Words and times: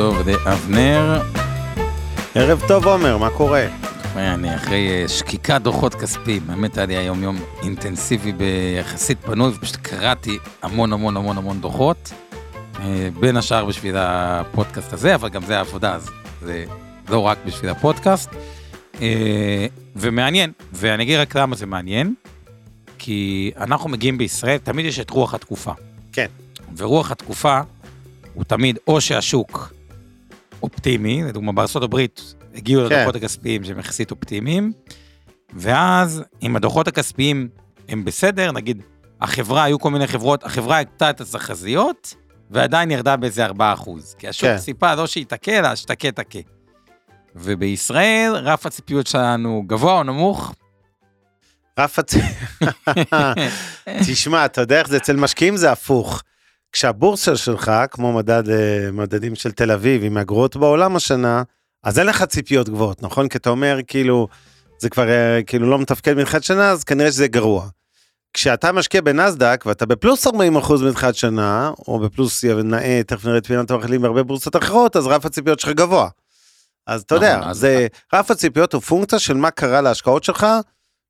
טוב 0.00 0.28
לאבנר. 0.28 1.22
ערב 2.34 2.62
טוב 2.68 2.86
עומר, 2.86 3.18
מה 3.18 3.30
קורה? 3.30 3.66
אני 4.16 4.54
אחרי 4.54 4.88
אה, 4.90 5.08
שקיקת 5.08 5.60
דוחות 5.62 5.94
כספיים, 5.94 6.46
באמת 6.46 6.76
היה 6.76 6.86
לי 6.86 6.96
היום 6.96 7.22
יום 7.22 7.36
אינטנסיבי 7.62 8.32
ביחסית 8.32 9.18
פנוי, 9.20 9.52
ופשוט 9.54 9.76
קראתי 9.76 10.38
המון 10.62 10.92
המון 10.92 11.16
המון 11.16 11.38
המון 11.38 11.60
דוחות, 11.60 12.12
אה, 12.80 13.08
בין 13.20 13.36
השאר 13.36 13.64
בשביל 13.64 13.94
הפודקאסט 13.98 14.92
הזה, 14.92 15.14
אבל 15.14 15.28
גם 15.28 15.42
זה 15.44 15.58
העבודה, 15.58 15.94
אז 15.94 16.10
זה 16.42 16.64
לא 17.08 17.18
רק 17.18 17.38
בשביל 17.46 17.70
הפודקאסט. 17.70 18.30
אה, 19.02 19.66
ומעניין, 19.96 20.52
ואני 20.72 21.02
אגיד 21.02 21.18
רק 21.18 21.36
למה 21.36 21.56
זה 21.56 21.66
מעניין, 21.66 22.14
כי 22.98 23.50
אנחנו 23.56 23.90
מגיעים 23.90 24.18
בישראל, 24.18 24.58
תמיד 24.58 24.86
יש 24.86 25.00
את 25.00 25.10
רוח 25.10 25.34
התקופה. 25.34 25.72
כן. 26.12 26.26
ורוח 26.76 27.10
התקופה 27.10 27.60
הוא 28.34 28.44
תמיד 28.44 28.78
או 28.86 29.00
שהשוק 29.00 29.79
אופטימי, 30.62 31.22
לדוגמה 31.22 31.64
הברית 31.74 32.34
הגיעו 32.54 32.88
כן. 32.88 32.96
לדוחות 32.96 33.16
הכספיים 33.16 33.64
שהם 33.64 33.78
יחסית 33.78 34.10
אופטימיים, 34.10 34.72
ואז 35.54 36.22
אם 36.42 36.56
הדוחות 36.56 36.88
הכספיים 36.88 37.48
הם 37.88 38.04
בסדר, 38.04 38.52
נגיד 38.52 38.82
החברה, 39.20 39.64
היו 39.64 39.78
כל 39.78 39.90
מיני 39.90 40.06
חברות, 40.06 40.44
החברה 40.44 40.78
הגתה 40.78 41.10
את 41.10 41.20
התחזיות, 41.20 42.14
ועדיין 42.50 42.90
ירדה 42.90 43.16
באיזה 43.16 43.46
4%. 43.46 43.50
כי 44.18 44.28
השוק 44.28 44.48
כן. 44.48 44.56
ציפה 44.56 44.94
לא 44.94 45.06
שייתקה, 45.06 45.58
אלא 45.58 45.74
שתכה 45.74 46.12
תכה. 46.12 46.38
ובישראל 47.36 48.32
רף 48.34 48.66
הציפיות 48.66 49.06
שלנו 49.06 49.62
גבוה 49.66 49.92
או 49.92 50.02
נמוך? 50.02 50.54
רף 51.78 51.98
הצ... 51.98 52.14
תשמע, 54.06 54.44
אתה 54.44 54.60
יודע 54.60 54.78
איך 54.78 54.88
זה 54.88 54.96
אצל 54.96 55.16
משקיעים 55.16 55.56
זה 55.56 55.72
הפוך. 55.72 56.22
כשהבורסה 56.72 57.36
שלך, 57.36 57.72
כמו 57.90 58.12
מדד, 58.12 58.48
אה, 58.48 58.88
מדדים 58.92 59.34
של 59.34 59.52
תל 59.52 59.70
אביב, 59.70 60.04
עם 60.04 60.14
מהגרועות 60.14 60.56
בעולם 60.56 60.96
השנה, 60.96 61.42
אז 61.84 61.98
אין 61.98 62.06
לך 62.06 62.24
ציפיות 62.24 62.68
גבוהות, 62.68 63.02
נכון? 63.02 63.28
כי 63.28 63.38
אתה 63.38 63.50
אומר, 63.50 63.78
כאילו, 63.86 64.28
זה 64.78 64.90
כבר 64.90 65.08
אה, 65.08 65.40
כאילו 65.46 65.70
לא 65.70 65.78
מתפקד 65.78 66.14
מתחילת 66.14 66.44
שנה, 66.44 66.70
אז 66.70 66.84
כנראה 66.84 67.12
שזה 67.12 67.28
גרוע. 67.28 67.68
כשאתה 68.34 68.72
משקיע 68.72 69.00
בנסדק 69.00 69.64
ואתה 69.66 69.86
בפלוס 69.86 70.26
40% 70.26 70.30
מתחילת 70.90 71.14
שנה, 71.14 71.70
או 71.88 71.98
בפלוס 71.98 72.44
נאה, 72.44 73.00
תכף 73.06 73.24
נראה 73.24 73.38
את 73.38 73.46
פינת 73.46 73.70
המחלים 73.70 74.02
בהרבה 74.02 74.22
בורסות 74.22 74.56
אחרות, 74.56 74.96
אז 74.96 75.06
רף 75.06 75.26
הציפיות 75.26 75.60
שלך 75.60 75.70
גבוה. 75.70 76.08
אז 76.86 77.02
אתה 77.02 77.14
נכון, 77.14 77.26
יודע, 77.26 77.52
זה, 77.52 77.86
רף 78.14 78.30
הציפיות 78.30 78.72
הוא 78.72 78.82
פונקציה 78.82 79.18
של 79.18 79.34
מה 79.34 79.50
קרה 79.50 79.80
להשקעות 79.80 80.24
שלך 80.24 80.46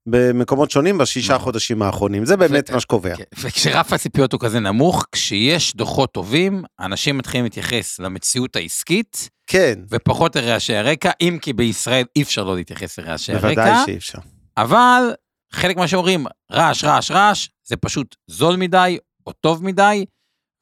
במקומות 0.06 0.70
שונים 0.70 0.98
בשישה 0.98 1.34
נכון. 1.34 1.44
חודשים 1.44 1.82
האחרונים, 1.82 2.24
זה 2.24 2.36
באמת 2.36 2.70
מה 2.70 2.80
שקובע. 2.80 3.16
כן, 3.16 3.24
וכשרף 3.40 3.92
הציפיות 3.92 4.32
הוא 4.32 4.40
כזה 4.40 4.60
נמוך, 4.60 5.06
כשיש 5.12 5.76
דוחות 5.76 6.12
טובים, 6.12 6.62
אנשים 6.80 7.18
מתחילים 7.18 7.44
להתייחס 7.44 7.98
למציאות 7.98 8.56
העסקית, 8.56 9.28
כן, 9.46 9.74
ופחות 9.90 10.36
לרעשי 10.36 10.74
הרקע, 10.74 11.10
אם 11.20 11.38
כי 11.42 11.52
בישראל 11.52 12.04
אי 12.16 12.22
אפשר 12.22 12.44
לא 12.44 12.56
להתייחס 12.56 12.98
לרעשי 12.98 13.32
הרקע. 13.32 13.48
בוודאי 13.48 13.86
שאי 13.86 13.96
אפשר. 13.96 14.18
אבל 14.56 15.12
חלק 15.52 15.76
מה 15.76 15.88
שאומרים, 15.88 16.26
רעש, 16.52 16.84
רעש, 16.84 17.10
רעש, 17.10 17.48
זה 17.64 17.76
פשוט 17.76 18.16
זול 18.26 18.56
מדי 18.56 18.98
או 19.26 19.32
טוב 19.32 19.64
מדי, 19.64 20.04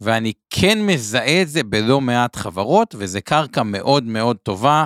ואני 0.01 0.33
כן 0.51 0.87
מזהה 0.87 1.43
את 1.43 1.49
זה 1.49 1.63
בלא 1.63 2.01
מעט 2.01 2.37
חברות, 2.37 2.95
וזה 2.99 3.21
קרקע 3.21 3.63
מאוד 3.63 4.05
מאוד 4.05 4.37
טובה, 4.37 4.85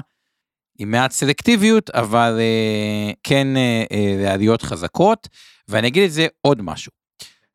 עם 0.79 0.91
מעט 0.91 1.13
סלקטיביות, 1.13 1.91
אבל 1.91 2.39
אה, 2.39 3.13
כן 3.23 3.57
אה, 3.57 3.85
אה, 3.93 4.15
לעליות 4.25 4.63
חזקות. 4.63 5.29
ואני 5.69 5.89
אגיד 5.89 6.05
את 6.05 6.13
זה 6.13 6.27
עוד 6.41 6.63
משהו. 6.63 6.93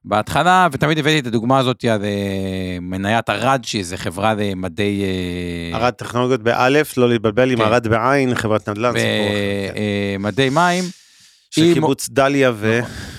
בהתחלה, 0.06 0.68
ותמיד 0.72 0.98
הבאתי 0.98 1.20
את 1.20 1.28
הדוגמה 1.28 1.60
הזאת 1.60 1.86
על 1.86 2.04
אה, 2.04 2.78
מניית 2.82 3.30
ארד, 3.30 3.62
שהיא 3.64 3.80
איזה 3.80 3.98
חברה 3.98 4.34
למדי... 4.34 5.04
אה, 5.04 5.78
ארד 5.78 5.94
טכנולוגיות 5.94 6.44
באלף, 6.44 6.98
לא 6.98 7.10
להתבלבל 7.10 7.52
עם 7.52 7.58
כן. 7.58 7.64
ארד 7.64 7.88
בעין, 7.88 8.36
חברת 8.36 8.70
נדל"ן, 8.70 8.94
כן. 8.94 9.00
במדי 10.20 10.50
מים. 10.50 10.84
של 11.52 11.74
קיבוץ 11.74 12.10
דליה 12.10 12.52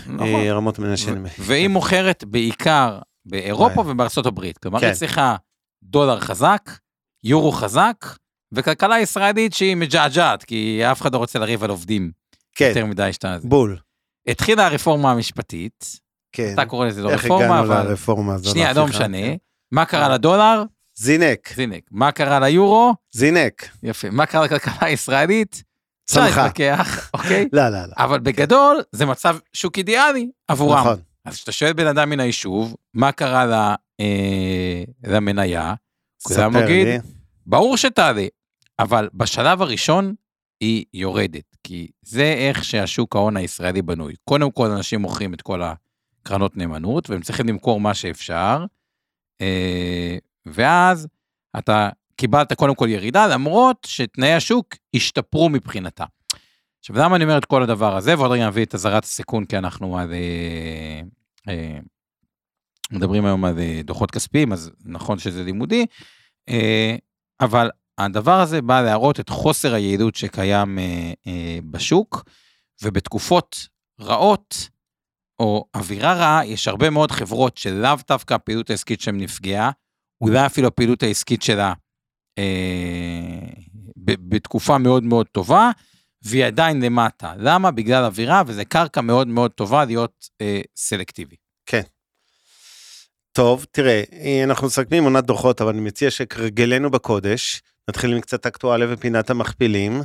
נכון. 0.07 0.29
ורמות 0.47 0.79
מנשה. 0.79 1.13
ו- 1.13 1.27
והיא 1.39 1.69
מוכרת 1.69 2.25
בעיקר 2.25 2.99
באירופה 3.27 3.81
וואי. 3.81 3.93
ובארצות 3.93 4.27
הברית. 4.27 4.59
כלומר, 4.59 4.81
כן. 4.81 4.87
היא 4.87 4.95
צריכה 4.95 5.37
דולר 5.83 6.21
חזק, 6.21 6.71
יורו 7.25 7.53
חזק, 7.53 8.07
וכלכלה 8.53 9.01
ישראלית 9.01 9.55
שהיא 9.55 9.77
מג'עג'עת, 9.77 10.45
כי 10.45 10.81
אף 10.93 11.03
אחד 11.03 11.13
לא 11.13 11.19
רוצה 11.19 11.39
לריב 11.39 11.65
על 11.65 11.71
עובדים 11.71 12.11
כן, 12.55 12.69
יותר 12.69 12.87
מדי 12.87 13.13
שאתה... 13.13 13.37
בול. 13.43 13.79
התחילה 14.27 14.67
הרפורמה 14.67 15.11
המשפטית, 15.11 16.01
כן. 16.33 16.51
אתה 16.55 16.65
קורא 16.67 16.87
לזה 16.87 17.03
לא 17.03 17.11
איך 17.11 17.25
רפורמה, 17.25 17.45
הגענו 17.45 17.61
אבל... 17.61 17.89
לרפורמה 17.89 18.35
הזו? 18.35 18.51
שנייה, 18.51 18.73
לא? 18.73 18.87
משנה. 18.87 19.23
כן. 19.23 19.37
מה 19.73 19.85
קרה 19.85 20.09
לדולר? 20.09 20.63
זינק, 20.95 21.55
זינק. 21.55 21.83
מה 21.91 22.13
קרה 22.13 22.41
ליורו? 22.41 22.95
זינק, 23.13 23.69
יפה. 23.83 24.11
מה 24.11 24.27
קרה 24.27 24.45
לכלכלה 24.45 24.75
הישראלית? 24.81 25.63
אפשר 26.11 26.27
צמחה. 26.27 26.43
להתווכח, 26.43 27.11
אוקיי? 27.15 27.49
לא, 27.53 27.69
לא, 27.69 27.79
לא. 27.83 27.93
אבל 27.97 28.21
בגדול, 28.21 28.83
זה 28.93 29.07
מצב 29.07 29.39
שוק 29.53 29.79
אידיאלי 29.79 30.31
עבורם. 30.49 30.79
נכון. 30.79 30.99
אז 31.25 31.35
כשאתה 31.35 31.53
שואל 31.53 31.73
בן 31.73 31.87
אדם 31.87 32.11
מן 32.11 32.21
היישוב, 32.21 32.77
מה 32.95 33.13
קרה 33.13 33.75
אה, 34.01 34.83
למניה, 35.05 35.75
ספר 36.19 36.67
לי. 36.67 36.99
ברור 37.47 37.77
שתעלה, 37.77 38.27
אבל 38.79 39.09
בשלב 39.15 39.63
הראשון 39.63 40.15
היא 40.61 40.85
יורדת, 40.95 41.57
כי 41.65 41.89
זה 42.03 42.35
איך 42.39 42.65
שהשוק 42.65 43.17
ההון 43.17 43.37
הישראלי 43.37 43.83
בנוי. 43.83 44.15
קודם 44.25 44.51
כל 44.51 44.71
אנשים 44.71 45.01
מוכרים 45.01 45.35
את 45.35 45.43
כל 45.43 45.63
הקרנות 45.63 46.57
נאמנות, 46.57 47.11
והם 47.11 47.21
צריכים 47.21 47.49
למכור 47.49 47.81
מה 47.81 47.95
שאפשר, 47.95 48.65
אה, 49.41 50.17
ואז 50.47 51.09
אתה 51.59 51.89
קיבלת 52.17 52.53
קודם 52.53 52.75
כל 52.75 52.89
ירידה, 52.89 53.27
למרות 53.27 53.87
שתנאי 53.91 54.33
השוק 54.33 54.75
השתפרו 54.97 55.49
מבחינתה. 55.49 56.05
עכשיו, 56.79 56.97
למה 56.97 57.17
אני 57.17 57.25
אומר 57.25 57.39
את 57.39 57.45
כל 57.45 57.63
הדבר 57.63 57.97
הזה, 57.97 58.19
ועוד 58.19 58.31
רגע 58.31 58.47
נביא 58.47 58.65
את 58.65 58.75
אזהרת 58.75 59.05
הסיכון, 59.05 59.45
כי 59.45 59.59
אנחנו 59.59 59.99
על... 59.99 60.13
אה, 60.13 61.01
אה, 61.49 61.79
מדברים 62.93 63.25
היום 63.25 63.45
על 63.45 63.55
דוחות 63.85 64.11
כספיים, 64.11 64.53
אז 64.53 64.71
נכון 64.85 65.19
שזה 65.19 65.45
לימודי, 65.45 65.87
אבל 67.41 67.71
הדבר 67.99 68.41
הזה 68.41 68.63
בא 68.63 68.83
להראות 68.83 69.21
את 69.21 69.29
חוסר 69.29 69.75
היעילות 69.75 70.15
שקיים 70.15 70.79
אה, 70.79 71.13
אה, 71.27 71.59
בשוק, 71.71 72.25
ובתקופות 72.83 73.69
רעות, 74.01 74.69
או 75.41 75.65
אווירה 75.75 76.15
רעה, 76.15 76.47
יש 76.47 76.69
הרבה 76.69 76.91
מאוד 76.91 77.11
חברות 77.11 77.57
שלאו 77.57 77.97
דווקא 78.09 78.35
הפעילות 78.35 78.71
העסקית 78.71 79.01
שלהם 79.01 79.19
נפגעה, 79.19 79.71
אולי 80.21 80.47
אפילו 80.47 80.69
הפעילות 80.69 81.03
העסקית 81.03 81.43
שלה 81.43 81.73
אה, 82.39 83.39
ב- 83.97 84.35
בתקופה 84.35 84.79
מאוד 84.79 85.03
מאוד 85.03 85.27
טובה, 85.27 85.71
והיא 86.23 86.45
עדיין 86.45 86.83
למטה. 86.83 87.35
למה? 87.39 87.71
בגלל 87.71 88.05
אווירה, 88.05 88.43
וזה 88.47 88.65
קרקע 88.65 89.01
מאוד 89.01 89.29
מאוד 89.29 89.51
טובה 89.51 89.85
להיות 89.85 90.29
אה, 90.41 90.61
סלקטיבי. 90.77 91.37
טוב, 93.33 93.67
תראה, 93.71 94.03
אה, 94.13 94.45
אנחנו 94.45 94.67
מסכמים 94.67 95.05
עונת 95.05 95.25
דוחות, 95.25 95.61
אבל 95.61 95.71
אני 95.71 95.81
מציע 95.81 96.11
שכרגלנו 96.11 96.91
בקודש, 96.91 97.63
נתחיל 97.89 98.13
עם 98.15 98.21
קצת 98.21 98.47
אקטואליה 98.47 98.87
ופינת 98.91 99.31
המכפילים. 99.31 100.03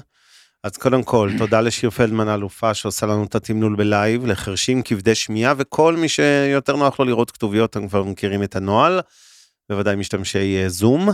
אז 0.64 0.78
קודם 0.78 1.04
כל, 1.04 1.30
תודה 1.40 1.62
לשיר 1.62 1.90
פלדמן 1.90 2.28
האלופה 2.28 2.74
שעושה 2.74 3.06
לנו 3.06 3.24
את 3.24 3.36
התמלול 3.36 3.76
בלייב, 3.76 4.26
לחרשים, 4.26 4.82
כבדי 4.82 5.16
שמיעה, 5.16 5.54
וכל 5.58 5.96
מי 5.96 6.10
שיותר 6.10 6.76
נוח 6.76 7.00
לו 7.00 7.06
לראות 7.06 7.32
כתוביות, 7.32 7.70
אתם 7.70 7.88
כבר 7.88 8.04
מכירים 8.04 8.44
את 8.44 8.56
הנוהל, 8.56 9.02
בוודאי 9.70 9.96
משתמשי 9.96 10.58
אה, 10.64 10.70
זום. 10.70 11.10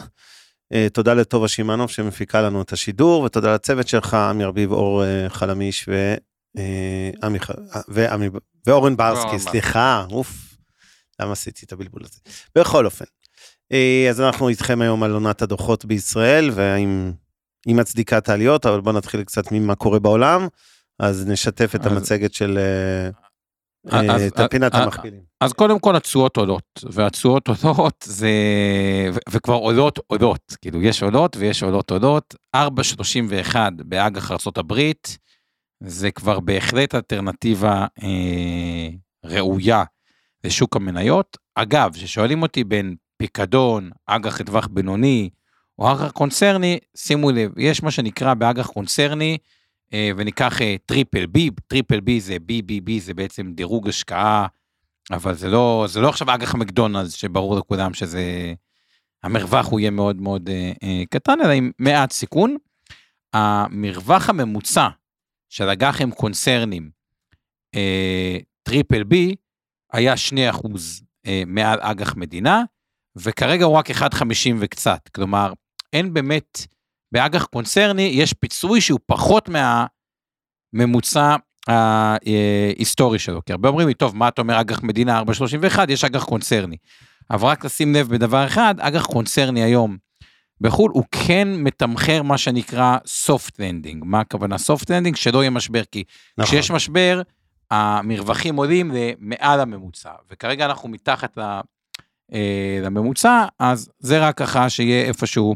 אה, 0.73 0.87
תודה 0.93 1.13
לטובה 1.13 1.47
שמענוב 1.47 1.89
שמפיקה 1.89 2.41
לנו 2.41 2.61
את 2.61 2.73
השידור, 2.73 3.23
ותודה 3.23 3.53
לצוות 3.53 3.87
שלך, 3.87 4.13
עמי 4.13 4.43
ארביב, 4.43 4.71
אור 4.71 5.03
אה, 5.03 5.29
חלמיש 5.29 5.85
ו... 5.87 6.13
עמי 7.23 7.39
ח- 7.39 7.49
ועמי- 7.87 8.29
ואורן 8.67 8.97
ברסקי, 8.97 9.39
סליחה, 9.39 10.05
אוף, 10.11 10.33
למה 11.19 11.31
עשיתי 11.31 11.65
את 11.65 11.71
הבלבול 11.71 12.01
הזה? 12.03 12.19
בכל 12.57 12.85
אופן, 12.85 13.05
אז 14.09 14.21
אנחנו 14.21 14.49
איתכם 14.49 14.81
היום 14.81 15.03
על 15.03 15.11
עונת 15.13 15.41
הדוחות 15.41 15.85
בישראל, 15.85 16.49
והאם 16.53 17.11
היא 17.65 17.75
מצדיקה 17.75 18.17
את 18.17 18.29
העליות, 18.29 18.65
אבל 18.65 18.81
בואו 18.81 18.95
נתחיל 18.95 19.23
קצת 19.23 19.51
ממה 19.51 19.75
קורה 19.75 19.99
בעולם. 19.99 20.47
אז 20.99 21.27
נשתף 21.27 21.75
את 21.75 21.85
אז- 21.85 21.91
המצגת 21.91 22.33
של 22.33 22.57
אה, 22.57 23.09
אז- 23.99 24.21
אה, 24.21 24.27
את 24.27 24.51
פינת 24.51 24.75
אז- 24.75 24.81
המכפילים. 24.83 25.21
אז 25.41 25.53
קודם 25.53 25.79
כל 25.79 25.95
התשואות 25.95 26.37
עולות, 26.37 26.83
והתשואות 26.91 27.47
עולות 27.47 28.05
זה, 28.07 28.29
ו- 29.13 29.17
וכבר 29.31 29.53
עולות 29.53 29.99
עולות, 30.07 30.55
כאילו 30.61 30.81
יש 30.81 31.03
עולות 31.03 31.37
ויש 31.37 31.63
עולות 31.63 31.91
עולות, 31.91 32.35
4.31 32.55 33.55
באג"ח 33.85 34.31
הברית, 34.57 35.17
זה 35.83 36.11
כבר 36.11 36.39
בהחלט 36.39 36.95
אלטרנטיבה 36.95 37.85
אה, 38.03 38.87
ראויה 39.25 39.83
לשוק 40.43 40.75
המניות. 40.75 41.37
אגב, 41.55 41.91
כששואלים 41.93 42.41
אותי 42.41 42.63
בין 42.63 42.95
פיקדון, 43.19 43.89
אג"ח 44.05 44.41
לטווח 44.41 44.67
בינוני, 44.67 45.29
או 45.79 45.91
אג"ח 45.91 46.11
קונצרני, 46.11 46.79
שימו 46.97 47.31
לב, 47.31 47.51
יש 47.57 47.83
מה 47.83 47.91
שנקרא 47.91 48.33
באג"ח 48.33 48.67
קונצרני, 48.67 49.37
אה, 49.93 50.11
וניקח 50.17 50.61
אה, 50.61 50.75
triple 50.85 51.25
B, 51.25 51.49
triple 51.67 51.99
B 51.99 52.19
זה 52.21 52.35
BBB, 52.35 52.91
זה 52.99 53.13
בעצם 53.13 53.51
דירוג 53.53 53.87
השקעה, 53.89 54.47
אבל 55.11 55.33
זה 55.33 55.49
לא, 55.49 55.85
זה 55.89 56.01
לא 56.01 56.09
עכשיו 56.09 56.35
אג"ח 56.35 56.55
מקדונלדס, 56.55 57.13
שברור 57.13 57.57
לכולם 57.57 57.93
שזה, 57.93 58.53
המרווח 59.23 59.67
הוא 59.67 59.79
יהיה 59.79 59.91
מאוד 59.91 60.21
מאוד 60.21 60.49
אה, 60.83 61.03
קטן, 61.09 61.41
אלא 61.41 61.51
עם 61.51 61.71
מעט 61.79 62.11
סיכון. 62.11 62.57
המרווח 63.33 64.29
הממוצע 64.29 64.87
של 65.49 65.69
אג"חים 65.69 66.11
קונצרנים, 66.11 66.89
triple 68.63 69.03
B, 69.03 69.35
היה 69.93 70.17
2 70.17 70.49
אחוז 70.49 71.03
אה, 71.25 71.43
מעל 71.47 71.79
אג"ח 71.81 72.15
מדינה, 72.15 72.63
וכרגע 73.15 73.65
הוא 73.65 73.75
רק 73.75 73.89
1.50 73.91 73.95
וקצת. 74.59 75.09
כלומר, 75.15 75.53
אין 75.93 76.13
באמת, 76.13 76.65
באג"ח 77.11 77.45
קונצרני 77.45 78.01
יש 78.01 78.33
פיצוי 78.33 78.81
שהוא 78.81 78.99
פחות 79.05 79.49
מהממוצע 80.73 81.35
ההיסטורי 81.67 83.19
שלו. 83.19 83.45
כי 83.45 83.51
הרבה 83.51 83.69
אומרים 83.69 83.87
לי, 83.87 83.93
טוב, 83.93 84.15
מה 84.15 84.27
אתה 84.27 84.41
אומר 84.41 84.61
אג"ח 84.61 84.83
מדינה 84.83 85.21
4.31, 85.21 85.79
יש 85.89 86.03
אג"ח 86.03 86.23
קונצרני. 86.23 86.77
אבל 87.31 87.47
רק 87.47 87.65
לשים 87.65 87.95
לב 87.95 88.09
בדבר 88.09 88.45
אחד, 88.45 88.75
אג"ח 88.79 89.05
קונצרני 89.05 89.63
היום 89.63 89.97
בחו"ל, 90.61 90.91
הוא 90.93 91.03
כן 91.11 91.47
מתמחר 91.53 92.23
מה 92.23 92.37
שנקרא 92.37 92.97
soft 93.27 93.51
landing. 93.51 93.97
מה 94.03 94.19
הכוונה 94.19 94.55
soft 94.55 94.83
landing? 94.85 95.15
שלא 95.15 95.39
יהיה 95.39 95.49
משבר, 95.49 95.81
כי 95.91 96.03
נכון. 96.37 96.51
כשיש 96.51 96.71
משבר, 96.71 97.21
המרווחים 97.71 98.55
עולים 98.55 98.91
למעל 98.93 99.59
הממוצע, 99.59 100.11
וכרגע 100.31 100.65
אנחנו 100.65 100.89
מתחת 100.89 101.37
ל- 101.37 101.41
אה, 101.41 101.61
לממוצע, 102.81 103.45
אז 103.59 103.89
זה 103.99 104.19
רק 104.19 104.37
ככה 104.37 104.69
שיהיה 104.69 105.05
איפשהו 105.05 105.55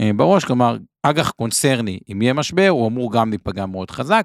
אה, 0.00 0.10
בראש, 0.16 0.44
כלומר, 0.44 0.76
אג"ח 1.02 1.30
קונצרני, 1.30 2.00
אם 2.12 2.22
יהיה 2.22 2.32
משבר, 2.32 2.68
הוא 2.68 2.88
אמור 2.88 3.12
גם 3.12 3.30
להיפגע 3.30 3.66
מאוד 3.66 3.90
חזק, 3.90 4.24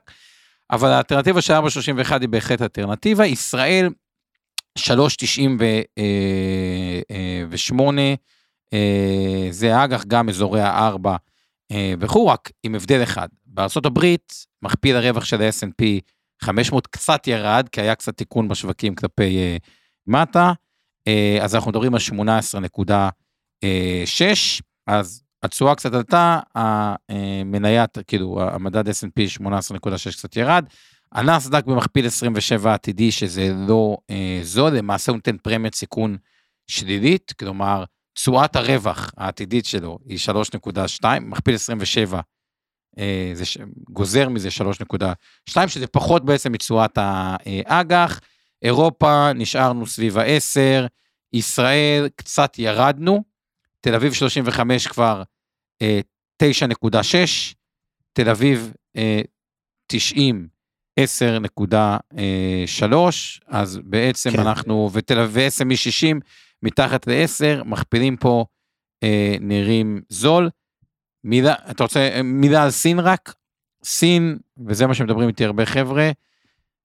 אבל 0.72 0.90
האלטרנטיבה 0.90 1.42
של 1.42 1.54
4.31 1.54 2.14
היא 2.22 2.30
בהחלט 2.30 2.62
אלטרנטיבה. 2.62 3.26
ישראל, 3.26 3.90
3.98, 4.80 4.94
אה, 8.74 9.48
זה 9.52 9.84
אג"ח, 9.84 10.04
גם 10.06 10.30
אזורי 10.30 10.62
הארבע 10.62 11.16
אה, 11.72 11.94
וכו', 12.00 12.28
רק 12.28 12.52
עם 12.64 12.76
הבדל 12.76 13.04
אחד. 13.04 13.28
בארה"ב, 13.46 14.16
מכפיל 14.62 14.96
הרווח 14.96 15.26
של 15.26 15.42
ה-S&P 15.42 15.86
500 16.42 16.88
קצת 16.88 17.28
ירד, 17.28 17.70
כי 17.72 17.82
היה 17.82 17.96
קצת 17.96 18.18
תיקון 18.18 18.48
בשווקים 18.48 18.96
כלפי 18.96 19.38
אה, 19.38 19.58
מטה, 20.08 20.48
אה, 20.48 20.54
אז 21.42 21.56
אנחנו 21.56 21.72
מדברים 21.72 21.94
על 21.96 22.00
18.6, 23.66 23.66
אז 24.88 25.24
התשואה 25.44 25.76
קצת 25.76 25.94
עלתה, 25.94 26.40
המניית, 26.56 27.98
כאילו, 28.08 28.42
המדד 28.42 28.90
S&P 28.90 29.42
18.6 29.42 30.12
קצת 30.12 30.36
ירד, 30.36 30.66
הנסדק 31.12 31.66
במכפיל 31.66 32.06
27 32.06 32.74
עתידי, 32.74 33.12
שזה 33.12 33.54
לא 33.68 33.98
אה, 34.10 34.40
זול, 34.44 34.78
למעשה 34.78 35.12
הוא 35.12 35.18
נותן 35.18 35.38
פרמיית 35.38 35.76
סיכון 35.76 36.18
שלילית, 36.68 37.34
כלומר, 37.40 37.84
תשואת 38.14 38.56
הרווח 38.56 39.12
העתידית 39.18 39.66
שלו 39.66 40.00
היא 40.06 40.18
3.2, 40.68 41.06
מכפיל 41.22 41.56
27, 41.56 42.22
אה, 43.00 43.32
זה 43.34 43.46
ש... 43.46 43.58
גוזר 43.90 44.30
מזה 44.30 44.50
3.2, 45.50 45.68
שזה 45.68 45.88
פחות 45.88 46.26
בעצם 46.26 46.52
מתשואת 46.52 46.98
האג"ח. 46.98 48.20
אירופה, 48.66 49.34
נשארנו 49.34 49.88
סביב 49.88 50.18
ה-10, 50.18 50.88
ישראל, 51.34 52.10
קצת 52.16 52.60
ירדנו, 52.60 53.24
תל 53.82 53.96
אביב 53.96 54.14
35 54.14 54.88
כבר 54.88 55.24
אה, 55.82 56.00
9.6, 56.44 56.96
תל 58.14 58.30
אביב 58.30 58.74
אה, 58.98 59.22
90, 59.88 60.48
10.3, 61.00 62.96
אז 63.48 63.80
בעצם 63.84 64.32
כן. 64.32 64.40
אנחנו, 64.40 64.90
ותל 64.94 65.20
אביב 65.20 65.48
ו-SME 65.62 65.76
60 65.76 66.20
מתחת 66.64 67.08
ל-10, 67.08 67.64
מכפילים 67.64 68.18
פה, 68.18 68.46
אה, 69.04 69.36
נראים 69.42 70.02
זול. 70.10 70.50
מילה, 71.24 71.54
אתה 71.72 71.84
רוצה, 71.84 72.00
אה, 72.00 72.22
מילה 72.24 72.64
על 72.64 72.72
סין 72.72 73.00
רק? 73.00 73.36
סין, 73.84 74.38
וזה 74.68 74.88
מה 74.88 74.94
שמדברים 74.94 75.28
איתי 75.28 75.46
הרבה 75.46 75.66
חבר'ה, 75.66 76.12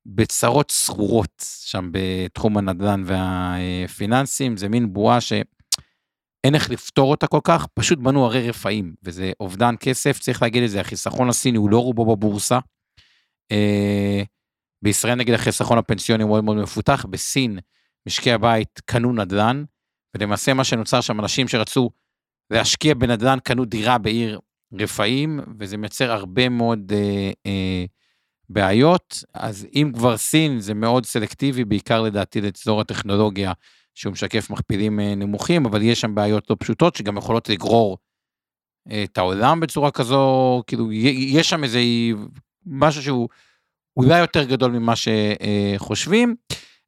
בצרות 0.06 0.70
סחורות 0.70 1.44
שם 1.64 1.90
בתחום 1.92 2.56
הנדל"ן 2.56 3.02
והפיננסים, 3.06 4.56
זה 4.56 4.68
מין 4.68 4.92
בועה 4.92 5.20
שאין 5.20 6.54
איך 6.54 6.70
לפתור 6.70 7.10
אותה 7.10 7.26
כל 7.26 7.40
כך, 7.44 7.66
פשוט 7.74 7.98
בנו 7.98 8.24
הרי 8.24 8.48
רפאים, 8.48 8.94
וזה 9.02 9.32
אובדן 9.40 9.74
כסף, 9.80 10.18
צריך 10.18 10.42
להגיד 10.42 10.62
את 10.62 10.70
זה, 10.70 10.80
החיסכון 10.80 11.28
הסיני 11.28 11.58
הוא 11.58 11.70
לא 11.70 11.78
רובו 11.78 12.16
בבורסה. 12.16 12.58
אה, 13.52 14.22
בישראל 14.82 15.14
נגיד 15.14 15.34
החיסכון 15.34 15.78
הפנסיוני 15.78 16.22
הוא 16.22 16.30
מאוד 16.30 16.44
מאוד 16.44 16.56
מפותח, 16.56 17.06
בסין 17.10 17.58
משקי 18.06 18.32
הבית 18.32 18.80
קנו 18.84 19.12
נדל"ן, 19.12 19.64
ולמעשה 20.16 20.54
מה 20.54 20.64
שנוצר 20.64 21.00
שם, 21.00 21.20
אנשים 21.20 21.48
שרצו 21.48 21.90
להשקיע 22.50 22.94
בנדל"ן 22.94 23.38
קנו 23.44 23.64
דירה 23.64 23.98
בעיר 23.98 24.40
רפאים, 24.72 25.40
וזה 25.58 25.76
מייצר 25.76 26.12
הרבה 26.12 26.48
מאוד 26.48 26.92
אה, 26.94 27.30
אה, 27.46 27.84
בעיות. 28.50 29.24
אז 29.34 29.66
אם 29.74 29.92
כבר 29.94 30.16
סין 30.16 30.60
זה 30.60 30.74
מאוד 30.74 31.06
סלקטיבי, 31.06 31.64
בעיקר 31.64 32.02
לדעתי 32.02 32.40
לאזור 32.40 32.80
הטכנולוגיה, 32.80 33.52
שהוא 33.94 34.12
משקף 34.12 34.50
מכפילים 34.50 35.00
אה, 35.00 35.14
נמוכים, 35.14 35.66
אבל 35.66 35.82
יש 35.82 36.00
שם 36.00 36.14
בעיות 36.14 36.50
לא 36.50 36.56
פשוטות 36.60 36.96
שגם 36.96 37.16
יכולות 37.16 37.48
לגרור 37.48 37.98
אה, 38.90 39.04
את 39.04 39.18
העולם 39.18 39.60
בצורה 39.60 39.90
כזו, 39.90 40.62
כאילו, 40.66 40.92
יש 40.92 41.50
שם 41.50 41.64
איזה 41.64 41.80
משהו 42.66 43.02
שהוא 43.02 43.28
אולי 43.96 44.18
יותר 44.18 44.44
גדול 44.44 44.70
ממה 44.70 44.94
שחושבים. 44.96 46.34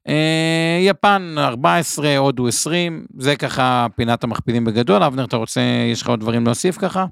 אה, 0.07 0.79
יפן 0.81 1.35
14, 1.37 2.17
הודו 2.17 2.47
20, 2.47 3.05
זה 3.17 3.35
ככה 3.35 3.87
פינת 3.95 4.23
המכפילים 4.23 4.65
בגדול. 4.65 5.03
אבנר, 5.03 5.25
אתה 5.25 5.37
רוצה, 5.37 5.61
יש 5.91 6.01
לך 6.01 6.09
עוד 6.09 6.19
דברים 6.19 6.45
להוסיף 6.45 6.77
ככה? 6.77 7.05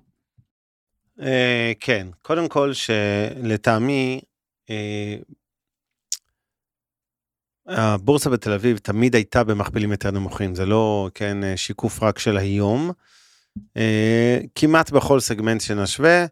כן, 1.80 2.08
קודם 2.22 2.48
כל 2.48 2.72
שלטעמי, 2.74 4.22
הבורסה 7.68 8.30
בתל 8.30 8.52
אביב 8.52 8.78
תמיד 8.78 9.16
הייתה 9.16 9.44
במכפילים 9.44 9.92
יותר 9.92 10.12
נמוכים, 10.12 10.56
זה 10.56 10.66
לא, 10.66 11.10
כן, 11.14 11.44
אה, 11.44 11.58
שיקוף 11.58 12.04
רק 12.04 12.20
של 12.20 12.38
היום. 12.38 12.92
אה, 13.78 14.40
כמעט 14.56 14.92
בכל 14.92 15.20
סגמנט 15.20 15.62
שנשווה, 15.62 16.26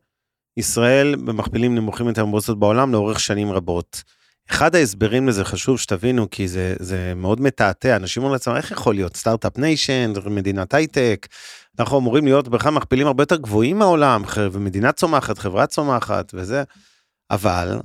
ישראל 0.58 1.16
במכפילים 1.16 1.76
נמוכים 1.76 2.08
יותר 2.08 2.26
מבורסות 2.26 2.60
בעולם 2.60 2.92
לאורך 2.92 3.20
שנים 3.20 3.52
רבות. 3.52 4.04
אחד 4.50 4.76
ההסברים 4.76 5.28
לזה 5.28 5.46
חשוב 5.46 5.80
שתבינו, 5.80 6.30
כי 6.30 6.48
זה, 6.48 6.76
זה 6.80 7.14
מאוד 7.16 7.42
מתעתע, 7.42 7.96
אנשים 7.96 8.24
אומרים 8.24 8.34
לעצמם, 8.34 8.56
איך 8.56 8.72
יכול 8.72 8.96
להיות 8.96 9.18
start-up 9.18 9.58
nation, 9.58 10.14
מדינת 10.26 10.74
הייטק, 10.74 11.28
אנחנו 11.80 12.00
אמורים 12.00 12.26
להיות 12.26 12.48
בכלל 12.48 12.72
מכפילים 12.72 13.08
הרבה 13.08 13.24
יותר 13.24 13.36
גבוהים 13.36 13.80
מהעולם, 13.80 14.24
ומדינה 14.52 14.92
צומחת, 14.92 15.38
חברה 15.38 15.68
צומחת 15.68 16.32
וזה, 16.34 16.64
אבל 17.32 17.80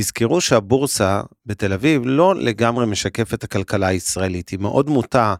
תזכרו 0.00 0.40
שהבורסה 0.40 1.20
בתל 1.46 1.72
אביב 1.72 2.02
לא 2.04 2.34
לגמרי 2.34 2.86
משקפת 2.86 3.34
את 3.34 3.44
הכלכלה 3.44 3.86
הישראלית, 3.86 4.48
היא 4.48 4.58
מאוד 4.58 4.88
מוטה 4.88 5.34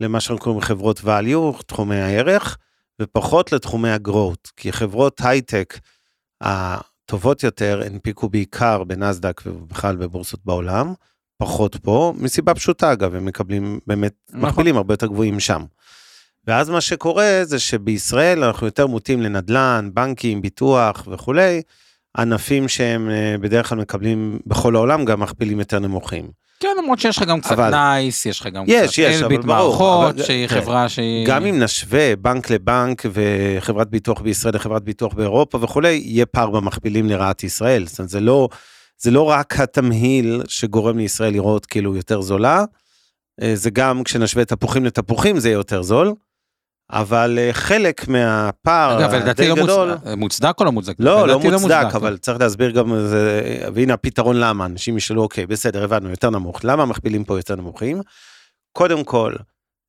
למה 0.00 0.20
שאנחנו 0.20 0.44
קוראים 0.44 0.60
חברות 0.60 1.00
value, 1.00 1.62
תחומי 1.66 1.96
הערך, 1.96 2.58
ופחות 3.02 3.52
לתחומי 3.52 3.90
ה 3.90 3.98
growth, 3.98 4.50
כי 4.56 4.72
חברות 4.72 5.20
הייטק 5.24 5.78
הטובות 6.40 7.42
יותר 7.42 7.82
הנפיקו 7.86 8.28
בעיקר 8.28 8.84
בנסדק 8.84 9.40
ובכלל 9.46 9.96
בבורסות 9.96 10.40
בעולם, 10.44 10.94
פחות 11.38 11.76
פה, 11.76 12.14
מסיבה 12.16 12.54
פשוטה 12.54 12.92
אגב, 12.92 13.14
הם 13.14 13.24
מקבלים 13.24 13.80
באמת 13.86 14.14
נכון. 14.30 14.48
מכפילים 14.48 14.76
הרבה 14.76 14.94
יותר 14.94 15.06
גבוהים 15.06 15.40
שם. 15.40 15.64
ואז 16.46 16.70
מה 16.70 16.80
שקורה 16.80 17.40
זה 17.42 17.58
שבישראל 17.58 18.44
אנחנו 18.44 18.66
יותר 18.66 18.86
מוטים 18.86 19.22
לנדל"ן, 19.22 19.90
בנקים, 19.94 20.42
ביטוח 20.42 21.08
וכולי, 21.10 21.62
ענפים 22.16 22.68
שהם 22.68 23.10
אה, 23.10 23.34
בדרך 23.40 23.68
כלל 23.68 23.78
מקבלים 23.78 24.38
בכל 24.46 24.76
העולם 24.76 25.04
גם 25.04 25.20
מכפילים 25.20 25.58
יותר 25.58 25.78
נמוכים. 25.78 26.30
כן, 26.60 26.68
למרות 26.82 26.98
שיש 26.98 27.16
לך 27.18 27.22
גם 27.28 27.40
קצת 27.40 27.52
אבל- 27.52 27.70
נייס, 27.70 28.26
יש 28.26 28.40
לך 28.40 28.46
גם 28.46 28.64
יש, 28.66 28.90
קצת 28.90 28.98
יש, 28.98 29.22
אלביט 29.22 29.44
מערכות, 29.44 30.14
אבל- 30.14 30.22
שהיא 30.24 30.46
תראה, 30.48 30.62
חברה 30.62 30.88
שהיא... 30.88 31.26
גם 31.26 31.46
אם 31.46 31.62
נשווה 31.62 32.16
בנק 32.16 32.50
לבנק 32.50 33.02
וחברת 33.12 33.90
ביטוח 33.90 34.20
בישראל 34.20 34.54
לחברת 34.54 34.82
ביטוח 34.84 35.14
באירופה 35.14 35.58
וכולי, 35.62 36.02
יהיה 36.04 36.26
פער 36.26 36.50
במכפילים 36.50 37.06
לרעת 37.06 37.44
ישראל. 37.44 37.86
זאת 37.86 37.98
אומרת, 37.98 38.10
זה 38.10 38.20
לא, 38.20 38.48
זה 38.98 39.10
לא 39.10 39.22
רק 39.22 39.60
התמהיל 39.60 40.42
שגורם 40.48 40.98
לישראל 40.98 41.32
לראות 41.32 41.66
כאילו 41.66 41.96
יותר 41.96 42.20
זולה, 42.20 42.64
אה, 43.42 43.52
זה 43.56 43.70
גם 43.70 44.04
כשנשווה 44.04 44.44
תפוחים 44.44 44.84
לתפוחים 44.84 45.38
זה 45.38 45.48
יהיה 45.48 45.56
יותר 45.56 45.82
זול, 45.82 46.14
אבל 46.92 47.38
אה, 47.38 47.52
חלק 47.52 48.08
מהפער 48.08 49.04
הדי 49.04 49.48
לא 49.48 49.54
גדול, 49.54 49.90
מוצדק, 49.90 50.16
מוצדק 50.16 50.54
או 50.60 50.64
לא 50.64 50.72
מוצדק? 50.72 50.94
לא, 50.98 51.28
לא 51.28 51.34
לדעתי 51.34 51.50
מוצדק, 51.50 51.94
אבל 51.94 52.16
צריך 52.16 52.40
להסביר 52.40 52.70
גם, 52.70 53.06
זה, 53.06 53.42
והנה 53.74 53.94
הפתרון 53.94 54.36
למה, 54.36 54.66
אנשים 54.66 54.96
ישאלו, 54.96 55.22
אוקיי, 55.22 55.46
בסדר, 55.46 55.84
הבנו, 55.84 56.10
יותר 56.10 56.30
נמוך, 56.30 56.60
למה 56.64 56.82
המכפילים 56.82 57.24
פה 57.24 57.38
יותר 57.38 57.56
נמוכים? 57.56 58.00
קודם 58.72 59.04
כל, 59.04 59.34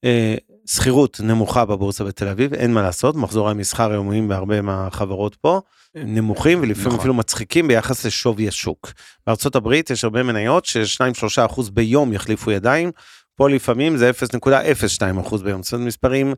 אה, 0.03 0.35
שכירות 0.67 1.19
נמוכה 1.23 1.65
בבורסה 1.65 2.03
בתל 2.03 2.27
אביב, 2.27 2.53
אין 2.53 2.73
מה 2.73 2.81
לעשות, 2.81 3.15
מחזורי 3.15 3.51
המסחר 3.51 3.91
היומיים 3.91 4.27
בהרבה 4.27 4.61
מהחברות 4.61 5.35
פה 5.35 5.61
נמוכים 5.95 6.59
ולפעמים 6.61 6.87
נכון. 6.87 6.99
אפילו 6.99 7.13
מצחיקים 7.13 7.67
ביחס 7.67 8.05
לשווי 8.05 8.47
השוק. 8.47 8.91
בארצות 9.27 9.55
הברית 9.55 9.89
יש 9.89 10.03
הרבה 10.03 10.23
מניות 10.23 10.65
ש-2-3% 10.65 11.61
ביום 11.73 12.13
יחליפו 12.13 12.51
ידיים, 12.51 12.91
פה 13.35 13.49
לפעמים 13.49 13.97
זה 13.97 14.11
0.02% 14.11 15.43
ביום, 15.43 15.63
זאת 15.63 15.73
אומרת 15.73 15.87
מספרים 15.87 16.33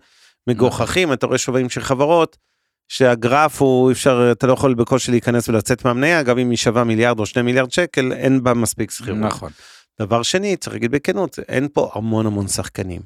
מגוחכים, 0.48 1.14
אתה 1.14 1.26
רואה 1.26 1.38
שווים 1.38 1.70
של 1.70 1.82
חברות, 1.82 2.38
שהגרף 2.88 3.62
הוא 3.62 3.92
אפשר, 3.92 4.30
אתה 4.32 4.48
לא 4.48 4.54
יכול 4.54 4.74
בקושי 4.74 5.12
להיכנס 5.12 5.50
ולצאת 5.50 5.86
מהמניה, 5.86 6.24
גם 6.24 6.40
אם 6.40 6.50
היא 6.50 6.58
שווה 6.58 6.84
מיליארד 6.84 7.20
או 7.20 7.26
שני 7.26 7.42
מיליארד 7.42 7.72
שקל, 7.72 8.12
אין 8.12 8.44
בה 8.44 8.54
מספיק 8.54 8.92
שכירות. 8.92 9.20
נכון. 9.20 9.52
דבר 10.02 10.24
שני, 10.24 10.58
צריך 10.58 10.74
להגיד 10.74 10.92
בכנות, 10.92 11.40
אין 11.48 11.68
פה 11.74 11.92
המון 11.94 12.26
המון 12.26 12.48
שחקנים. 12.48 13.02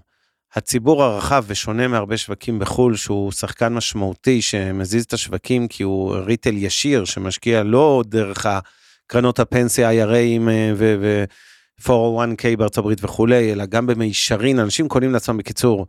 הציבור 0.56 1.04
הרחב 1.04 1.44
ושונה 1.48 1.88
מהרבה 1.88 2.18
שווקים 2.18 2.60
בחו"ל, 2.60 2.96
שהוא 2.96 3.32
שחקן 3.32 3.74
משמעותי 3.74 4.42
שמזיז 4.42 5.04
את 5.04 5.14
השווקים 5.14 5.68
כי 5.68 5.84
הוא 5.84 6.16
ריטל 6.16 6.58
ישיר 6.58 7.06
שמשקיע 7.06 7.64
לא 7.64 8.04
דרך 8.06 8.46
הקרנות 8.46 9.40
הפנסיה, 9.40 10.06
IRAים 10.06 10.42
ו-401k 10.76 12.58
בארצות 12.58 12.78
הברית 12.78 13.04
וכולי, 13.04 13.52
אלא 13.52 13.66
גם 13.66 13.88
במישרין, 13.88 14.60
אנשים 14.60 14.88
קונים 14.88 15.14
לעצמם 15.14 15.38
בקיצור 15.38 15.88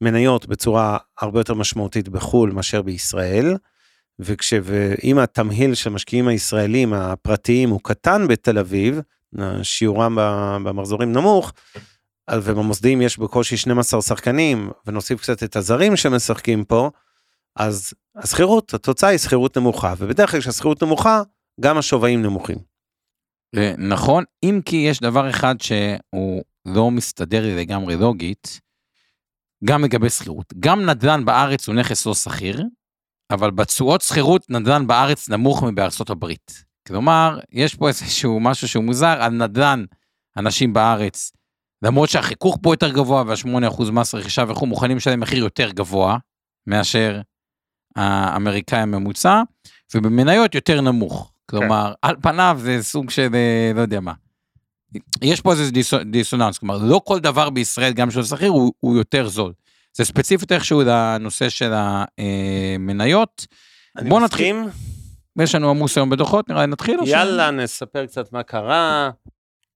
מניות 0.00 0.46
בצורה 0.46 0.98
הרבה 1.20 1.40
יותר 1.40 1.54
משמעותית 1.54 2.08
בחו"ל 2.08 2.50
מאשר 2.50 2.82
בישראל. 2.82 3.56
וכש... 4.20 4.54
ואם 4.62 5.18
התמהיל 5.18 5.74
של 5.74 5.90
המשקיעים 5.90 6.28
הישראלים 6.28 6.92
הפרטיים 6.92 7.70
הוא 7.70 7.80
קטן 7.82 8.28
בתל 8.28 8.58
אביב, 8.58 9.00
שיעורם 9.62 10.14
במחזורים 10.64 11.12
נמוך, 11.12 11.52
ובמוסדיים 12.34 13.02
יש 13.02 13.18
בקושי 13.18 13.56
12 13.56 14.02
שחקנים, 14.02 14.70
ונוסיף 14.86 15.20
קצת 15.20 15.42
את 15.42 15.56
הזרים 15.56 15.96
שמשחקים 15.96 16.64
פה, 16.64 16.90
אז 17.56 17.92
השכירות, 18.16 18.74
התוצאה 18.74 19.10
היא 19.10 19.18
שכירות 19.18 19.58
נמוכה, 19.58 19.94
ובדרך 19.98 20.30
כלל 20.30 20.40
כשהשכירות 20.40 20.82
נמוכה, 20.82 21.22
גם 21.60 21.78
השווים 21.78 22.22
נמוכים. 22.22 22.58
אה, 23.56 23.74
נכון, 23.78 24.24
אם 24.42 24.60
כי 24.64 24.76
יש 24.76 25.00
דבר 25.00 25.30
אחד 25.30 25.54
שהוא 25.60 26.42
לא 26.66 26.90
מסתדר 26.90 27.42
לי 27.42 27.56
לגמרי 27.56 27.96
לוגית, 27.96 28.60
גם 29.64 29.84
לגבי 29.84 30.10
שכירות. 30.10 30.54
גם 30.60 30.90
נדל"ן 30.90 31.24
בארץ 31.24 31.68
הוא 31.68 31.74
נכס 31.74 32.06
לא 32.06 32.14
שכיר, 32.14 32.64
אבל 33.30 33.50
בתשואות 33.50 34.00
שכירות 34.00 34.50
נדל"ן 34.50 34.86
בארץ 34.86 35.28
נמוך 35.28 35.62
מבארצות 35.62 36.10
הברית. 36.10 36.64
כלומר, 36.88 37.38
יש 37.52 37.74
פה 37.74 37.88
איזשהו 37.88 38.40
משהו 38.40 38.68
שהוא 38.68 38.84
מוזר, 38.84 39.22
על 39.22 39.32
נדל"ן 39.32 39.84
אנשים 40.36 40.72
בארץ, 40.72 41.32
למרות 41.82 42.08
שהחיכוך 42.08 42.58
פה 42.62 42.72
יותר 42.72 42.92
גבוה 42.92 43.24
וה-8% 43.26 43.90
מס 43.92 44.14
רכישה 44.14 44.44
וכו', 44.48 44.66
מוכנים 44.66 44.96
לשלם 44.96 45.20
מחיר 45.20 45.44
יותר 45.44 45.70
גבוה 45.70 46.18
מאשר 46.66 47.20
האמריקאי 47.96 48.78
הממוצע, 48.78 49.42
ובמניות 49.94 50.54
יותר 50.54 50.80
נמוך. 50.80 51.32
כלומר, 51.46 51.92
על 52.02 52.16
פניו 52.22 52.58
זה 52.60 52.78
סוג 52.82 53.10
של, 53.10 53.28
אה, 53.34 53.72
לא 53.74 53.80
יודע 53.80 54.00
מה. 54.00 54.12
יש 55.22 55.40
פה 55.40 55.52
איזה 55.52 55.70
דיס, 55.70 55.94
דיסוננס, 55.94 56.58
כלומר, 56.58 56.78
לא 56.78 57.00
כל 57.04 57.18
דבר 57.20 57.50
בישראל, 57.50 57.92
גם 57.92 58.10
של 58.10 58.24
שכיר, 58.24 58.50
הוא, 58.50 58.72
הוא 58.80 58.96
יותר 58.96 59.28
זול. 59.28 59.52
זה 59.96 60.04
ספציפית 60.04 60.52
איכשהו 60.52 60.82
לנושא 60.82 61.48
של 61.48 61.72
המניות. 61.74 63.46
נתחיל. 63.96 64.18
מסכים? 64.24 64.66
יש 65.38 65.54
לנו 65.54 65.70
עמוס 65.70 65.96
היום 65.98 66.10
בדוחות, 66.10 66.48
נראה 66.48 66.60
לי 66.60 66.66
נתחיל? 66.66 67.00
או 67.00 67.06
ש- 67.06 67.08
יאללה, 67.08 67.50
נספר 67.50 68.06
קצת 68.06 68.32
מה 68.32 68.42
קרה. 68.42 69.10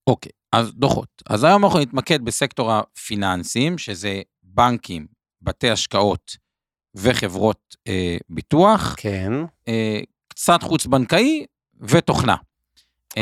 אוקיי, 0.06 0.32
אז 0.52 0.72
דוחות. 0.74 1.08
אז 1.28 1.44
היום 1.44 1.64
אנחנו 1.64 1.78
נתמקד 1.78 2.24
בסקטור 2.24 2.72
הפיננסים, 2.72 3.78
שזה 3.78 4.22
בנקים, 4.42 5.06
בתי 5.42 5.70
השקעות 5.70 6.36
וחברות 6.94 7.76
אה, 7.88 8.16
ביטוח, 8.28 8.94
כן. 8.98 9.32
אה, 9.68 10.00
קצת 10.28 10.62
חוץ-בנקאי 10.62 11.44
ותוכנה. 11.80 12.36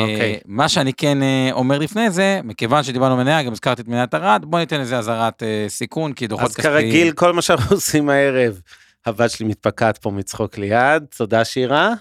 אוקיי. 0.00 0.32
אה, 0.32 0.38
מה 0.46 0.68
שאני 0.68 0.92
כן 0.92 1.22
אה, 1.22 1.48
אומר 1.52 1.78
לפני 1.78 2.10
זה, 2.10 2.40
מכיוון 2.44 2.82
שדיברנו 2.82 3.16
מניה, 3.16 3.42
גם 3.42 3.52
הזכרתי 3.52 3.82
את 3.82 3.88
מניית 3.88 4.14
ארד, 4.14 4.44
בוא 4.44 4.58
ניתן 4.58 4.80
לזה 4.80 4.98
אזהרת 4.98 5.42
אה, 5.42 5.64
סיכון, 5.68 6.12
כי 6.12 6.26
דוחות 6.26 6.50
אז 6.50 6.56
כרגיל, 6.56 7.12
כל 7.12 7.32
מה 7.32 7.42
שאנחנו 7.42 7.76
עושים 7.76 8.08
הערב, 8.08 8.60
הבת 9.06 9.30
שלי 9.30 9.46
מתפקעת 9.46 9.98
פה 9.98 10.10
מצחוק 10.10 10.58
ליד, 10.58 11.04
תודה 11.16 11.44
שירה. 11.44 11.92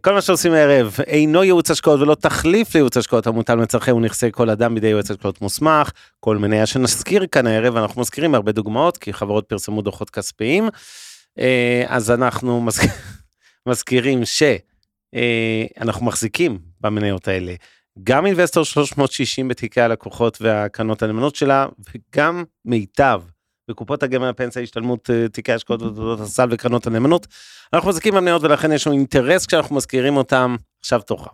כל 0.00 0.14
מה 0.14 0.20
שעושים 0.20 0.52
הערב 0.52 0.96
אינו 1.06 1.44
ייעוץ 1.44 1.70
השקעות 1.70 2.00
ולא 2.00 2.14
תחליף 2.14 2.74
לייעוץ 2.74 2.96
השקעות 2.96 3.26
המוטל 3.26 3.54
מצרכי 3.54 3.92
ונכסי 3.92 4.28
כל 4.32 4.50
אדם 4.50 4.74
בידי 4.74 4.86
יועץ 4.86 5.10
השקעות 5.10 5.42
מוסמך. 5.42 5.90
כל 6.20 6.36
מניה 6.36 6.66
שנזכיר 6.66 7.26
כאן 7.26 7.46
הערב, 7.46 7.76
אנחנו 7.76 8.00
מזכירים 8.00 8.34
הרבה 8.34 8.52
דוגמאות, 8.52 8.96
כי 8.96 9.12
חברות 9.12 9.44
פרסמו 9.48 9.82
דוחות 9.82 10.10
כספיים. 10.10 10.68
אז 11.86 12.10
אנחנו 12.10 12.60
מזכיר, 12.60 12.90
מזכירים 13.68 14.24
שאנחנו 15.16 16.06
מחזיקים 16.06 16.58
במניות 16.80 17.28
האלה. 17.28 17.54
גם 18.04 18.26
אינבסטור 18.26 18.64
360 18.64 19.48
בתיקי 19.48 19.80
הלקוחות 19.80 20.38
והקרנות 20.40 21.02
הנאמנות 21.02 21.36
שלה, 21.36 21.66
וגם 21.94 22.44
מיטב 22.64 23.22
בקופות 23.70 24.02
הגמל 24.02 24.28
הפנסיה 24.28 24.62
השתלמות 24.62 25.10
אה, 25.10 25.28
תיקי 25.28 25.52
השקעות 25.52 25.82
ותעודות 25.82 26.20
הסל 26.20 26.48
וקרנות 26.50 26.86
הנאמנות. 26.86 27.26
אנחנו 27.72 27.88
מחזיקים 27.88 28.14
במניות 28.14 28.42
ולכן 28.42 28.72
יש 28.72 28.86
לנו 28.86 28.96
אינטרס 28.96 29.46
כשאנחנו 29.46 29.76
מזכירים 29.76 30.16
אותם. 30.16 30.56
עכשיו 30.80 31.00
תורך. 31.00 31.28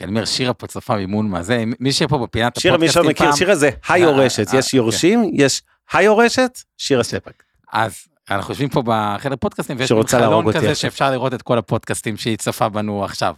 אני 0.00 0.08
אומר, 0.10 0.24
שירה 0.24 0.54
פה 0.54 0.66
צופה 0.66 0.96
מימון 0.96 1.28
מה 1.28 1.42
זה, 1.42 1.64
מי 1.80 1.92
שיהיה 1.92 2.08
פה 2.08 2.18
בפינת 2.18 2.60
שירה, 2.60 2.78
מי 2.78 2.88
שלא 2.88 3.00
הפודקאסטים 3.00 3.26
מכיר, 3.26 3.26
פעם, 3.26 3.36
שירה 3.36 3.54
זה 3.54 3.70
היורשת, 3.88 4.54
אה, 4.54 4.58
יש 4.58 4.70
כן. 4.70 4.76
יורשים, 4.76 5.30
יש 5.34 5.62
היורשת, 5.92 6.58
שירה 6.78 7.02
ספק. 7.02 7.42
אז 7.72 8.07
אנחנו 8.30 8.52
יושבים 8.52 8.68
פה 8.68 8.82
בחדר 8.86 9.36
פודקאסטים, 9.36 9.76
ויש 9.78 9.92
חלון 10.08 10.52
כזה. 10.52 10.74
שאפשר 10.74 11.10
לראות 11.10 11.34
את 11.34 11.42
כל 11.42 11.58
הפודקאסטים 11.58 12.16
שהיא 12.16 12.36
צופה 12.36 12.68
בנו 12.68 13.04
עכשיו. 13.04 13.34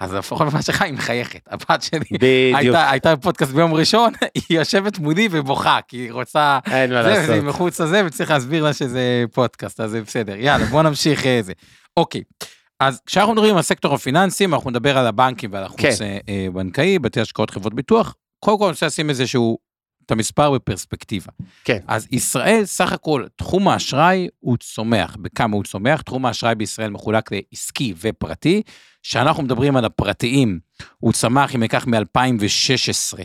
אז 0.00 0.14
לפחות 0.14 0.46
במה 0.50 0.62
שלך 0.62 0.82
היא 0.82 0.92
מחייכת. 0.92 1.40
הבת 1.50 1.82
שלי 1.82 2.00
בדיוק, 2.12 2.56
הייתה, 2.58 2.90
הייתה 2.90 3.16
בפודקאסט 3.16 3.52
ביום 3.52 3.74
ראשון, 3.74 4.12
היא 4.48 4.58
יושבת 4.58 4.98
מולי 4.98 5.28
ובוכה, 5.30 5.78
כי 5.88 5.96
היא 5.96 6.12
רוצה... 6.12 6.58
אין 6.70 6.92
מה 6.92 7.02
זה, 7.02 7.08
לעשות. 7.08 7.24
וזה 7.24 7.40
מחוץ 7.40 7.80
לזה, 7.80 8.02
וצריך 8.06 8.30
להסביר 8.30 8.64
לה 8.64 8.72
שזה 8.72 9.24
פודקאסט, 9.32 9.80
אז 9.80 9.90
זה 9.90 10.02
בסדר. 10.02 10.36
יאללה, 10.36 10.64
בוא 10.64 10.82
נמשיך 10.82 11.26
אה, 11.26 11.40
זה. 11.42 11.52
אוקיי, 11.96 12.22
אז 12.80 13.00
כשאנחנו 13.06 13.32
מדברים 13.32 13.56
על 13.56 13.62
סקטור 13.62 13.94
הפיננסים, 13.94 14.54
אנחנו 14.54 14.70
נדבר 14.70 14.98
על 14.98 15.06
הבנקים 15.06 15.52
ועל 15.52 15.64
החוץ 15.64 15.80
כן. 15.80 15.94
אה, 16.02 16.18
אה, 16.28 16.46
בנקאי, 16.52 16.98
בתי 16.98 17.20
השקעות 17.20 17.50
חברות 17.50 17.74
ביטוח. 17.74 18.14
קודם 18.44 18.58
כל 18.58 18.64
אני 18.64 18.70
רוצה 18.70 18.86
לשים 18.86 19.10
איזשהו, 19.10 19.58
את 20.06 20.10
המספר 20.10 20.50
בפרספקטיבה. 20.50 21.32
כן. 21.64 21.78
אז 21.86 22.06
ישראל, 22.10 22.64
סך 22.64 22.92
הכל, 22.92 23.24
תחום 23.36 23.68
האשראי 23.68 24.28
הוא 24.40 24.56
צומח. 24.56 25.16
בכמה 25.20 25.56
הוא 25.56 25.64
צומח? 25.64 26.02
תחום 26.02 26.26
האשראי 26.26 26.54
בישראל 26.54 26.90
מחולק 26.90 27.30
לעסקי 27.32 27.94
ופרטי. 28.00 28.62
כשאנחנו 29.02 29.42
מדברים 29.42 29.76
על 29.76 29.84
הפרטיים, 29.84 30.58
הוא 30.98 31.12
צמח, 31.12 31.54
אם 31.54 31.60
ניקח 31.60 31.86
מ-2016, 31.86 33.18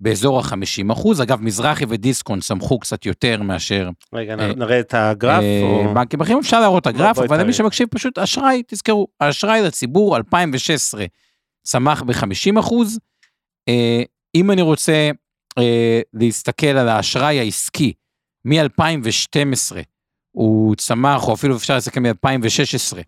באזור 0.00 0.38
ה-50 0.38 0.92
אחוז. 0.92 1.22
אגב, 1.22 1.40
מזרחי 1.42 1.84
ודיסקונט 1.88 2.42
צמחו 2.42 2.78
קצת 2.78 3.06
יותר 3.06 3.42
מאשר 3.42 3.88
רגע, 4.14 4.34
אה, 4.38 4.54
נראה 4.54 4.80
את 4.80 4.94
הגרף. 4.94 5.42
אה, 5.42 5.62
או- 5.62 5.94
בנקים 5.94 6.20
אחרים, 6.20 6.38
אפשר 6.38 6.60
להראות 6.60 6.82
את 6.82 6.86
הגרף, 6.86 7.16
בואי 7.16 7.28
אבל 7.28 7.40
למי. 7.40 7.52
שמקשיב 7.52 7.88
פשוט 7.90 8.18
אשראי, 8.18 8.62
תזכרו, 8.66 9.06
האשראי 9.20 9.62
לציבור 9.62 10.16
2016 10.16 11.04
צמח 11.66 12.02
ב-50 12.02 12.60
אחוז. 12.60 12.98
אה, 13.68 14.02
אם 14.34 14.50
אני 14.50 14.62
רוצה 14.62 15.10
אה, 15.60 16.00
להסתכל 16.14 16.66
על 16.66 16.88
האשראי 16.88 17.38
העסקי, 17.38 17.92
מ-2012 18.44 19.76
הוא 20.30 20.76
צמח, 20.76 21.28
או 21.28 21.34
אפילו 21.34 21.56
אפשר 21.56 21.74
להסתכל 21.74 22.00
מ-2016, 22.00 22.98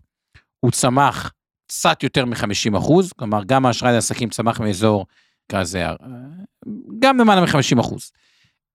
הוא 0.59 0.71
צמח 0.71 1.31
קצת 1.67 2.03
יותר 2.03 2.25
מ-50 2.25 2.77
אחוז, 2.77 3.13
כלומר 3.13 3.43
גם 3.43 3.65
האשראי 3.65 3.93
לעסקים 3.93 4.29
צמח 4.29 4.59
מאזור 4.59 5.05
כזה, 5.51 5.85
אה, 5.85 5.95
גם 6.99 7.17
למעלה 7.17 7.41
מ-50 7.41 7.79
אחוז. 7.79 8.11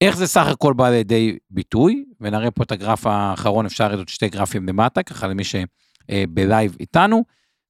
איך 0.01 0.17
זה 0.17 0.27
סך 0.27 0.47
הכל 0.47 0.73
בא 0.73 0.91
לידי 0.91 1.37
ביטוי, 1.51 2.05
ונראה 2.21 2.51
פה 2.51 2.63
את 2.63 2.73
הגרף 2.73 3.07
האחרון, 3.07 3.67
אפשר 3.67 3.89
לראות 3.89 4.09
שתי 4.09 4.29
גרפים 4.29 4.69
למטה, 4.69 5.03
ככה 5.03 5.27
למי 5.27 5.43
שבלייב 5.45 6.77
איתנו. 6.81 7.25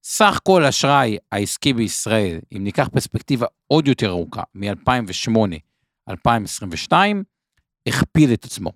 סך 0.05 0.41
כל 0.43 0.65
אשראי 0.65 1.17
העסקי 1.33 1.73
בישראל, 1.73 2.39
אם 2.57 2.65
ניקח 2.65 2.89
פרספקטיבה 2.89 3.47
עוד 3.67 3.89
יותר 3.89 4.09
ארוכה, 4.09 4.43
מ-2008-2022, 6.09 6.93
הכפיל 7.89 8.33
את 8.33 8.45
עצמו. 8.45 8.73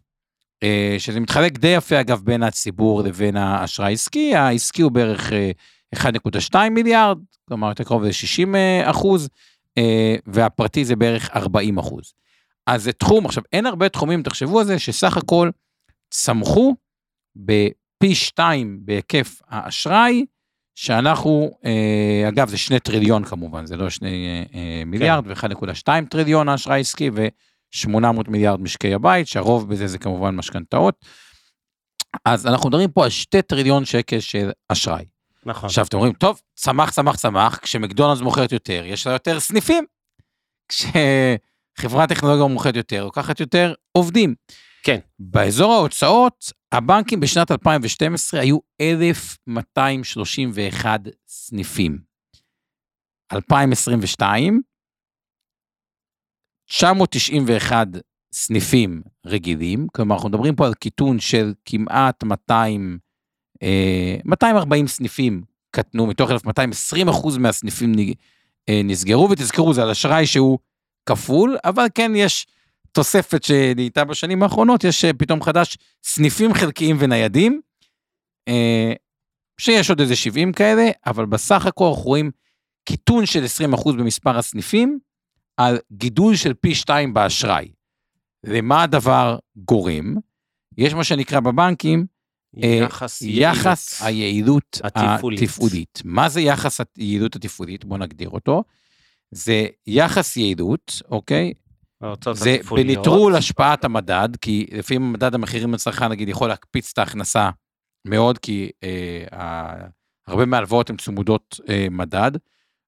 אה, 0.62 0.96
שזה 0.98 1.20
מתחלק 1.20 1.58
די 1.58 1.68
יפה 1.68 2.00
אגב 2.00 2.20
בין 2.24 2.42
הציבור 2.42 3.02
לבין 3.02 3.36
האשראי 3.36 3.88
העסקי, 3.88 4.36
העסקי 4.36 4.82
הוא 4.82 4.92
בערך 4.92 5.32
אה, 5.32 5.50
1.2 5.94 6.54
מיליארד, 6.70 7.18
כלומר 7.48 7.68
יותר 7.68 7.84
קרוב 7.84 8.04
ל-60 8.04 8.48
אחוז, 8.84 9.28
אה, 9.78 10.14
והפרטי 10.26 10.84
זה 10.84 10.96
בערך 10.96 11.30
40 11.36 11.78
אחוז. 11.78 12.12
אז 12.66 12.82
זה 12.82 12.92
תחום, 12.92 13.26
עכשיו 13.26 13.42
אין 13.52 13.66
הרבה 13.66 13.88
תחומים, 13.88 14.22
תחשבו 14.22 14.60
על 14.60 14.66
זה, 14.66 14.78
שסך 14.78 15.16
הכל 15.16 15.50
צמחו 16.10 16.74
בפי 17.36 18.14
2 18.14 18.80
בהיקף 18.84 19.40
האשראי, 19.48 20.24
שאנחנו, 20.74 21.50
אה, 21.64 22.28
אגב 22.28 22.48
זה 22.48 22.58
שני 22.58 22.80
טריליון 22.80 23.24
כמובן, 23.24 23.66
זה 23.66 23.76
לא 23.76 23.90
שני 23.90 24.44
אה, 24.54 24.82
מיליארד, 24.86 25.24
כן. 25.24 25.46
ו-1.2 25.56 25.88
טריליון 26.10 26.48
האשראי 26.48 26.80
עסקי, 26.80 27.10
ו-800 27.14 27.98
מיליארד 28.28 28.60
משקי 28.60 28.94
הבית, 28.94 29.28
שהרוב 29.28 29.68
בזה 29.68 29.86
זה 29.86 29.98
כמובן 29.98 30.36
משכנתאות. 30.36 31.04
אז 32.24 32.46
אנחנו 32.46 32.68
מדברים 32.68 32.90
פה 32.90 33.04
על 33.04 33.10
שתי 33.10 33.42
טריליון 33.42 33.84
שקל 33.84 34.20
של 34.20 34.50
אשראי. 34.68 35.04
נכון. 35.46 35.66
עכשיו 35.66 35.86
אתם 35.86 35.96
אומרים, 35.96 36.12
טוב, 36.12 36.40
צמח, 36.54 36.90
צמח, 36.90 37.16
צמח, 37.16 37.58
כשמקדונלדס 37.62 38.20
מוכרת 38.20 38.52
יותר, 38.52 38.82
יש 38.86 39.06
לה 39.06 39.12
יותר 39.12 39.40
סניפים. 39.40 39.84
כשחברת 40.68 42.08
טכנולוגיה 42.08 42.46
מוכרת 42.46 42.76
יותר, 42.76 43.04
לוקחת 43.04 43.40
יותר 43.40 43.74
עובדים. 43.92 44.34
כן. 44.82 44.98
באזור 45.18 45.72
ההוצאות, 45.72 46.52
הבנקים 46.72 47.20
בשנת 47.20 47.50
2012 47.50 48.40
היו 48.40 48.58
1,231 48.80 51.00
סניפים. 51.28 51.98
2022, 53.32 54.62
991 56.66 57.86
סניפים 58.32 59.02
רגילים, 59.26 59.86
כלומר 59.92 60.14
אנחנו 60.14 60.28
מדברים 60.28 60.56
פה 60.56 60.66
על 60.66 60.74
קיטון 60.74 61.20
של 61.20 61.54
כמעט 61.64 62.24
200, 62.24 62.98
אה, 63.62 64.16
240 64.24 64.86
סניפים 64.86 65.42
קטנו, 65.70 66.06
מתוך 66.06 66.30
1,220 66.30 67.08
אחוז 67.08 67.38
מהסניפים 67.38 67.92
אה, 68.68 68.80
נסגרו, 68.84 69.30
ותזכרו 69.30 69.74
זה 69.74 69.82
על 69.82 69.90
אשראי 69.90 70.26
שהוא 70.26 70.58
כפול, 71.06 71.56
אבל 71.64 71.86
כן 71.94 72.12
יש 72.16 72.46
תוספת 72.92 73.44
שנהייתה 73.44 74.04
בשנים 74.04 74.42
האחרונות, 74.42 74.84
יש 74.84 75.04
אה, 75.04 75.12
פתאום 75.12 75.42
חדש 75.42 75.78
סניפים 76.04 76.54
חלקיים 76.54 76.96
וניידים, 76.98 77.60
אה, 78.48 78.92
שיש 79.58 79.90
עוד 79.90 80.00
איזה 80.00 80.16
70 80.16 80.52
כאלה, 80.52 80.90
אבל 81.06 81.26
בסך 81.26 81.66
הכל 81.66 81.84
אנחנו 81.88 82.02
רואים 82.02 82.30
קיטון 82.84 83.26
של 83.26 83.44
20% 83.74 83.92
במספר 83.92 84.38
הסניפים, 84.38 84.98
על 85.56 85.78
גידול 85.92 86.36
של 86.36 86.54
פי 86.54 86.74
2 86.74 87.14
באשראי. 87.14 87.72
למה 88.44 88.82
הדבר 88.82 89.38
גורם? 89.56 90.14
יש 90.78 90.94
מה 90.94 91.04
שנקרא 91.04 91.40
בבנקים, 91.40 92.06
יחס, 92.54 93.22
יחס 93.22 94.02
היעילות 94.02 94.80
התפעולית. 94.84 95.42
התפעולית. 95.42 96.02
מה 96.04 96.28
זה 96.28 96.40
יחס 96.40 96.80
היעילות 96.96 97.36
התפעולית? 97.36 97.84
בואו 97.84 97.98
נגדיר 97.98 98.30
אותו. 98.30 98.64
זה 99.30 99.66
יחס 99.86 100.36
יעילות, 100.36 101.02
אוקיי? 101.10 101.52
זה. 102.32 102.56
בניטרול 102.70 103.34
השפעת 103.34 103.84
המדד, 103.84 104.28
כי 104.40 104.66
לפעמים 104.72 105.12
מדד 105.12 105.34
המחירים 105.34 105.74
לצרכן 105.74 106.08
נגיד 106.08 106.28
יכול 106.28 106.48
להקפיץ 106.48 106.90
את 106.92 106.98
ההכנסה 106.98 107.50
מאוד, 108.04 108.38
כי 108.38 108.70
אה, 108.84 109.74
הרבה 110.26 110.46
מההלוואות 110.46 110.90
הן 110.90 110.96
צמודות 110.96 111.60
אה, 111.68 111.86
מדד, 111.90 112.30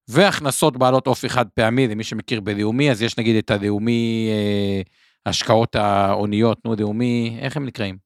והכנסות 0.09 0.77
בעלות 0.77 1.07
אופי 1.07 1.29
חד 1.29 1.45
פעמי, 1.53 1.87
למי 1.87 2.03
שמכיר 2.03 2.41
בלאומי, 2.41 2.91
אז 2.91 3.01
יש 3.01 3.17
נגיד 3.17 3.35
את 3.35 3.51
הלאומי 3.51 4.29
אה, 4.31 4.81
השקעות 5.25 5.75
ההוניות, 5.75 6.65
נו 6.65 6.75
לאומי, 6.79 7.37
איך 7.41 7.57
הם 7.57 7.65
נקראים? 7.65 7.97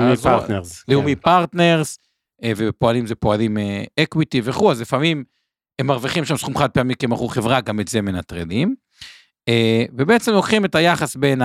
אז- 0.00 0.26
partners. 0.26 0.84
לאומי 0.88 1.16
partners, 1.16 1.98
אה, 2.42 2.52
ובפועלים 2.56 3.06
זה 3.06 3.14
פועלים 3.14 3.56
equity 4.00 4.40
וכו', 4.44 4.70
אז 4.70 4.80
לפעמים 4.80 5.24
הם 5.78 5.86
מרוויחים 5.86 6.24
שם 6.24 6.36
סכום 6.36 6.58
חד 6.58 6.70
פעמי 6.70 6.94
כי 6.96 7.06
הם 7.06 7.12
מכרו 7.12 7.28
חברה, 7.28 7.60
גם 7.60 7.80
את 7.80 7.88
זה 7.88 8.02
מנטרלים. 8.02 8.74
אה, 9.48 9.84
ובעצם 9.98 10.32
לוקחים 10.32 10.64
את 10.64 10.74
היחס 10.74 11.16
בין 11.16 11.42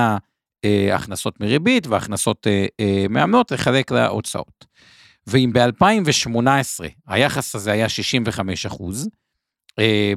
ההכנסות 0.64 1.40
מריבית 1.40 1.86
והכנסות 1.86 2.46
אה, 2.46 2.66
אה, 2.80 3.04
מעמלות 3.10 3.50
לחלק 3.50 3.90
להוצאות. 3.90 4.64
ואם 5.26 5.50
ב-2018 5.52 6.84
היחס 7.06 7.54
הזה 7.54 7.72
היה 7.72 7.88
65 7.88 8.66
אחוז 8.66 9.08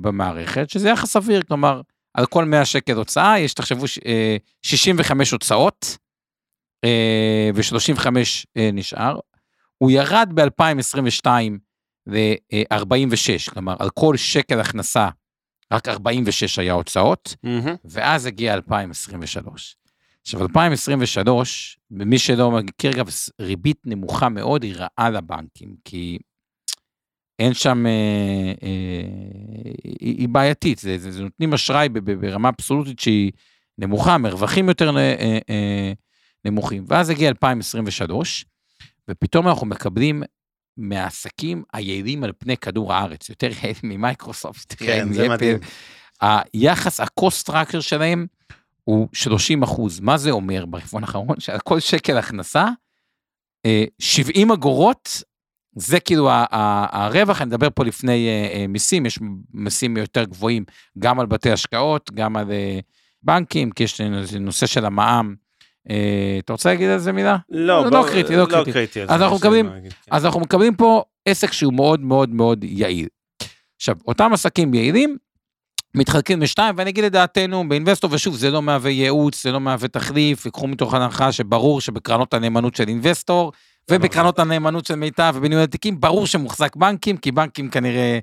במערכת, 0.02 0.70
שזה 0.70 0.90
יחס 0.90 1.10
סביר, 1.12 1.42
כלומר, 1.48 1.82
על 2.14 2.26
כל 2.26 2.46
100 2.46 2.66
שקל 2.66 2.94
הוצאה, 2.94 3.40
יש, 3.40 3.54
תחשבו, 3.54 3.88
ש- 3.88 4.00
אה, 4.06 4.38
65 4.62 5.32
הוצאות, 5.32 5.98
אה, 6.86 7.50
ו-35 7.56 8.08
אה, 8.58 8.70
נשאר. 8.74 9.20
הוא 9.78 9.92
ירד 9.92 10.30
ב-2022 10.34 11.28
ל-46, 12.08 13.52
כלומר, 13.54 13.76
על 13.80 13.90
כל 13.90 14.18
שקל 14.18 14.60
הכנסה, 14.60 15.10
רק 15.74 15.88
46 15.88 16.60
היה 16.60 16.74
הוצאות, 16.74 17.36
מהמם. 17.44 17.76
ואז 17.86 18.26
הגיע 18.26 18.54
2023. 18.54 19.76
עכשיו, 20.22 20.42
2023, 20.42 21.80
ומי 21.92 22.20
שלא 22.20 22.52
מכיר, 22.52 22.92
אגב, 22.92 23.10
ריבית 23.42 23.82
נמוכה 23.86 24.30
מאוד 24.30 24.64
היא 24.64 24.76
רעה 24.76 25.10
לבנקים, 25.10 25.76
כי 25.86 26.18
אין 27.40 27.54
שם, 27.54 27.86
אה, 27.86 28.54
אה, 28.64 29.72
היא, 29.84 30.18
היא 30.18 30.30
בעייתית, 30.30 30.78
זה, 30.80 30.98
זה, 30.98 31.12
זה 31.12 31.24
נותנים 31.24 31.54
אשראי 31.54 31.90
ברמה 31.90 32.50
אבסולוטית 32.50 33.00
שהיא 33.00 33.32
נמוכה, 33.78 34.18
מרווחים 34.18 34.70
יותר 34.70 34.98
אה, 34.98 35.38
אה, 35.50 35.94
נמוכים. 36.46 36.86
ואז 36.88 37.10
הגיע 37.10 37.30
2023, 37.30 38.46
ופתאום 39.10 39.48
אנחנו 39.48 39.68
מקבלים 39.68 40.24
מהעסקים 40.78 41.64
היעילים 41.74 42.24
על 42.24 42.32
פני 42.38 42.58
כדור 42.58 42.94
הארץ, 42.94 43.30
יותר 43.30 43.48
יעילים 43.48 43.82
ממייקרוסופט, 43.98 44.76
כן, 44.78 45.14
זה. 45.14 45.30
מדהים. 45.30 45.58
היחס, 46.22 47.00
ה-cost 47.00 47.50
structure 47.50 47.82
שלהם 47.82 48.26
הוא 48.84 49.08
30 49.14 49.64
אחוז. 49.64 50.00
מה 50.00 50.18
זה 50.18 50.32
אומר 50.32 50.66
ברבעון 50.66 51.04
האחרון? 51.04 51.40
שעל 51.40 51.60
כל 51.60 51.80
שקל 51.80 52.18
הכנסה, 52.18 52.66
אה, 53.66 53.84
70 54.00 54.52
אגורות, 54.52 55.24
זה 55.76 56.00
כאילו 56.00 56.30
הרווח, 56.52 57.42
אני 57.42 57.48
מדבר 57.48 57.68
פה 57.76 57.84
לפני 57.84 58.28
אה, 58.28 58.50
אה, 58.54 58.68
מיסים, 58.68 59.06
יש 59.06 59.20
מיסים 59.54 59.98
יותר 59.98 60.24
גבוהים 60.24 60.64
גם 61.00 61.20
על 61.20 61.26
בתי 61.26 61.52
השקעות, 61.52 62.12
גם 62.14 62.38
על 62.38 62.52
אה, 62.52 62.80
בנקים, 63.24 63.72
כי 63.72 63.84
יש 63.84 64.02
נושא 64.40 64.66
של 64.66 64.86
המע"מ. 64.86 65.36
אה, 65.90 65.96
אתה 66.40 66.54
רוצה 66.54 66.70
להגיד 66.70 66.90
על 66.90 67.00
זה 67.00 67.12
מילה? 67.12 67.38
לא, 67.50 67.84
לא 67.84 67.90
בוא- 67.90 68.10
קריטי, 68.10 68.36
לא 68.36 68.46
קריטי. 68.46 68.72
קריטי. 68.72 69.02
אז 69.04 69.22
אנחנו 69.22 69.36
מקבלים- 69.36 69.70
כן. 69.70 69.90
אז 70.12 70.26
אנחנו 70.26 70.40
מקבלים 70.40 70.76
פה 70.76 71.04
עסק 71.26 71.52
שהוא 71.54 71.74
מאוד 71.74 72.00
מאוד 72.00 72.30
מאוד 72.30 72.64
יעיל. 72.64 73.08
עכשיו, 73.78 73.96
אותם 74.08 74.34
עסקים 74.34 74.74
יעילים 74.74 75.18
מתחלקים 75.96 76.42
לשתיים, 76.42 76.76
ואני 76.78 76.90
אגיד 76.90 77.04
לדעתנו 77.04 77.70
באינבסטור, 77.70 78.10
ושוב, 78.14 78.36
זה 78.36 78.52
לא 78.52 78.62
מהווה 78.62 78.90
ייעוץ, 78.92 79.44
זה 79.44 79.52
לא 79.52 79.60
מהווה 79.60 79.88
תחליף, 79.88 80.46
ייקחו 80.46 80.68
מתוך 80.68 80.94
הנחה 80.94 81.32
שברור 81.32 81.82
שבקרנות 81.82 82.34
הנאמנות 82.34 82.76
של 82.76 82.88
אינבסטור, 82.88 83.52
ובקרנות 83.92 84.40
הנאמנות 84.40 84.86
של 84.86 84.96
מיטב 84.96 85.34
ובניהול 85.38 85.64
התיקים, 85.64 86.00
ברור 86.02 86.28
שמוחזק 86.28 86.76
בנקים, 86.76 87.18
כי 87.18 87.32
בנקים 87.32 87.70
כנראה 87.70 88.20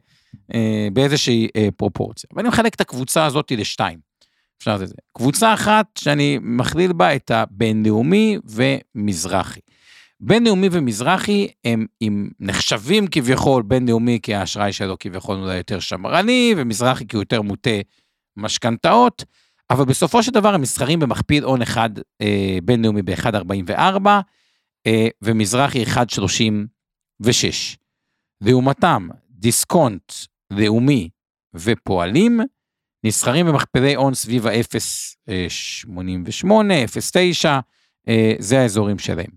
אה, 0.55 0.89
באיזושהי 0.93 1.49
אה, 1.57 1.69
פרופורציה. 1.77 2.29
ואני 2.37 2.49
מחלק 2.49 2.75
את 2.75 2.81
הקבוצה 2.81 3.25
הזאת 3.27 3.53
לשתיים. 3.57 4.12
אפשר 4.63 4.77
לזה. 4.77 4.95
קבוצה 5.13 5.55
אחת 5.55 5.87
שאני 5.99 6.39
מכליל 6.43 6.93
בה 6.93 7.17
את 7.17 7.31
הבינלאומי 7.31 8.39
ומזרחי. 8.45 9.61
בינלאומי 10.21 10.69
ומזרחי 10.73 11.49
הם, 11.65 11.87
הם 12.03 12.31
נחשבים 12.41 13.07
כביכול 13.07 13.63
בינלאומי 13.63 14.19
כי 14.23 14.35
האשראי 14.35 14.73
שלו 14.73 14.97
כביכול 15.01 15.37
אולי 15.37 15.57
יותר 15.57 15.81
שמרני, 15.81 16.55
ומזרחי 16.57 17.07
כי 17.07 17.17
הוא 17.17 17.23
יותר 17.23 17.43
מוטה 17.43 17.71
משכנתאות, 18.37 19.25
אבל 19.71 19.85
בסופו 19.85 20.23
של 20.23 20.33
דבר 20.33 20.55
הם 20.55 20.61
מסחרים 20.61 21.01
במכפיל 21.01 21.45
הון 21.45 21.63
אחד 21.63 21.91
אה, 22.21 22.59
בינלאומי 22.65 23.03
ב-1.44, 23.03 24.09
אה, 24.87 25.09
ומזרחי 25.23 25.85
1.36. 25.85 27.29
לעומתם, 28.41 29.09
דיסקונט, 29.31 30.13
לאומי 30.51 31.09
ופועלים, 31.55 32.41
נסחרים 33.05 33.47
במכפילי 33.47 33.95
הון 33.95 34.15
סביב 34.15 34.47
ה-0.88, 34.47 36.45
0.9, 36.45 37.49
אה, 38.09 38.33
זה 38.39 38.61
האזורים 38.61 38.99
שלהם. 38.99 39.31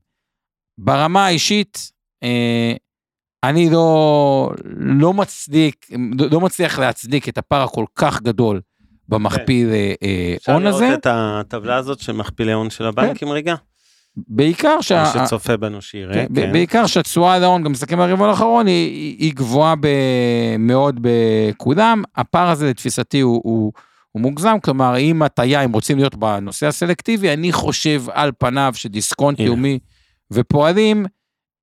ברמה 0.78 1.26
האישית, 1.26 1.92
אה, 2.24 2.74
אני 3.44 3.70
לא, 3.70 4.52
לא 4.78 5.14
מצדיק, 5.14 5.88
לא 6.32 6.42
מצליח 6.42 6.80
להצדיק 6.80 7.30
את 7.30 7.38
הפער 7.38 7.64
הכל 7.64 7.86
כך 7.96 8.22
גדול 8.22 8.62
במכפיל 9.10 9.70
אה, 9.70 9.94
אפשר 10.38 10.52
הון 10.52 10.64
לראות 10.64 10.76
הזה, 10.76 10.94
את 10.94 11.08
הטבלה 11.10 11.76
הזאת 11.76 12.00
של 12.00 12.12
מכפילי 12.12 12.52
הון 12.52 12.70
של 12.70 12.86
הבנקים 12.86 13.30
רגע? 13.30 13.56
בעיקר 14.18 14.82
שה... 14.82 15.04
מי 15.16 15.26
שצופה 15.26 15.58
בנו 15.58 15.82
שיראה, 15.82 16.14
כן, 16.14 16.26
כן. 16.36 16.52
בעיקר 16.52 16.86
שהתשואה 16.86 17.34
על 17.34 17.44
ההון, 17.44 17.64
גם 17.64 17.72
מסתכלים 17.72 18.00
ברבעון 18.00 18.30
האחרון, 18.30 18.68
היא, 18.68 18.90
היא, 18.90 19.16
היא 19.20 19.34
גבוהה 19.36 19.76
ב, 19.76 19.88
מאוד 20.60 21.00
בכולם. 21.02 22.04
הפער 22.16 22.50
הזה 22.50 22.70
לתפיסתי 22.70 23.20
הוא, 23.20 23.42
הוא, 23.44 23.72
הוא 24.12 24.22
מוגזם, 24.22 24.58
כלומר, 24.64 24.98
אם 24.98 25.22
הטיה, 25.22 25.66
אם 25.66 25.72
רוצים 25.72 25.98
להיות 25.98 26.16
בנושא 26.16 26.68
הסלקטיבי, 26.68 27.34
אני 27.34 27.52
חושב 27.52 28.04
על 28.12 28.32
פניו 28.38 28.72
שדיסקונט 28.76 29.40
הנה. 29.40 29.48
לאומי 29.48 29.80
ופועלים 30.32 31.06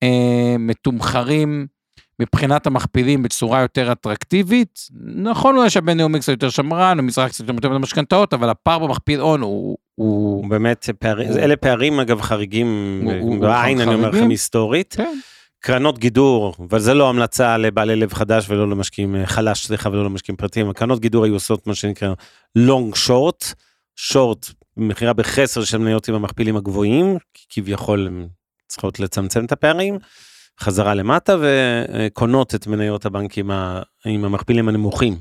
אה, 0.02 0.56
מתומחרים, 0.58 1.66
מבחינת 2.22 2.66
המכפילים 2.66 3.22
בצורה 3.22 3.60
יותר 3.60 3.92
אטרקטיבית. 3.92 4.80
נכון 5.04 5.56
אולי 5.56 5.70
שהבינלאומי 5.70 6.20
קצת 6.20 6.28
יותר 6.28 6.50
שמרן, 6.50 6.98
המזרח 6.98 7.28
קצת 7.28 7.40
יותר 7.40 7.52
מתאים 7.52 7.72
למשכנתאות, 7.72 8.34
אבל 8.34 8.48
הפער 8.48 8.78
במכפיל 8.78 9.20
הון 9.20 9.40
הוא... 9.40 9.76
הוא... 9.94 10.50
באמת 10.50 10.88
הוא- 11.10 11.38
אלה 11.38 11.56
פערים 11.56 12.00
אגב 12.00 12.20
חריגים 12.20 13.00
בעין, 13.40 13.80
אני 13.80 13.94
אומר. 13.94 14.10
לכם 14.10 14.28
היסטורית. 14.28 14.94
כן. 14.96 15.18
קרנות 15.60 15.98
גידור, 15.98 16.54
אבל 16.68 16.78
זה 16.78 16.94
לא 16.94 17.08
המלצה 17.08 17.56
לבעלי 17.58 17.96
לב 17.96 18.12
חדש 18.14 18.50
ולא 18.50 18.70
למשקיעים 18.70 19.16
אה, 19.16 19.26
חלש, 19.26 19.66
סליחה, 19.66 19.88
ולא 19.88 20.04
למשקיעים 20.04 20.36
פרטיים. 20.36 20.70
הקרנות 20.70 21.00
גידור 21.00 21.24
היו 21.24 21.34
עושות 21.34 21.66
מה 21.66 21.74
שנקרא 21.74 22.14
long 22.58 23.08
short, 23.08 23.54
short, 24.12 24.52
מכירה 24.76 25.12
בחסר 25.12 25.64
של 25.64 25.78
מניות 25.78 26.08
עם 26.08 26.14
המכפילים 26.14 26.56
הגבוהים, 26.56 27.16
כי 27.34 27.44
כביכול 27.50 28.06
הן 28.06 28.26
צריכות 28.68 29.00
לצמצם 29.00 29.44
את 29.44 29.52
הפערים, 29.52 29.98
חזרה 30.60 30.94
למטה 30.94 31.36
וקונות 31.40 32.54
את 32.54 32.66
מניות 32.66 33.06
הבנקים 33.06 33.50
עם 34.04 34.24
המכפילים 34.24 34.68
הנמוכים. 34.68 35.16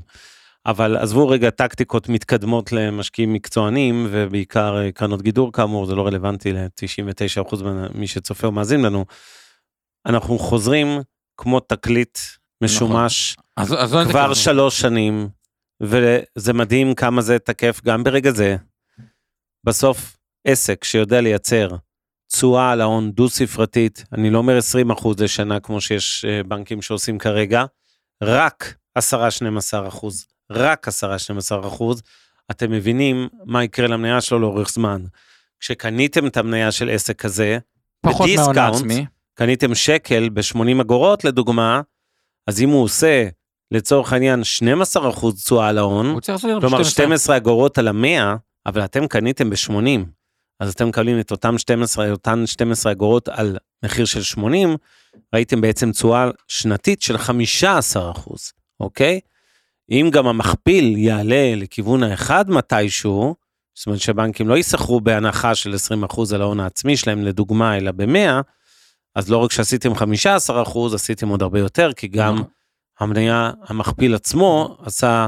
אבל 0.66 0.96
עזבו 0.96 1.28
רגע 1.28 1.50
טקטיקות 1.50 2.08
מתקדמות 2.08 2.72
למשקיעים 2.72 3.32
מקצוענים 3.32 4.06
ובעיקר 4.10 4.76
אה, 4.78 4.92
קרנות 4.92 5.22
גידור 5.22 5.52
כאמור 5.52 5.86
זה 5.86 5.94
לא 5.94 6.06
רלוונטי 6.06 6.52
ל-99% 6.52 7.62
ממי 7.64 8.06
שצופה 8.06 8.46
או 8.46 8.52
מאזין 8.52 8.82
לנו. 8.82 9.04
אנחנו 10.06 10.38
חוזרים 10.38 10.88
כמו 11.36 11.60
תקליט 11.60 12.18
משומש 12.64 13.36
אז, 13.56 13.74
אז 13.78 13.94
לא 13.94 14.04
כבר. 14.04 14.34
שלוש 14.34 14.80
שנים 14.80 15.28
וזה 15.80 16.52
מדהים 16.52 16.94
כמה 16.94 17.22
זה 17.22 17.38
תקף 17.38 17.80
גם 17.84 18.04
ברגע 18.04 18.30
זה. 18.30 18.56
בסוף 19.66 20.16
עסק 20.46 20.84
שיודע 20.84 21.20
לייצר 21.20 21.68
תשואה 22.32 22.70
על 22.70 22.80
ההון 22.80 23.10
דו 23.10 23.28
ספרתית 23.28 24.04
אני 24.12 24.30
לא 24.30 24.38
אומר 24.38 24.56
20 24.56 24.90
אחוז 24.90 25.20
לשנה 25.20 25.60
כמו 25.60 25.80
שיש 25.80 26.24
אה, 26.24 26.42
בנקים 26.42 26.82
שעושים 26.82 27.18
כרגע 27.18 27.64
רק 28.22 28.74
10-12 28.98 29.02
אחוז 29.88 30.26
רק 30.50 30.88
10-12 30.88 30.90
אחוז 31.66 32.02
אתם 32.50 32.70
מבינים 32.70 33.28
מה 33.44 33.64
יקרה 33.64 33.88
למניה 33.88 34.20
שלו 34.20 34.38
לאורך 34.38 34.70
זמן. 34.70 35.04
כשקניתם 35.60 36.26
את 36.26 36.36
המניה 36.36 36.72
של 36.72 36.90
עסק 36.90 37.20
כזה 37.20 37.58
פחות 38.00 38.26
מהון 38.26 38.46
בדיסקאונט, 38.46 38.74
עצמי. 38.74 39.06
קניתם 39.34 39.74
שקל 39.74 40.28
ב-80 40.28 40.80
אגורות 40.80 41.24
לדוגמה, 41.24 41.80
אז 42.46 42.60
אם 42.60 42.68
הוא 42.68 42.82
עושה 42.82 43.28
לצורך 43.70 44.12
העניין 44.12 44.44
12 44.44 45.10
אחוז 45.10 45.44
תשואה 45.44 45.68
על 45.68 45.78
ההון, 45.78 46.06
כלומר 46.60 46.82
12. 46.82 46.84
12 46.84 47.36
אגורות 47.36 47.78
על 47.78 47.88
המאה, 47.88 48.36
אבל 48.66 48.84
אתם 48.84 49.06
קניתם 49.06 49.50
ב-80, 49.50 50.04
אז 50.60 50.72
אתם 50.72 50.88
מקבלים 50.88 51.20
את 51.20 51.30
אותם 51.30 51.58
12, 51.58 52.10
אותן 52.10 52.46
12 52.46 52.92
אגורות 52.92 53.28
על 53.28 53.56
מחיר 53.84 54.04
של 54.04 54.22
80, 54.22 54.76
ראיתם 55.34 55.60
בעצם 55.60 55.92
תשואה 55.92 56.30
שנתית 56.48 57.02
של 57.02 57.18
15 57.18 58.10
אחוז, 58.10 58.52
אוקיי? 58.80 59.20
אם 59.90 60.10
גם 60.12 60.26
המכפיל 60.26 60.96
יעלה 60.96 61.54
לכיוון 61.56 62.02
האחד 62.02 62.50
מתישהו, 62.50 63.34
זאת 63.74 63.86
אומרת 63.86 64.00
שבנקים 64.00 64.48
לא 64.48 64.54
ייסחרו 64.54 65.00
בהנחה 65.00 65.54
של 65.54 65.74
20 65.74 66.04
אחוז 66.04 66.32
על 66.32 66.42
ההון 66.42 66.60
העצמי 66.60 66.96
שלהם 66.96 67.22
לדוגמה, 67.22 67.76
אלא 67.76 67.90
ב-100, 67.90 68.42
אז 69.14 69.30
לא 69.30 69.36
רק 69.36 69.52
שעשיתם 69.52 69.94
15 69.94 70.62
אחוז, 70.62 70.94
עשיתם 70.94 71.28
עוד 71.28 71.42
הרבה 71.42 71.58
יותר, 71.58 71.92
כי 71.92 72.08
גם 72.08 72.34
נכון. 72.34 72.46
המניה, 73.00 73.50
המכפיל 73.62 74.14
עצמו 74.14 74.76
עשה 74.82 75.26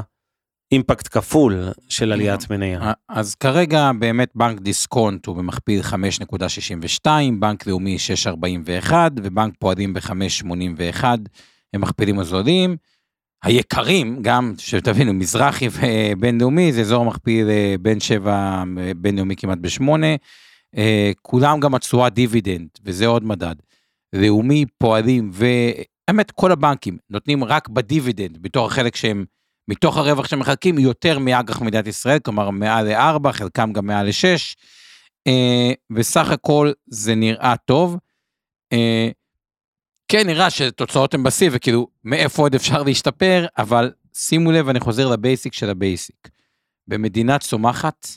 אימפקט 0.75 1.07
כפול 1.11 1.71
של 1.89 2.11
עליית 2.11 2.43
נכון. 2.43 2.57
מניה. 2.57 2.91
אז 3.09 3.35
כרגע 3.35 3.91
באמת 3.99 4.29
בנק 4.35 4.59
דיסקונט 4.59 5.25
הוא 5.25 5.35
במכפיל 5.35 5.81
5.62, 5.81 7.07
בנק 7.39 7.67
לאומי 7.67 7.97
6.41 8.89 8.93
ובנק 9.23 9.53
פועלים 9.59 9.93
ב-5.81, 9.93 11.03
הם 11.73 11.81
מכפילים 11.81 12.19
הזולים. 12.19 12.75
היקרים, 13.43 14.21
גם, 14.21 14.53
שתבינו, 14.57 15.13
מזרחי 15.13 15.67
ובינלאומי, 15.71 16.73
זה 16.73 16.81
אזור 16.81 17.05
מכפיל 17.05 17.49
אה, 17.49 17.75
בין 17.81 17.99
7, 17.99 18.63
בינלאומי 18.97 19.35
כמעט 19.35 19.57
ב-8. 19.61 19.89
כולם 21.21 21.59
גם 21.59 21.75
התשואה 21.75 22.09
דיבידנד, 22.09 22.67
וזה 22.85 23.05
עוד 23.05 23.23
מדד. 23.23 23.55
לאומי, 24.13 24.65
פועלים, 24.77 25.31
והאמת, 25.33 26.31
כל 26.31 26.51
הבנקים 26.51 26.97
נותנים 27.09 27.43
רק 27.43 27.69
בדיבידנד, 27.69 28.37
בתור 28.41 28.65
החלק 28.65 28.95
שהם 28.95 29.25
מתוך 29.67 29.97
הרווח 29.97 30.27
שהם 30.27 30.39
מחלקים 30.39 30.79
יותר 30.79 31.19
מאג"ח 31.19 31.61
מדינת 31.61 31.87
ישראל, 31.87 32.19
כלומר 32.19 32.49
מעל 32.49 32.93
ל-4, 32.93 33.31
חלקם 33.31 33.73
גם 33.73 33.85
מעל 33.85 34.05
ל-6, 34.05 34.55
וסך 35.91 36.29
הכל 36.29 36.71
זה 36.87 37.15
נראה 37.15 37.55
טוב. 37.65 37.97
אה, 38.73 39.09
כן, 40.07 40.27
נראה 40.27 40.49
שתוצאות 40.49 41.13
הן 41.13 41.23
בשיא, 41.23 41.49
וכאילו, 41.51 41.87
מאיפה 42.03 42.41
עוד 42.41 42.55
אפשר 42.55 42.83
להשתפר, 42.83 43.45
אבל 43.57 43.91
שימו 44.13 44.51
לב, 44.51 44.69
אני 44.69 44.79
חוזר 44.79 45.07
ל 45.09 45.16
basic 45.16 45.53
של 45.53 45.69
ה 45.69 45.78
basic. 45.78 46.29
במדינה 46.87 47.39
צומחת, 47.39 48.07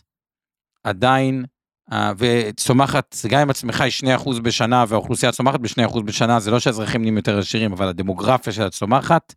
עדיין, 0.84 1.44
אה, 1.92 2.12
וצומחת, 2.18 3.16
גם 3.28 3.40
אם 3.40 3.50
הצמיחה 3.50 3.84
היא 3.84 3.92
2% 3.92 4.40
בשנה, 4.40 4.84
והאוכלוסייה 4.88 5.32
צומחת 5.32 5.60
ב-2% 5.60 6.00
בשנה, 6.02 6.40
זה 6.40 6.50
לא 6.50 6.60
שהאזרחים 6.60 7.00
נהיים 7.00 7.16
יותר 7.16 7.38
עשירים, 7.38 7.72
אבל 7.72 7.88
הדמוגרפיה 7.88 8.52
שלה 8.52 8.70
צומחת, 8.70 9.34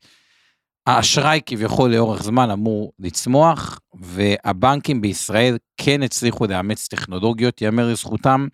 האשראי 0.87 1.41
כביכול 1.45 1.95
לאורך 1.95 2.23
זמן 2.23 2.49
אמור 2.49 2.93
לצמוח, 2.99 3.79
והבנקים 3.93 5.01
בישראל 5.01 5.57
כן 5.77 6.03
הצליחו 6.03 6.45
לאמץ 6.45 6.87
טכנולוגיות, 6.87 7.61
ייאמר 7.61 7.91
לזכותם, 7.91 8.47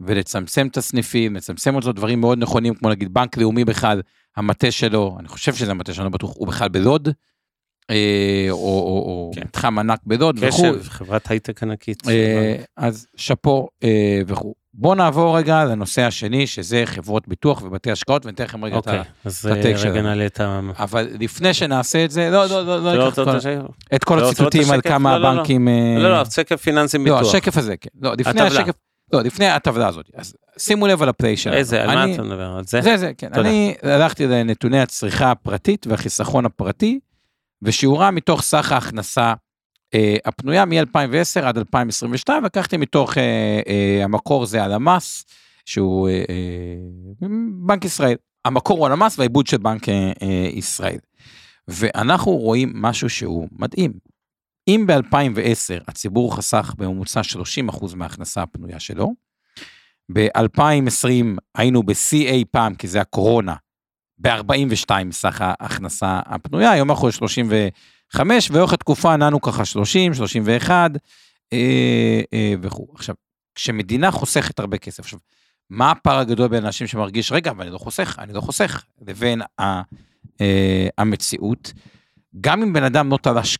ולצמצם 0.00 0.66
את 0.66 0.76
הסניפים, 0.76 1.36
לצמצם 1.36 1.74
אותו 1.74 1.92
דברים 1.92 2.20
מאוד 2.20 2.38
נכונים, 2.38 2.74
כמו 2.74 2.88
נגיד 2.88 3.14
בנק 3.14 3.36
לאומי 3.36 3.64
בכלל, 3.64 4.02
המטה 4.36 4.70
שלו, 4.70 5.16
אני 5.20 5.28
חושב 5.28 5.54
שזה 5.54 5.70
המטה 5.70 5.94
שלו, 5.94 6.04
לא 6.04 6.10
בטוח, 6.10 6.32
הוא 6.36 6.48
בכלל 6.48 6.68
בלוד, 6.68 7.08
אה, 7.90 8.46
או, 8.50 8.56
או, 8.56 9.02
או 9.06 9.30
כן. 9.34 9.40
מתחם 9.40 9.78
ענק 9.78 10.00
בלוד 10.06 10.36
וכו'. 10.40 10.62
קשב, 10.62 10.82
חברת 10.82 11.30
הייטק 11.30 11.62
ענקית. 11.62 12.08
אה, 12.08 12.56
אז 12.76 13.06
שאפו 13.16 13.68
אה, 13.82 14.20
וכו'. 14.26 14.54
בואו 14.78 14.94
נעבור 14.94 15.38
רגע 15.38 15.64
לנושא 15.64 16.02
השני, 16.02 16.46
שזה 16.46 16.82
חברות 16.86 17.28
ביטוח 17.28 17.62
ובתי 17.62 17.90
השקעות, 17.90 18.26
וניתן 18.26 18.44
לכם 18.44 18.64
רגע 18.64 18.78
את 18.78 18.86
אוקיי. 18.86 19.02
אז 19.24 19.46
הטייק 19.46 19.76
אה, 19.76 19.78
שלנו. 19.78 19.92
רגע 19.92 20.02
נעלה 20.02 20.26
את 20.26 20.40
ה... 20.40 20.60
אבל 20.78 21.08
לפני 21.20 21.54
שנעשה 21.54 22.04
את 22.04 22.10
זה, 22.10 22.30
לא, 22.30 22.46
לא, 22.46 22.66
לא, 22.66 22.82
לא, 22.82 22.94
לא 22.94 23.08
את 23.08 24.04
כל- 24.04 24.18
את 24.18 24.22
לא 24.22 24.28
הציטוטים 24.28 24.70
על? 24.70 24.80
כמה 24.80 25.12
לא, 25.12 25.22
לא, 25.22 25.22
לא. 25.22 25.28
הבנקים... 25.34 25.68
אה, 25.68 25.96
לא, 25.98 26.10
לא, 26.10 26.24
שקף 26.24 26.60
פיננסים 26.60 27.06
לא, 27.06 27.14
ביטוח. 27.16 27.34
השקף 27.34 27.56
הזה, 27.56 27.76
כן. 27.76 27.90
לא, 28.00 28.12
לפני. 28.18 28.40
השקף, 28.42 28.74
לא, 29.12 29.22
לפני 29.22 29.48
הטבלה 29.48 29.88
הזאת. 29.88 30.10
אז 30.14 30.34
שימו 30.58 30.86
לב 30.86 31.02
על 31.02 31.08
הפליי 31.08 31.36
שלנו. 31.36 31.56
איזה, 31.56 31.82
על 31.82 31.94
מה 31.94 32.14
אתה 32.14 32.22
מדבר? 32.22 32.56
על 32.58 32.64
זה? 32.64 32.80
זה 32.82 32.96
זה, 32.96 33.12
כן. 33.18 33.28
אני 33.34 33.74
הלכתי 33.82 34.26
לנתוני 34.26 34.80
הצריכה 34.80 35.30
הפרטית 35.30 35.86
והחיסכון 35.86 36.46
הפרטי, 36.46 37.00
ושיעורה 37.62 38.10
מתוך 38.10 38.42
סך 38.42 38.72
ההכנסה 38.72 39.34
הפנויה 40.24 40.64
מ-2010 40.64 41.40
עד 41.42 41.58
2022, 41.58 42.44
לקחתי 42.44 42.76
מתוך 42.76 43.18
אה, 43.18 43.60
אה, 43.68 44.04
המקור 44.04 44.46
זה 44.46 44.62
הלמ"ס, 44.62 45.24
שהוא 45.66 46.08
אה, 46.08 46.24
אה, 46.30 47.28
בנק 47.66 47.84
ישראל. 47.84 48.16
המקור 48.44 48.78
הוא 48.78 48.86
הלמ"ס 48.86 49.18
והעיבוד 49.18 49.46
של 49.46 49.56
בנק 49.56 49.88
אה, 49.88 50.12
אה, 50.22 50.48
ישראל. 50.52 50.98
ואנחנו 51.68 52.32
רואים 52.32 52.72
משהו 52.74 53.10
שהוא 53.10 53.48
מדהים. 53.52 53.92
אם 54.68 54.84
ב-2010 54.86 55.84
הציבור 55.88 56.36
חסך 56.36 56.74
בממוצע 56.78 57.20
30% 57.70 57.96
מההכנסה 57.96 58.42
הפנויה 58.42 58.80
שלו, 58.80 59.14
ב-2020 60.12 61.38
היינו 61.54 61.82
אי 62.12 62.44
פעם, 62.50 62.74
כי 62.74 62.88
זה 62.88 63.00
הקורונה, 63.00 63.54
ב-42 64.18 64.90
סך 65.10 65.40
ההכנסה 65.40 66.20
הפנויה, 66.26 66.70
היום 66.70 66.90
אנחנו 66.90 67.08
35, 68.12 68.50
ואורך 68.50 68.72
התקופה 68.72 69.16
נענו 69.16 69.40
ככה 69.40 69.64
30, 69.64 70.14
31 70.14 70.90
אה, 71.52 72.20
אה, 72.32 72.54
וכו'. 72.62 72.86
עכשיו, 72.94 73.14
כשמדינה 73.54 74.10
חוסכת 74.10 74.58
הרבה 74.58 74.78
כסף, 74.78 75.00
עכשיו, 75.00 75.18
מה 75.70 75.90
הפער 75.90 76.18
הגדול 76.18 76.48
בין 76.48 76.64
אנשים 76.64 76.86
שמרגיש, 76.86 77.32
רגע, 77.32 77.50
אבל 77.50 77.62
אני 77.64 77.72
לא 77.72 77.78
חוסך, 77.78 78.16
אני 78.18 78.32
לא 78.32 78.40
חוסך, 78.40 78.84
לבין 79.06 79.42
ה, 79.60 79.82
אה, 80.40 80.88
המציאות? 80.98 81.72
גם 82.40 82.62
אם 82.62 82.72
בן 82.72 82.84
אדם 82.84 83.10
לא 83.10 83.18
תלש, 83.22 83.58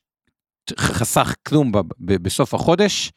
חסך 0.79 1.35
כלום 1.49 1.73
ב, 1.73 1.79
ב, 1.79 2.17
בסוף 2.23 2.55
החודש, 2.55 3.13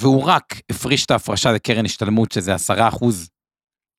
והוא 0.00 0.22
רק 0.22 0.60
הפריש 0.70 1.06
את 1.06 1.10
ההפרשה 1.10 1.52
לקרן 1.52 1.84
השתלמות, 1.84 2.32
שזה 2.32 2.54
10% 2.54 3.04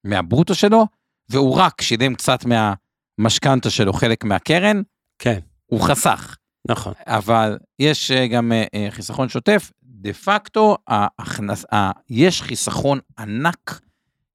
מהברוטו 0.04 0.56
שלו, 0.56 0.88
והוא 1.30 1.58
רק 1.58 1.82
שילם 1.82 2.16
קצת 2.16 2.40
מהמשכנתה 2.46 3.70
שלו, 3.70 3.94
חלק 3.94 4.24
מהקרן, 4.24 4.82
כן, 5.20 5.40
הוא 5.66 5.82
חסך. 5.82 6.36
נכון. 6.70 6.94
אבל 7.06 7.58
יש 7.80 8.12
אה, 8.12 8.28
גם 8.28 8.52
אה, 8.52 8.66
אה, 8.76 8.88
חיסכון 8.92 9.30
שוטף, 9.30 9.72
דה 9.84 10.14
פקטו, 10.14 10.78
ההכנס, 10.88 11.66
ה, 11.74 11.92
יש 12.10 12.42
חיסכון 12.42 13.00
ענק 13.20 13.80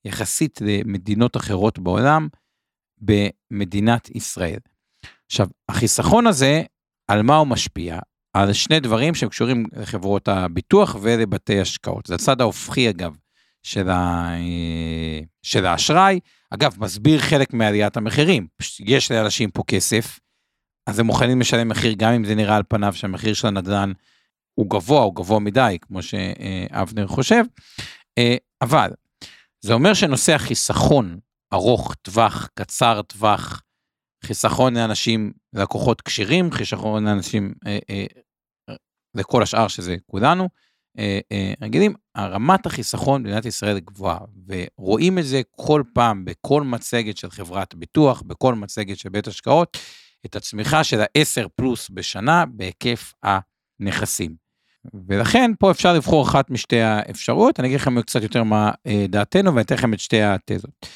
יחסית 0.05 0.61
למדינות 0.65 1.37
אחרות 1.37 1.79
בעולם, 1.79 2.29
במדינת 3.01 4.11
ישראל. 4.11 4.59
עכשיו, 5.27 5.47
החיסכון 5.69 6.27
הזה, 6.27 6.63
על 7.09 7.23
מה 7.23 7.37
הוא 7.37 7.47
משפיע? 7.47 7.99
על 8.33 8.53
שני 8.53 8.81
דברים 8.81 9.15
שהם 9.15 9.29
קשורים 9.29 9.67
לחברות 9.73 10.29
הביטוח 10.29 10.97
ולבתי 11.03 11.61
השקעות. 11.61 12.07
זה 12.07 12.15
הצד 12.15 12.41
ההופכי 12.41 12.91
אגב 12.91 13.17
של, 13.63 13.89
ה, 13.89 14.31
של 15.43 15.67
האשראי, 15.67 16.21
אגב, 16.51 16.77
מסביר 16.79 17.21
חלק 17.21 17.53
מעליית 17.53 17.97
המחירים. 17.97 18.47
יש 18.81 19.13
לאנשים 19.13 19.51
פה 19.51 19.63
כסף, 19.67 20.19
אז 20.89 20.99
הם 20.99 21.07
מוכנים 21.07 21.41
לשלם 21.41 21.69
מחיר, 21.69 21.95
גם 21.97 22.13
אם 22.13 22.25
זה 22.25 22.35
נראה 22.35 22.57
על 22.57 22.63
פניו 22.69 22.93
שהמחיר 22.93 23.35
של 23.35 23.49
הנדל"ן 23.49 23.93
הוא 24.55 24.71
גבוה, 24.71 25.03
הוא 25.03 25.15
גבוה 25.15 25.39
מדי, 25.39 25.79
כמו 25.81 26.03
שאבנר 26.03 27.07
חושב. 27.07 27.45
אה, 28.19 28.37
אבל 28.63 28.91
זה 29.61 29.73
אומר 29.73 29.95
שנושא 29.95 30.35
החיסכון, 30.35 31.19
ארוך 31.53 31.95
טווח, 31.95 32.49
קצר 32.55 33.03
טווח, 33.03 33.63
חיסכון 34.25 34.77
לאנשים, 34.77 35.33
לקוחות 35.53 36.01
כשירים, 36.01 36.53
חיסכון 36.53 37.05
לאנשים, 37.05 37.55
אה, 37.67 37.79
אה, 37.91 38.07
לכל 39.15 39.43
השאר 39.43 39.69
שזה 39.69 39.97
כולנו, 40.07 40.49
רגילים, 41.61 41.95
רמת 42.19 42.67
החיסכון 42.67 43.23
במדינת 43.23 43.45
ישראל 43.45 43.79
גבוהה, 43.79 44.19
ורואים 44.79 45.19
את 45.19 45.25
זה 45.25 45.43
כל 45.51 45.83
פעם 45.95 46.25
בכל 46.25 46.63
מצגת 46.63 47.17
של 47.17 47.31
חברת 47.31 47.75
ביטוח, 47.75 48.23
בכל 48.23 48.55
מצגת 48.55 48.99
של 48.99 49.09
בית 49.09 49.27
השקעות, 49.27 49.77
את 50.27 50.37
הצמיחה 50.37 50.85
של 50.85 51.01
ה-10 51.01 51.49
פלוס 51.55 51.91
בשנה 51.91 52.45
בהיקף 52.47 53.15
הנכסים. 53.23 54.49
ולכן 55.09 55.51
פה 55.59 55.71
אפשר 55.71 55.93
לבחור 55.93 56.29
אחת 56.29 56.51
משתי 56.51 56.81
האפשרויות, 56.81 57.61
אני 57.61 57.69
אגיד 57.69 57.81
לכם 57.81 58.03
קצת 58.03 58.23
יותר 58.23 58.43
מה 58.43 58.71
אה, 58.87 59.07
דעתנו 59.09 59.55
ואני 59.55 59.63
אתן 59.63 59.75
לכם 59.75 59.95
את 59.95 60.01
שתי 60.01 60.23
התזות. 60.23 60.87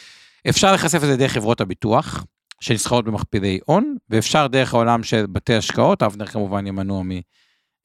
אפשר 0.48 0.72
לחשף 0.72 0.96
את 0.96 1.08
זה 1.08 1.16
דרך 1.16 1.32
חברות 1.32 1.61
הביטוח, 1.61 2.24
שנסחרות 2.61 3.04
במכפילי 3.04 3.58
הון, 3.66 3.96
ואפשר 4.11 4.46
דרך 4.46 4.74
העולם 4.74 5.02
של 5.02 5.26
בתי 5.26 5.54
השקעות, 5.54 6.02
אבנר 6.02 6.26
כמובן 6.26 6.66
ימנוע 6.66 7.02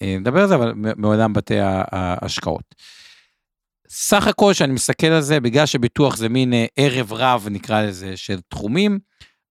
מדבר 0.04 0.41
על 0.41 0.47
זה, 0.47 0.56
אבל 0.56 0.73
מעולם 0.76 1.34
בתי 1.34 1.58
ההשקעות. 1.91 2.76
סך 3.89 4.28
הכל 4.28 4.54
שאני 4.54 4.73
מסתכל 4.73 5.08
על 5.08 5.21
זה, 5.21 5.39
בגלל 5.39 5.65
שביטוח 5.65 6.17
זה 6.17 6.30
מין 6.30 6.54
אה, 6.54 6.65
ערב 6.76 7.13
רב, 7.13 7.47
נקרא 7.52 7.82
לזה, 7.82 8.17
של 8.17 8.39
תחומים, 8.50 9.00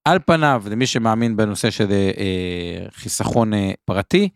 על 0.06 0.18
פניו, 0.26 0.62
למי 0.70 0.86
שמאמין 0.86 1.36
בנושא 1.36 1.70
של 1.70 1.92
אה, 1.92 2.10
אה 2.18 2.86
חיסכון 2.92 3.54
אה, 3.54 3.70
פרטי, 3.84 4.28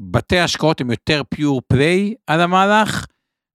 בתי 0.00 0.38
השקעות 0.38 0.80
הם 0.80 0.90
יותר 0.90 1.22
פיור 1.30 1.62
פליי 1.68 2.14
על 2.26 2.40
המהלך, 2.40 3.06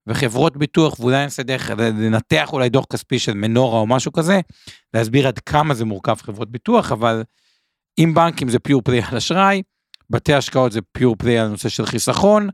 וחברות 0.06 0.56
ביטוח, 0.56 1.00
ואולי 1.00 1.16
נעשה 1.16 1.42
דרך 1.42 1.70
לנתח 1.78 2.52
אולי 2.52 2.68
דוח 2.68 2.84
כספי 2.92 3.18
של 3.18 3.34
מנורה 3.34 3.78
או 3.78 3.86
משהו 3.86 4.12
כזה, 4.12 4.40
להסביר 4.94 5.28
עד 5.28 5.38
כמה 5.38 5.74
זה 5.74 5.84
מורכב 5.84 6.16
חברות 6.22 6.50
ביטוח, 6.50 6.92
אבל 6.92 7.22
אם 7.98 8.14
בנקים 8.14 8.48
זה 8.48 8.58
פיור 8.58 8.82
פליי 8.82 9.00
על 9.10 9.16
אשראי, 9.16 9.62
בתי 10.10 10.34
השקעות 10.34 10.72
זה 10.72 10.80
פיור 10.92 11.16
פליי 11.16 11.38
על 11.38 11.48
נושא 11.48 11.68
של 11.68 11.86
חיסכון, 11.86 12.48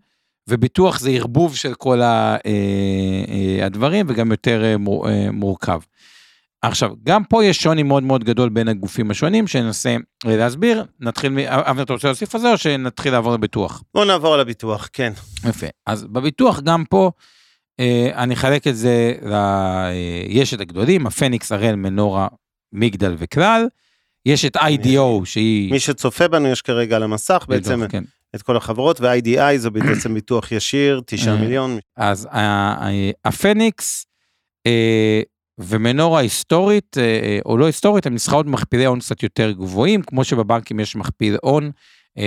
וביטוח 0.48 0.98
זה 0.98 1.10
ערבוב 1.10 1.56
של 1.56 1.74
כל 1.74 2.02
אה, 2.02 2.36
אה, 2.46 3.66
הדברים 3.66 4.06
וגם 4.08 4.30
יותר 4.30 4.76
מורכב. 5.32 5.80
עכשיו, 6.62 6.90
גם 7.04 7.24
פה 7.24 7.44
יש 7.44 7.62
שוני 7.62 7.82
מאוד 7.82 8.02
מאוד 8.02 8.24
גדול 8.24 8.48
בין 8.48 8.68
הגופים 8.68 9.10
השונים, 9.10 9.46
שננסה 9.46 9.96
להסביר. 10.24 10.84
נתחיל, 11.00 11.38
אבנר, 11.48 11.82
אתה 11.82 11.92
רוצה 11.92 12.08
להוסיף 12.08 12.34
על 12.34 12.40
זה 12.40 12.52
או 12.52 12.58
שנתחיל 12.58 13.12
לעבור 13.12 13.32
לביטוח? 13.32 13.82
בוא 13.94 14.04
נעבור 14.04 14.36
לביטוח, 14.36 14.88
כן. 14.92 15.12
יפה. 15.48 15.66
אז 15.86 16.04
בביטוח 16.04 16.60
גם 16.60 16.84
פה, 16.84 17.10
אני 18.14 18.34
אחלק 18.34 18.66
את 18.66 18.76
זה, 18.76 19.14
ל... 19.22 19.34
יש 20.28 20.54
את 20.54 20.60
הגדולים, 20.60 21.06
הפניקס, 21.06 21.52
הראל, 21.52 21.74
מנורה, 21.74 22.28
מגדל 22.72 23.14
וכלל. 23.18 23.66
יש 24.26 24.44
את 24.44 24.56
IDO 24.56 25.24
שהיא... 25.24 25.72
מי 25.72 25.80
שצופה 25.80 26.28
בנו 26.28 26.48
יש 26.48 26.62
כרגע 26.62 26.96
על 26.96 27.02
המסך 27.02 27.44
בעצם 27.48 27.88
כן. 27.88 28.04
את 28.34 28.42
כל 28.42 28.56
החברות 28.56 29.00
ו-IDI 29.00 29.56
זו 29.56 29.70
בעצם 29.70 30.14
ביטוח 30.14 30.52
ישיר 30.52 31.00
9 31.06 31.30
אה, 31.30 31.36
מיליון. 31.36 31.78
אז 31.96 32.28
הפניקס 33.24 34.06
אה, 34.66 35.22
ומנורה 35.58 36.20
היסטורית 36.20 36.98
אה, 36.98 37.38
או 37.46 37.56
לא 37.56 37.66
היסטורית 37.66 38.06
הם 38.06 38.14
נסחרות 38.14 38.46
במכפילי 38.46 38.84
הון 38.84 39.00
קצת 39.00 39.22
יותר 39.22 39.50
גבוהים 39.50 40.02
כמו 40.02 40.24
שבבנקים 40.24 40.80
יש 40.80 40.96
מכפיל 40.96 41.36
הון 41.42 41.70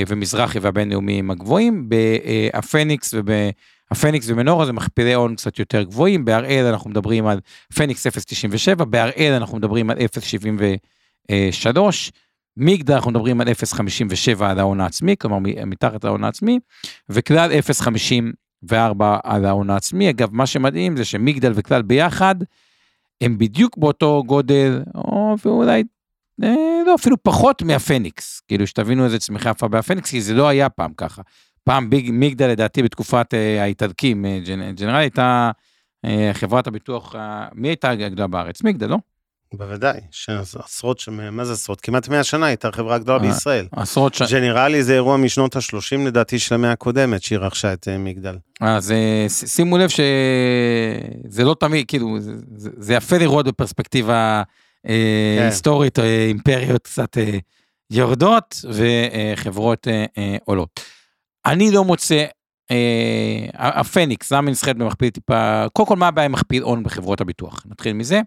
ומזרחי 0.07 0.59
והבינלאומיים 0.59 1.31
הגבוהים 1.31 1.89
בהפניקס 1.89 3.13
וב... 3.13 3.29
הפניקס 3.91 4.29
ומנורה 4.29 4.65
זה 4.65 4.73
מכפילי 4.73 5.13
הון 5.13 5.35
קצת 5.35 5.59
יותר 5.59 5.83
גבוהים, 5.83 6.25
בהראל 6.25 6.65
אנחנו 6.65 6.89
מדברים 6.89 7.27
על 7.27 7.39
פניקס 7.75 8.07
0.97, 8.07 8.83
בהראל 8.85 9.33
אנחנו 9.33 9.57
מדברים 9.57 9.89
על 9.89 9.97
0.70 9.97 11.31
3, 11.51 12.11
מגדל 12.57 12.93
אנחנו 12.93 13.11
מדברים 13.11 13.41
על 13.41 13.47
0.57 13.47 14.43
על 14.43 14.59
ההון 14.59 14.81
העצמי, 14.81 15.15
כלומר 15.19 15.37
מתחת 15.65 16.03
להון 16.03 16.23
העצמי, 16.23 16.59
וכלל 17.09 17.51
0.54 18.71 18.73
על 19.23 19.45
ההון 19.45 19.69
העצמי. 19.69 20.09
אגב, 20.09 20.29
מה 20.31 20.45
שמדהים 20.45 20.97
זה 20.97 21.05
שמגדל 21.05 21.51
וכלל 21.55 21.81
ביחד, 21.81 22.35
הם 23.21 23.37
בדיוק 23.37 23.77
באותו 23.77 24.23
גודל, 24.25 24.81
או 24.95 25.35
ואולי, 25.45 25.83
אה, 26.43 26.55
לא, 26.85 26.95
אפילו 26.95 27.23
פחות 27.23 27.61
מהפניקס. 27.61 28.41
כאילו, 28.47 28.67
שתבינו 28.67 29.05
איזה 29.05 29.19
צמיחה 29.19 29.49
יפה 29.49 29.67
בהפניקס, 29.67 30.09
כי 30.09 30.21
זה 30.21 30.33
לא 30.33 30.47
היה 30.47 30.69
פעם 30.69 30.93
ככה. 30.97 31.21
פעם 31.63 31.89
ביג, 31.89 32.09
מגדל, 32.13 32.47
לדעתי, 32.47 32.83
בתקופת 32.83 33.33
אה, 33.33 33.63
אה, 34.25 34.71
ג'נרל 34.71 34.95
הייתה 34.95 35.51
אה, 36.05 36.31
חברת 36.33 36.67
הביטוח, 36.67 37.15
אה, 37.15 37.47
מי 37.53 37.67
הייתה 37.67 37.89
הגדולה 37.89 38.27
בארץ? 38.27 38.63
מגדל, 38.63 38.87
לא? 38.87 38.97
בוודאי, 39.53 39.99
עשרות, 40.63 41.03
מה 41.31 41.45
זה 41.45 41.53
עשרות? 41.53 41.81
כמעט 41.81 42.07
100 42.07 42.23
שנה 42.23 42.45
הייתה 42.45 42.71
חברה 42.71 42.97
גדולה 42.97 43.17
אה, 43.17 43.27
בישראל. 43.27 43.67
עשרות 43.71 44.13
שנה. 44.13 44.27
ג'נרלי 44.31 44.83
זה 44.83 44.93
אירוע 44.93 45.17
משנות 45.17 45.55
ה-30 45.55 46.07
לדעתי 46.07 46.39
של 46.39 46.55
המאה 46.55 46.71
הקודמת 46.71 47.23
שהיא 47.23 47.39
רכשה 47.39 47.73
את 47.73 47.87
אה, 47.87 47.97
מגדל. 47.97 48.37
אז 48.61 48.91
אה, 48.91 49.25
שימו 49.29 49.77
לב 49.77 49.89
שזה 49.89 51.43
לא 51.43 51.55
תמיד, 51.59 51.87
כאילו, 51.87 52.17
זה, 52.55 52.93
יפה 52.93 53.17
לראות 53.17 53.45
בפרספקטיבה 53.45 54.43
כן. 54.83 55.43
היסטורית, 55.45 55.99
אימפריות 55.99 56.83
קצת 56.83 57.17
יורדות 57.91 58.65
וחברות 58.69 59.87
עולות. 60.45 60.79
אני 61.45 61.71
לא 61.71 61.83
מוצא, 61.83 62.25
הפניקס, 63.53 64.31
למה 64.31 64.51
נסחרת 64.51 64.77
במכפיל 64.77 65.09
טיפה, 65.09 65.65
קודם 65.73 65.87
כל 65.87 65.95
מה 65.95 66.07
הבעיה 66.07 66.25
עם 66.25 66.31
מכפיל 66.31 66.63
הון 66.63 66.83
בחברות 66.83 67.21
הביטוח? 67.21 67.63
נתחיל 67.69 67.93
מזה. 67.93 68.21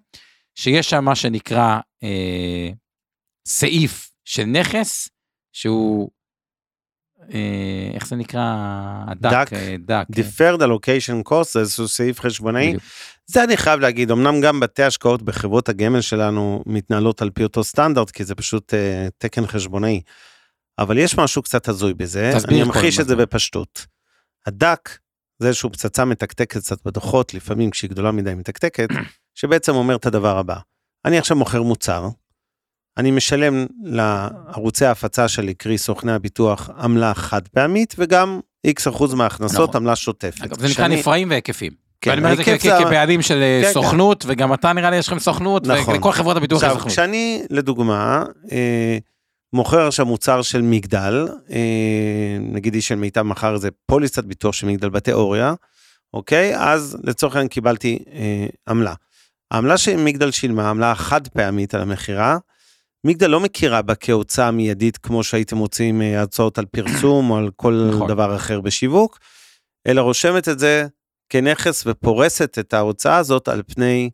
שיש 0.55 0.91
שם 0.91 1.05
מה 1.05 1.15
שנקרא 1.15 1.79
אה, 2.03 2.71
סעיף 3.49 4.11
של 4.25 4.45
נכס, 4.45 5.09
שהוא, 5.53 6.11
אה, 7.35 7.91
איך 7.95 8.07
זה 8.07 8.17
נקרא? 8.17 8.45
דק, 9.15 9.49
דק. 9.79 10.07
Deferred 10.13 10.61
Allocation 10.61 11.31
Cost, 11.31 11.53
זה 11.53 11.61
איזשהו 11.61 11.89
סעיף 11.89 12.21
חשבונאי. 12.21 12.75
זה 13.27 13.45
אני 13.45 13.57
חייב 13.57 13.81
להגיד, 13.81 14.11
אמנם 14.11 14.41
גם 14.41 14.61
בתי 14.61 14.83
השקעות 14.83 15.23
בחברות 15.23 15.69
הגמל 15.69 16.01
שלנו 16.01 16.63
מתנהלות 16.67 17.23
על 17.23 17.31
פי 17.31 17.43
אותו 17.43 17.65
סטנדרט, 17.65 18.11
כי 18.11 18.25
זה 18.25 18.35
פשוט 18.35 18.75
אה, 18.75 19.09
תקן 19.19 19.47
חשבונאי. 19.47 20.01
אבל 20.79 20.99
יש 20.99 21.19
משהו 21.19 21.43
קצת 21.43 21.69
הזוי 21.69 21.95
בזה, 21.95 22.33
אני 22.49 22.63
אמחיש 22.63 23.01
את 23.01 23.07
זה 23.07 23.17
בפשטות. 23.17 23.87
הדק 24.47 24.99
זה 25.39 25.49
איזושהי 25.49 25.71
פצצה 25.71 26.05
מתקתקת 26.05 26.59
קצת 26.59 26.85
בדוחות, 26.85 27.35
לפעמים 27.35 27.71
כשהיא 27.71 27.91
גדולה 27.91 28.13
מדי 28.13 28.35
מתקתקת, 28.35 28.89
שבעצם 29.35 29.75
אומר 29.75 29.97
את 29.97 30.07
הדבר 30.07 30.39
הבא, 30.39 30.57
אני 31.05 31.19
עכשיו 31.19 31.37
מוכר 31.37 31.63
מוצר, 31.63 32.09
אני 32.97 33.11
משלם 33.11 33.67
לערוצי 33.83 34.85
ההפצה 34.85 35.29
שלי, 35.29 35.55
קרי 35.55 35.79
סוכני 35.79 36.13
הביטוח, 36.13 36.71
עמלה 36.79 37.15
חד 37.15 37.49
פעמית, 37.49 37.95
וגם 37.99 38.41
איקס 38.65 38.89
אחוז 38.89 39.15
מההכנסות 39.15 39.69
נכון. 39.69 39.83
עמלה 39.83 39.97
שוטפת. 39.97 40.43
אגב, 40.43 40.61
זה 40.61 40.69
נקרא 40.69 40.89
נפרעים 40.89 41.31
והיקפים. 41.31 41.73
כן, 42.01 42.11
ואני 42.11 42.23
אומר 42.23 42.33
את 42.33 42.61
זה 42.61 42.71
כבעלים 42.85 43.23
של 43.23 43.43
אה, 43.43 43.61
כן, 43.63 43.67
כן, 43.67 43.73
סוכנות, 43.73 44.23
כן. 44.23 44.29
וגם 44.33 44.55
אתה 44.55 44.73
נראה 44.73 44.91
לי 44.91 44.97
יש 44.97 45.09
לכם 45.09 45.19
סוכנות, 45.19 45.67
נכון. 45.67 45.95
ולכל 45.95 46.13
חברות 46.13 46.37
הביטוח 46.37 46.63
יש 46.63 46.69
סוכנות. 46.69 46.93
כשאני, 46.93 47.43
לדוגמה, 47.51 48.25
אה, 48.53 48.99
מוכר 49.53 49.87
עכשיו 49.87 50.07
מוצר 50.07 50.43
של 50.43 50.63
מגדל, 50.63 51.29
אה, 51.51 52.37
נגיד 52.41 52.75
איש 52.75 52.89
של 52.89 52.95
מיטב 52.95 53.23
מכר 53.23 53.55
איזה 53.55 53.69
פוליסת 53.87 54.25
ביטוח 54.25 54.55
של 54.55 54.67
מגדל 54.67 54.89
בתיאוריה, 54.89 55.55
אוקיי? 56.15 56.57
אז 56.57 56.97
לצורך 57.05 57.35
העניין 57.35 57.49
קיבלתי 57.49 57.99
אה, 58.13 58.47
עמלה. 58.69 58.95
העמלה 59.51 59.79
שמגדל 59.79 60.31
שילמה, 60.31 60.67
העמלה 60.67 60.91
החד 60.91 61.29
פעמית 61.29 61.75
על 61.75 61.81
המכירה, 61.81 62.39
מגדל 63.05 63.31
לא 63.31 63.41
מכירה 63.41 63.83
בה 63.83 63.95
כהוצאה 63.95 64.51
מיידית 64.51 64.97
כמו 64.97 65.25
שהייתם 65.25 65.57
מוצאים 65.57 66.03
אה, 66.03 66.23
הצעות 66.23 66.59
על 66.59 66.65
פרסום 66.65 67.31
או 67.31 67.37
על 67.37 67.51
כל 67.57 67.91
נכון. 67.95 68.09
דבר 68.09 68.37
אחר 68.37 68.61
בשיווק, 68.61 69.19
אלא 69.87 70.01
רושמת 70.01 70.49
את 70.49 70.59
זה 70.59 70.87
כנכס 71.29 71.85
ופורסת 71.87 72.59
את 72.59 72.75
ההוצאה 72.75 73.17
הזאת 73.17 73.49
על 73.49 73.63
פני 73.63 74.11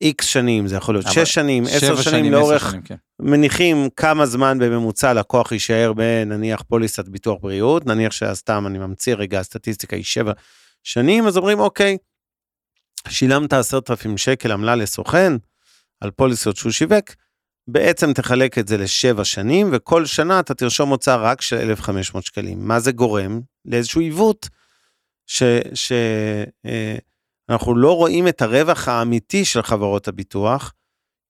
איקס 0.00 0.26
שנים, 0.26 0.66
זה 0.66 0.76
יכול 0.76 0.94
להיות 0.94 1.06
שש 1.12 1.34
שנים, 1.34 1.64
עשר 1.64 1.78
שנים, 1.78 1.96
שנים 1.96 2.32
לאורך, 2.32 2.70
שנים, 2.70 2.82
כן. 2.82 2.94
מניחים 3.20 3.88
כמה 3.96 4.26
זמן 4.26 4.58
בממוצע 4.58 5.12
לקוח 5.12 5.52
יישאר 5.52 5.92
בנניח 5.92 6.62
פוליסת 6.62 7.08
ביטוח 7.08 7.38
בריאות, 7.40 7.86
נניח 7.86 8.12
שסתם 8.12 8.66
אני 8.66 8.78
ממציא 8.78 9.14
רגע 9.14 9.40
הסטטיסטיקה 9.40 9.96
היא 9.96 10.04
שבע 10.04 10.32
שנים, 10.82 11.26
אז 11.26 11.36
אומרים 11.36 11.60
אוקיי, 11.60 11.96
שילמת 13.10 13.52
עשרת 13.52 13.90
אלפים 13.90 14.18
שקל 14.18 14.52
עמלה 14.52 14.74
לסוכן 14.74 15.32
על 16.00 16.10
פוליסות 16.10 16.56
שהוא 16.56 16.72
שיווק, 16.72 17.10
בעצם 17.68 18.12
תחלק 18.12 18.58
את 18.58 18.68
זה 18.68 18.76
לשבע 18.78 19.24
שנים 19.24 19.70
וכל 19.72 20.06
שנה 20.06 20.40
אתה 20.40 20.54
תרשום 20.54 20.88
הוצאה 20.88 21.16
רק 21.16 21.40
של 21.40 21.56
1,500 21.56 22.24
שקלים. 22.24 22.68
מה 22.68 22.80
זה 22.80 22.92
גורם? 22.92 23.40
לאיזשהו 23.64 24.00
עיוות 24.00 24.48
ש... 25.26 25.42
ש 25.74 25.92
אה, 26.66 26.96
לא 27.76 27.96
רואים 27.96 28.28
את 28.28 28.42
הרווח 28.42 28.88
האמיתי 28.88 29.44
של 29.44 29.62
חברות 29.62 30.08
הביטוח, 30.08 30.72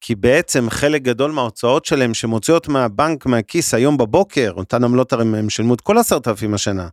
כי 0.00 0.14
בעצם 0.14 0.70
חלק 0.70 1.02
גדול 1.02 1.32
מההוצאות 1.32 1.84
שלהם 1.84 2.14
שמוציאות 2.14 2.68
מהבנק 2.68 3.26
מהכיס 3.26 3.74
היום 3.74 3.96
בבוקר, 3.96 4.52
אותן 4.56 4.84
עמלות 4.84 5.12
הרי 5.12 5.22
הם 5.22 5.50
שילמו 5.50 5.74
את 5.74 5.80
כל 5.80 5.98
עשרת 5.98 6.28
אלפים 6.28 6.54
השנה, 6.54 6.88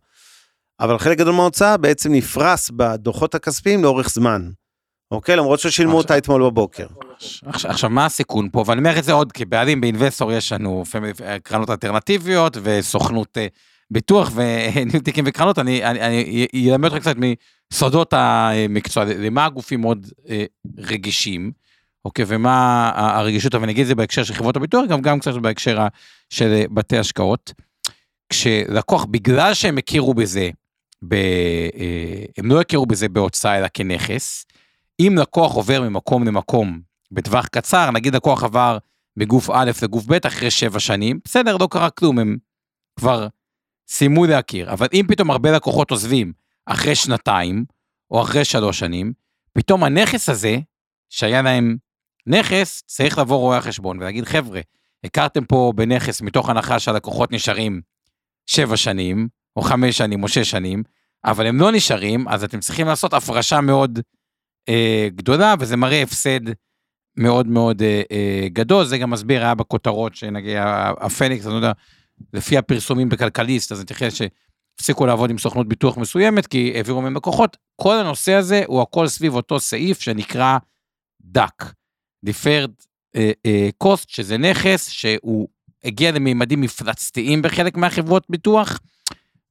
אבל 0.80 0.98
חלק 0.98 1.18
גדול 1.18 1.34
מההוצאה 1.34 1.76
בעצם 1.76 2.12
נפרס 2.12 2.70
בדוחות 2.70 3.34
הכספיים 3.34 3.82
לאורך 3.82 4.10
זמן. 4.10 4.50
אוקיי? 5.10 5.36
למרות 5.36 5.60
ששילמו 5.60 5.96
אותה 5.96 6.18
אתמול 6.18 6.42
בבוקר. 6.42 6.86
עכשיו, 7.46 7.70
עכשיו 7.70 7.90
מה 7.90 8.06
הסיכון 8.06 8.48
פה 8.52 8.64
ואני 8.66 8.78
אומר 8.78 8.98
את 8.98 9.04
זה 9.04 9.12
עוד 9.12 9.32
כבעלים 9.32 9.80
באינבסטור 9.80 10.32
יש 10.32 10.52
לנו 10.52 10.84
קרנות 11.42 11.70
אלטרנטיביות 11.70 12.56
וסוכנות 12.62 13.38
אה, 13.38 13.46
ביטוח 13.90 14.30
וניהול 14.34 15.02
תיקים 15.04 15.24
וקרנות 15.26 15.58
אני, 15.58 15.82
אלמד 16.54 16.90
אותך 16.90 17.02
קצת 17.02 17.16
מסודות 17.72 18.12
המקצוע 18.16 19.04
למה 19.04 19.44
הגופים 19.44 19.80
מאוד 19.80 20.06
אה, 20.28 20.44
רגישים. 20.78 21.52
אוקיי 22.04 22.24
ומה 22.28 22.90
הרגישות 22.94 23.54
אבל 23.54 23.64
אני 23.64 23.72
אגיד 23.72 23.82
את 23.82 23.88
זה 23.88 23.94
בהקשר 23.94 24.24
של 24.24 24.34
חברות 24.34 24.56
הביטוח 24.56 24.86
גם 24.88 25.00
גם 25.00 25.20
קצת 25.20 25.32
בהקשר 25.34 25.78
של 26.30 26.62
בתי 26.70 26.98
השקעות. 26.98 27.52
כשלקוח 28.28 29.04
בגלל 29.04 29.54
שהם 29.54 29.78
הכירו 29.78 30.14
בזה 30.14 30.50
ב, 31.08 31.14
אה, 31.14 32.24
הם 32.36 32.46
לא 32.46 32.60
הכירו 32.60 32.86
בזה 32.86 33.08
בהוצאה 33.08 33.58
אלא 33.58 33.66
כנכס. 33.74 34.46
אם 35.00 35.14
לקוח 35.18 35.54
עובר 35.54 35.82
ממקום 35.82 36.24
למקום 36.24 36.80
בטווח 37.12 37.46
קצר, 37.46 37.90
נגיד 37.90 38.14
לקוח 38.14 38.44
עבר 38.44 38.78
מגוף 39.16 39.50
א' 39.50 39.70
לגוף 39.82 40.04
ב' 40.06 40.26
אחרי 40.26 40.50
שבע 40.50 40.80
שנים, 40.80 41.20
בסדר, 41.24 41.56
לא 41.56 41.68
קרה 41.70 41.90
כלום, 41.90 42.18
הם 42.18 42.36
כבר 42.98 43.28
סיימו 43.88 44.26
להכיר. 44.26 44.72
אבל 44.72 44.86
אם 44.92 45.06
פתאום 45.08 45.30
הרבה 45.30 45.52
לקוחות 45.52 45.90
עוזבים 45.90 46.32
אחרי 46.66 46.94
שנתיים, 46.94 47.64
או 48.10 48.22
אחרי 48.22 48.44
שלוש 48.44 48.78
שנים, 48.78 49.12
פתאום 49.52 49.84
הנכס 49.84 50.28
הזה, 50.28 50.56
שהיה 51.10 51.42
להם 51.42 51.76
נכס, 52.26 52.82
צריך 52.86 53.18
לבוא 53.18 53.36
רואה 53.36 53.58
החשבון 53.58 53.98
ולהגיד, 53.98 54.24
חבר'ה, 54.24 54.60
הכרתם 55.04 55.44
פה 55.44 55.72
בנכס 55.76 56.22
מתוך 56.22 56.48
הנחה 56.48 56.78
שהלקוחות 56.78 57.32
נשארים 57.32 57.80
שבע 58.46 58.76
שנים, 58.76 59.28
או 59.56 59.62
חמש 59.62 59.98
שנים, 59.98 60.22
או 60.22 60.28
שש 60.28 60.50
שנים, 60.50 60.82
אבל 61.24 61.46
הם 61.46 61.60
לא 61.60 61.72
נשארים, 61.72 62.28
אז 62.28 62.44
אתם 62.44 62.60
צריכים 62.60 62.86
לעשות 62.86 63.14
הפרשה 63.14 63.60
מאוד 63.60 63.98
אה, 64.68 65.08
גדולה, 65.14 65.54
וזה 65.58 65.76
מראה 65.76 66.02
הפסד 66.02 66.40
מאוד 67.16 67.46
מאוד 67.46 67.82
אה, 67.82 68.02
אה, 68.12 68.48
גדול, 68.48 68.84
זה 68.84 68.98
גם 68.98 69.10
מסביר, 69.10 69.42
היה 69.42 69.54
בכותרות 69.54 70.14
שנגיד 70.14 70.56
הפניקס, 71.00 71.44
אני 71.44 71.52
לא 71.52 71.56
יודע, 71.56 71.72
לפי 72.32 72.58
הפרסומים 72.58 73.08
בכלכליסט, 73.08 73.72
אז 73.72 73.78
אני 73.78 73.86
תכף 73.86 74.08
שהפסיקו 74.08 75.06
לעבוד 75.06 75.30
עם 75.30 75.38
סוכנות 75.38 75.68
ביטוח 75.68 75.96
מסוימת, 75.96 76.46
כי 76.46 76.72
העבירו 76.74 77.02
מהם 77.02 77.16
לקוחות, 77.16 77.56
כל 77.76 77.96
הנושא 77.96 78.32
הזה 78.32 78.62
הוא 78.66 78.82
הכל 78.82 79.08
סביב 79.08 79.34
אותו 79.34 79.60
סעיף 79.60 80.00
שנקרא 80.00 80.58
DAC, 81.38 81.64
Deferred 82.26 82.84
אה, 83.16 83.32
אה, 83.46 83.68
Cost, 83.84 84.04
שזה 84.08 84.38
נכס 84.38 84.88
שהוא 84.88 85.48
הגיע 85.84 86.12
לממדים 86.12 86.60
מפלצתיים 86.60 87.42
בחלק 87.42 87.76
מהחברות 87.76 88.26
ביטוח, 88.28 88.78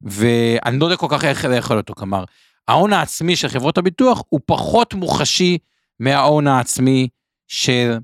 ואני 0.01 0.79
לא 0.79 0.85
יודע 0.85 0.97
כל 0.97 1.07
כך 1.09 1.25
איך 1.25 1.45
לאכול 1.45 1.77
אותו, 1.77 1.93
כלומר, 1.95 2.23
ההון 2.67 2.93
העצמי 2.93 3.35
של 3.35 3.47
חברות 3.47 3.77
הביטוח 3.77 4.23
הוא 4.29 4.39
פחות 4.45 4.93
מוחשי 4.93 5.57
מההון 5.99 6.47
העצמי 6.47 7.07
של 7.47 7.97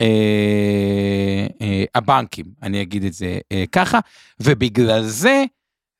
אה, 0.00 1.46
אה, 1.60 1.84
הבנקים, 1.94 2.46
אני 2.62 2.82
אגיד 2.82 3.04
את 3.04 3.12
זה 3.12 3.38
אה, 3.52 3.64
ככה, 3.72 3.98
ובגלל 4.40 5.02
זה 5.02 5.44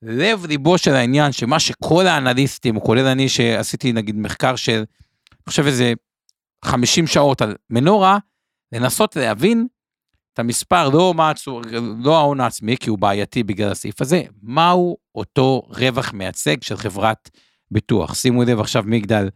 לב 0.03 0.46
ליבו 0.46 0.79
של 0.79 0.94
העניין 0.94 1.33
שמה 1.33 1.61
שכל 1.61 2.07
האנליסטים, 2.07 2.81
כולל 2.81 3.07
אני 3.07 3.29
שעשיתי 3.29 3.92
נגיד 3.92 4.16
מחקר 4.16 4.57
של, 4.57 4.85
אני 5.33 5.48
חושב 5.48 5.66
איזה 5.66 5.92
50 6.64 7.07
שעות 7.07 7.42
על 7.42 7.57
מנורה, 7.70 8.18
לנסות 8.72 9.16
להבין 9.16 9.66
את 10.33 10.38
המספר, 10.38 10.88
לא, 10.88 11.14
לא 11.98 12.16
ההון 12.16 12.40
העצמי, 12.40 12.77
כי 12.77 12.90
הוא 12.90 12.98
בעייתי 12.98 13.42
בגלל 13.42 13.70
הסעיף 13.70 14.00
הזה, 14.00 14.22
מהו 14.42 14.96
אותו 15.14 15.62
רווח 15.68 16.12
מייצג 16.12 16.62
של 16.62 16.77
חברת 16.77 17.31
ביטוח. 17.75 18.15
שימו 18.15 18.43
לב 18.43 18.61
עכשיו 18.61 18.83
מגדל, 18.87 19.29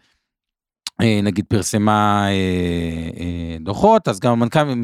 אה, 1.03 1.21
נגיד 1.23 1.45
פרסמה 1.49 2.27
אה, 2.29 2.33
אה, 3.21 3.57
דוחות, 3.61 4.09
אז 4.09 4.21
גם 4.21 4.33
המנכ"ל 4.33 4.83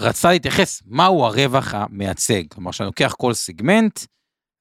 רצה 0.00 0.30
להתייחס 0.30 0.82
מהו 0.86 1.24
הרווח 1.24 1.74
המייצג. 1.74 2.42
כלומר, 2.48 2.70
שאני 2.70 2.86
לוקח 2.86 3.14
כל 3.18 3.34
סגמנט, 3.34 4.00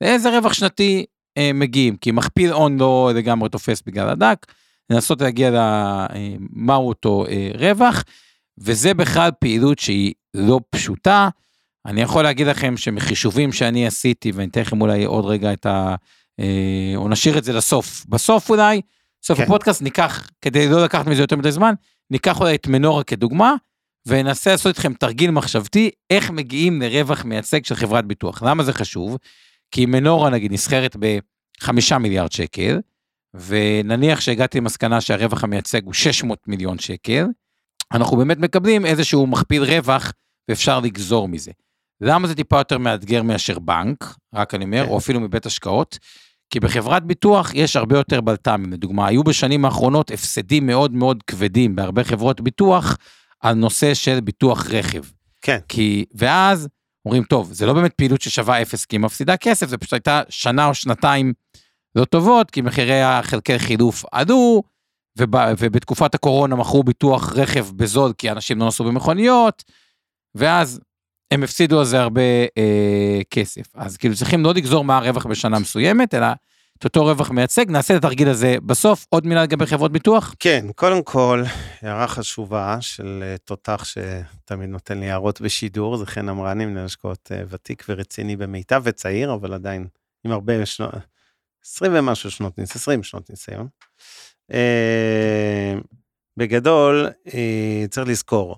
ואיזה 0.02 0.38
רווח 0.38 0.54
שנתי 0.54 1.06
מגיעים, 1.54 1.96
כי 1.96 2.12
מכפיל 2.12 2.52
הון 2.52 2.80
לא 2.80 3.12
לגמרי 3.16 3.50
תופס 3.50 3.82
בגלל 3.86 4.10
הדק, 4.10 4.46
לנסות 4.90 5.22
להגיע 5.22 5.50
למהו 5.52 6.88
אותו 6.88 7.26
רווח, 7.58 8.04
וזה 8.58 8.94
בכלל 8.94 9.30
פעילות 9.40 9.80
שהיא 9.80 10.14
לא 10.34 10.60
פשוטה. 10.70 11.30
אני 11.86 12.02
יכול 12.02 12.24
להגיד 12.24 12.48
לכם 12.48 12.78
שמחישובים 12.78 13.52
שאני 13.52 13.88
עשיתי, 13.88 14.32
ואני 14.32 14.48
אתן 14.48 14.62
לכם 14.62 14.82
אולי 14.82 15.04
עוד 15.04 15.26
רגע 15.26 15.54
את 15.54 15.66
ה... 15.66 15.96
או 16.96 17.10
נשאיר 17.10 17.38
את 17.38 17.44
זה 17.44 17.54
לסוף. 17.54 18.06
בסוף 18.10 18.50
אולי, 18.50 18.82
סוף 19.24 19.38
כן. 19.38 19.44
הפודקאסט 19.44 19.82
ניקח, 19.82 20.30
כדי 20.42 20.70
לא 20.70 20.84
לקחת 20.84 21.08
מזה 21.08 21.22
יותר 21.22 21.36
מדי 21.36 21.52
זמן, 21.52 21.74
ניקח 22.12 22.40
אולי 22.40 22.56
את 22.56 22.68
מנורה 22.68 23.04
כדוגמה, 23.04 23.54
וננסה 24.06 24.52
לעשות 24.52 24.68
איתכם 24.68 24.94
תרגיל 24.94 25.32
מחשבתי, 25.32 25.90
איך 26.10 26.32
מגיעים 26.32 26.82
לרווח 26.82 27.26
מייצג 27.26 27.66
של 27.66 27.76
חברת 27.76 28.06
ביטוח. 28.06 28.44
למה 28.44 28.64
זה 28.64 28.74
חשוב? 28.74 29.18
כי 29.72 29.86
מנורה 29.86 30.30
נגיד 30.30 30.52
נסחרת 30.54 30.98
בחמישה 31.00 31.98
מיליארד 31.98 32.32
שקל, 32.32 32.80
ונניח 33.34 34.22
שהגעתי 34.22 34.58
למסקנה 34.58 35.02
שהרווח 35.02 35.44
המייצג 35.44 35.86
הוא 35.86 35.94
600 35.94 36.48
מיליון 36.48 36.80
שקל, 36.80 37.26
אנחנו 37.92 38.18
באמת 38.18 38.38
מקבלים 38.38 38.86
איזשהו 38.86 39.28
מכפיל 39.28 39.64
רווח 39.64 40.14
ואפשר 40.50 40.80
לגזור 40.80 41.28
מזה. 41.28 41.52
למה 42.02 42.28
זה 42.28 42.36
טיפה 42.36 42.58
יותר 42.58 42.78
מאתגר 42.78 43.24
מאשר 43.24 43.60
בנק, 43.60 44.16
רק 44.34 44.54
אני 44.54 44.66
אומר, 44.66 44.86
כן. 44.86 44.90
או 44.90 44.98
אפילו 44.98 45.20
מבית 45.20 45.46
השקעות? 45.46 46.00
כי 46.52 46.60
בחברת 46.60 47.04
ביטוח 47.04 47.52
יש 47.54 47.76
הרבה 47.76 47.98
יותר 47.98 48.22
בלת"מים. 48.22 48.74
לדוגמה, 48.74 49.08
היו 49.08 49.24
בשנים 49.24 49.66
האחרונות 49.66 50.12
הפסדים 50.12 50.66
מאוד 50.66 50.94
מאוד 50.94 51.24
כבדים 51.28 51.76
בהרבה 51.76 52.04
חברות 52.04 52.42
ביטוח 52.42 52.98
על 53.42 53.54
נושא 53.54 53.94
של 53.94 54.20
ביטוח 54.20 54.68
רכב. 54.70 55.02
כן. 55.42 55.60
כי, 55.68 56.06
ואז 56.16 56.68
אומרים, 57.06 57.24
טוב, 57.24 57.54
זה 57.54 57.66
לא 57.66 57.74
באמת 57.74 57.94
פעילות 57.94 58.22
ששווה 58.22 58.62
אפס 58.62 58.86
כי 58.86 58.96
היא 58.96 59.02
מפסידה 59.02 59.38
כסף, 59.38 59.70
זה 59.70 59.78
פשוט 59.78 59.94
הייתה 59.94 60.22
שנה 60.30 60.66
או 60.66 60.74
שנתיים 60.74 61.34
לא 61.96 62.06
טובות, 62.06 62.52
כי 62.52 62.62
מחירי 62.62 63.02
החלקי 63.02 63.60
חילוף 63.60 64.06
עלו, 64.12 64.64
וב, 65.18 65.36
ובתקופת 65.58 66.16
הקורונה 66.16 66.56
מכרו 66.56 66.84
ביטוח 66.84 67.34
רכב 67.34 67.68
בזול 67.76 68.14
כי 68.18 68.32
אנשים 68.32 68.60
לא 68.60 68.68
נסעו 68.68 68.86
במכוניות, 68.86 69.64
ואז 70.36 70.80
הם 71.32 71.44
הפסידו 71.44 71.80
על 71.80 71.86
זה 71.86 72.02
הרבה 72.02 72.22
אה, 72.58 73.22
כסף. 73.30 73.68
אז 73.76 73.98
כאילו 73.98 74.16
צריכים 74.16 74.44
לא 74.44 74.54
לגזור 74.54 74.84
מה 74.84 74.98
הרווח 74.98 75.26
בשנה 75.26 75.60
מסוימת, 75.60 76.14
אלא 76.14 76.28
את 76.78 76.84
אותו 76.84 77.06
רווח 77.06 77.32
מייצג, 77.32 77.66
נעשה 77.70 77.94
את 77.94 78.00
התרגיל 78.00 78.30
הזה 78.30 78.56
בסוף. 78.66 79.06
עוד 79.10 79.28
מילה 79.28 79.44
לגבי 79.44 79.66
חברות 79.66 79.92
ביטוח? 79.92 80.36
כן, 80.40 80.66
קודם 80.76 81.04
כל, 81.04 81.44
הערה 81.82 82.08
חשובה 82.08 82.78
של 82.82 83.24
אה, 83.24 83.38
תותח 83.38 83.84
שתמיד 83.86 84.70
נותן 84.70 85.00
לי 85.00 85.12
הערות 85.12 85.42
בשידור, 85.42 85.98
זה 85.98 86.06
חן 86.06 86.30
אמרני, 86.30 86.66
מנהל 86.66 86.86
השקעות 86.86 87.32
אה, 87.32 87.44
ותיק 87.50 87.86
ורציני 87.90 88.36
במיטב 88.36 88.82
וצעיר, 88.86 89.34
אבל 89.34 89.54
עדיין 89.54 89.88
עם 90.24 90.32
הרבה 90.32 90.66
שנות, 90.66 90.94
20 91.66 91.92
ומשהו 91.96 92.32
שנות 92.32 92.58
ניסיון, 92.58 92.82
20 92.82 93.04
שנות 93.04 93.30
ניסיון. 93.30 93.68
אה, 94.54 95.74
בגדול, 96.38 97.10
אה, 97.34 97.86
צריך 97.90 98.08
לזכור, 98.08 98.58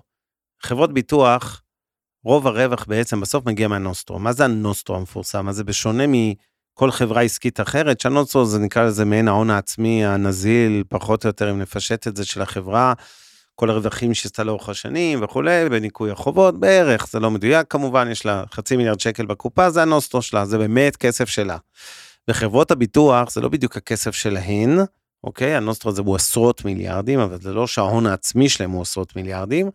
חברות 0.62 0.92
ביטוח, 0.92 1.63
רוב 2.24 2.46
הרווח 2.46 2.84
בעצם 2.88 3.20
בסוף 3.20 3.46
מגיע 3.46 3.68
מהנוסטרו. 3.68 4.18
מה 4.18 4.32
זה 4.32 4.44
הנוסטרו 4.44 4.96
המפורסם? 4.96 5.48
אז 5.48 5.56
זה 5.56 5.64
בשונה 5.64 6.04
מכל 6.06 6.90
חברה 6.90 7.22
עסקית 7.22 7.60
אחרת, 7.60 8.00
שהנוסטרו 8.00 8.44
זה 8.44 8.58
נקרא 8.58 8.84
לזה 8.84 9.04
מעין 9.04 9.28
ההון 9.28 9.50
העצמי 9.50 10.06
הנזיל, 10.06 10.84
פחות 10.88 11.24
או 11.24 11.28
יותר 11.28 11.50
אם 11.50 11.58
נפשט 11.58 12.08
את 12.08 12.16
זה 12.16 12.24
של 12.24 12.42
החברה, 12.42 12.92
כל 13.54 13.70
הרווחים 13.70 14.14
שעשתה 14.14 14.44
לאורך 14.44 14.68
השנים 14.68 15.22
וכולי, 15.22 15.68
בניקוי 15.68 16.10
החובות 16.10 16.60
בערך, 16.60 17.06
זה 17.10 17.20
לא 17.20 17.30
מדויק 17.30 17.66
כמובן, 17.70 18.08
יש 18.10 18.26
לה 18.26 18.44
חצי 18.52 18.76
מיליארד 18.76 19.00
שקל 19.00 19.26
בקופה, 19.26 19.70
זה 19.70 19.82
הנוסטרו 19.82 20.22
שלה, 20.22 20.46
זה 20.46 20.58
באמת 20.58 20.96
כסף 20.96 21.28
שלה. 21.28 21.56
וחברות 22.28 22.70
הביטוח 22.70 23.30
זה 23.30 23.40
לא 23.40 23.48
בדיוק 23.48 23.76
הכסף 23.76 24.14
שלהן, 24.14 24.78
אוקיי? 25.24 25.54
הנוסטרו 25.54 25.90
הזה 25.90 26.02
הוא 26.02 26.16
עשרות 26.16 26.64
מיליארדים, 26.64 27.20
אבל 27.20 27.40
זה 27.40 27.52
לא 27.52 27.66
שההון 27.66 28.06
העצמי 28.06 28.48
שלהם 28.48 28.70
הוא 28.70 28.82
עשרות 28.82 29.16
מיליארדים. 29.16 29.70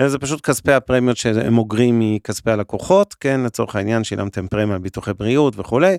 אלא 0.00 0.08
זה 0.08 0.18
פשוט 0.18 0.40
כספי 0.40 0.72
הפרמיות 0.72 1.16
שהם 1.16 1.58
אוגרים 1.58 2.00
מכספי 2.00 2.50
הלקוחות, 2.50 3.14
כן, 3.14 3.40
לצורך 3.40 3.76
העניין 3.76 4.04
שילמתם 4.04 4.48
פרמיה 4.48 4.78
ביטוחי 4.78 5.14
בריאות 5.14 5.54
וכולי. 5.58 5.96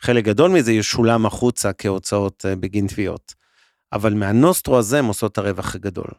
חלק 0.00 0.24
גדול 0.24 0.50
מזה 0.50 0.72
ישולם 0.72 1.26
החוצה 1.26 1.72
כהוצאות 1.72 2.46
אה, 2.48 2.56
בגין 2.56 2.86
תביעות. 2.86 3.34
אבל 3.92 4.14
מהנוסטרו 4.14 4.78
הזה 4.78 4.98
הם 4.98 5.06
עושות 5.06 5.32
את 5.32 5.38
הרווח 5.38 5.74
הגדול. 5.74 6.10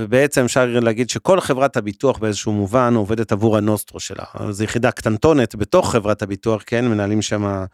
ובעצם 0.00 0.44
אפשר 0.44 0.66
להגיד 0.66 1.10
שכל 1.10 1.40
חברת 1.40 1.76
הביטוח 1.76 2.18
באיזשהו 2.18 2.52
מובן 2.52 2.94
עובדת 2.94 3.32
עבור 3.32 3.56
הנוסטרו 3.56 4.00
שלה. 4.00 4.24
זו 4.50 4.64
יחידה 4.64 4.90
קטנטונת 4.90 5.54
בתוך 5.54 5.92
חברת 5.92 6.22
הביטוח, 6.22 6.62
כן, 6.66 6.88
מנהלים 6.88 7.22
שם 7.22 7.64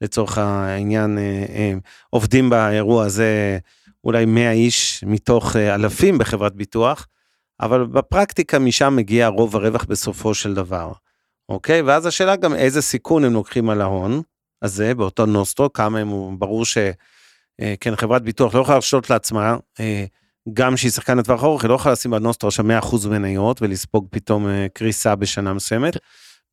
לצורך 0.00 0.38
העניין 0.38 1.18
אה, 1.18 1.44
אה, 1.54 1.72
עובדים 2.10 2.50
באירוע 2.50 3.04
הזה 3.04 3.58
אולי 4.04 4.24
100 4.24 4.52
איש 4.52 5.04
מתוך 5.06 5.56
אלפים 5.56 6.18
בחברת 6.18 6.54
ביטוח. 6.54 7.06
אבל 7.60 7.86
בפרקטיקה 7.86 8.58
משם 8.58 8.96
מגיע 8.96 9.28
רוב 9.28 9.56
הרווח 9.56 9.84
בסופו 9.84 10.34
של 10.34 10.54
דבר. 10.54 10.92
אוקיי? 11.48 11.82
ואז 11.82 12.06
השאלה 12.06 12.36
גם 12.36 12.54
איזה 12.54 12.82
סיכון 12.82 13.24
הם 13.24 13.32
לוקחים 13.32 13.70
על 13.70 13.80
ההון 13.80 14.22
הזה, 14.62 14.94
באותו 14.94 15.26
נוסטרו, 15.26 15.72
כמה 15.72 15.98
הם, 15.98 16.38
ברור 16.38 16.64
שכן, 16.64 16.92
אה, 17.90 17.96
חברת 17.96 18.22
ביטוח 18.22 18.54
לא 18.54 18.60
יכולה 18.60 18.74
להרשות 18.74 19.10
לעצמה, 19.10 19.56
אה, 19.80 20.04
גם 20.52 20.76
שהיא 20.76 20.90
שחקן 20.90 21.18
לטווח 21.18 21.44
ארוך, 21.44 21.62
היא 21.62 21.68
לא 21.68 21.74
יכולה 21.74 21.92
לשים 21.92 22.10
בנוסטרו 22.10 22.50
שם 22.50 22.66
100% 22.66 23.06
מניות 23.06 23.62
ולספוג 23.62 24.06
פתאום 24.10 24.48
אה, 24.48 24.66
קריסה 24.74 25.16
בשנה 25.16 25.52
מסוימת. 25.52 25.96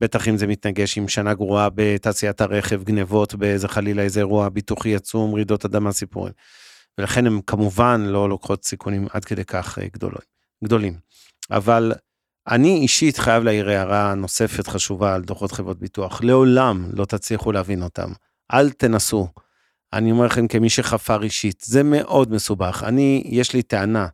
בטח 0.01 0.27
אם 0.27 0.37
זה 0.37 0.47
מתנגש 0.47 0.97
עם 0.97 1.07
שנה 1.07 1.33
גרועה 1.33 1.67
בתעשיית 1.75 2.41
הרכב, 2.41 2.83
גנבות, 2.83 3.35
באיזה 3.35 3.67
חלילה 3.67 4.01
איזה 4.01 4.19
אירוע 4.19 4.49
ביטוחי 4.49 4.95
עצום, 4.95 5.35
רעידות 5.35 5.65
אדמה, 5.65 5.91
סיפורים. 5.91 6.33
ולכן 6.97 7.27
הם 7.27 7.41
כמובן 7.47 8.01
לא 8.01 8.29
לוקחות 8.29 8.65
סיכונים 8.65 9.07
עד 9.13 9.25
כדי 9.25 9.45
כך 9.45 9.79
גדולים. 9.93 10.38
גדולים. 10.63 10.99
אבל 11.51 11.93
אני 12.47 12.75
אישית 12.75 13.17
חייב 13.17 13.43
להעיר 13.43 13.69
הערה 13.69 14.15
נוספת 14.15 14.67
חשובה 14.67 15.15
על 15.15 15.21
דוחות 15.21 15.51
חברות 15.51 15.79
ביטוח. 15.79 16.23
לעולם 16.23 16.89
לא 16.93 17.05
תצליחו 17.05 17.51
להבין 17.51 17.83
אותם. 17.83 18.11
אל 18.53 18.69
תנסו. 18.69 19.27
אני 19.93 20.11
אומר 20.11 20.25
לכם 20.25 20.47
כמי 20.47 20.69
שחפר 20.69 21.23
אישית, 21.23 21.63
זה 21.65 21.83
מאוד 21.83 22.31
מסובך. 22.31 22.83
אני, 22.87 23.23
יש 23.25 23.53
לי 23.53 23.61
טענה 23.61 24.07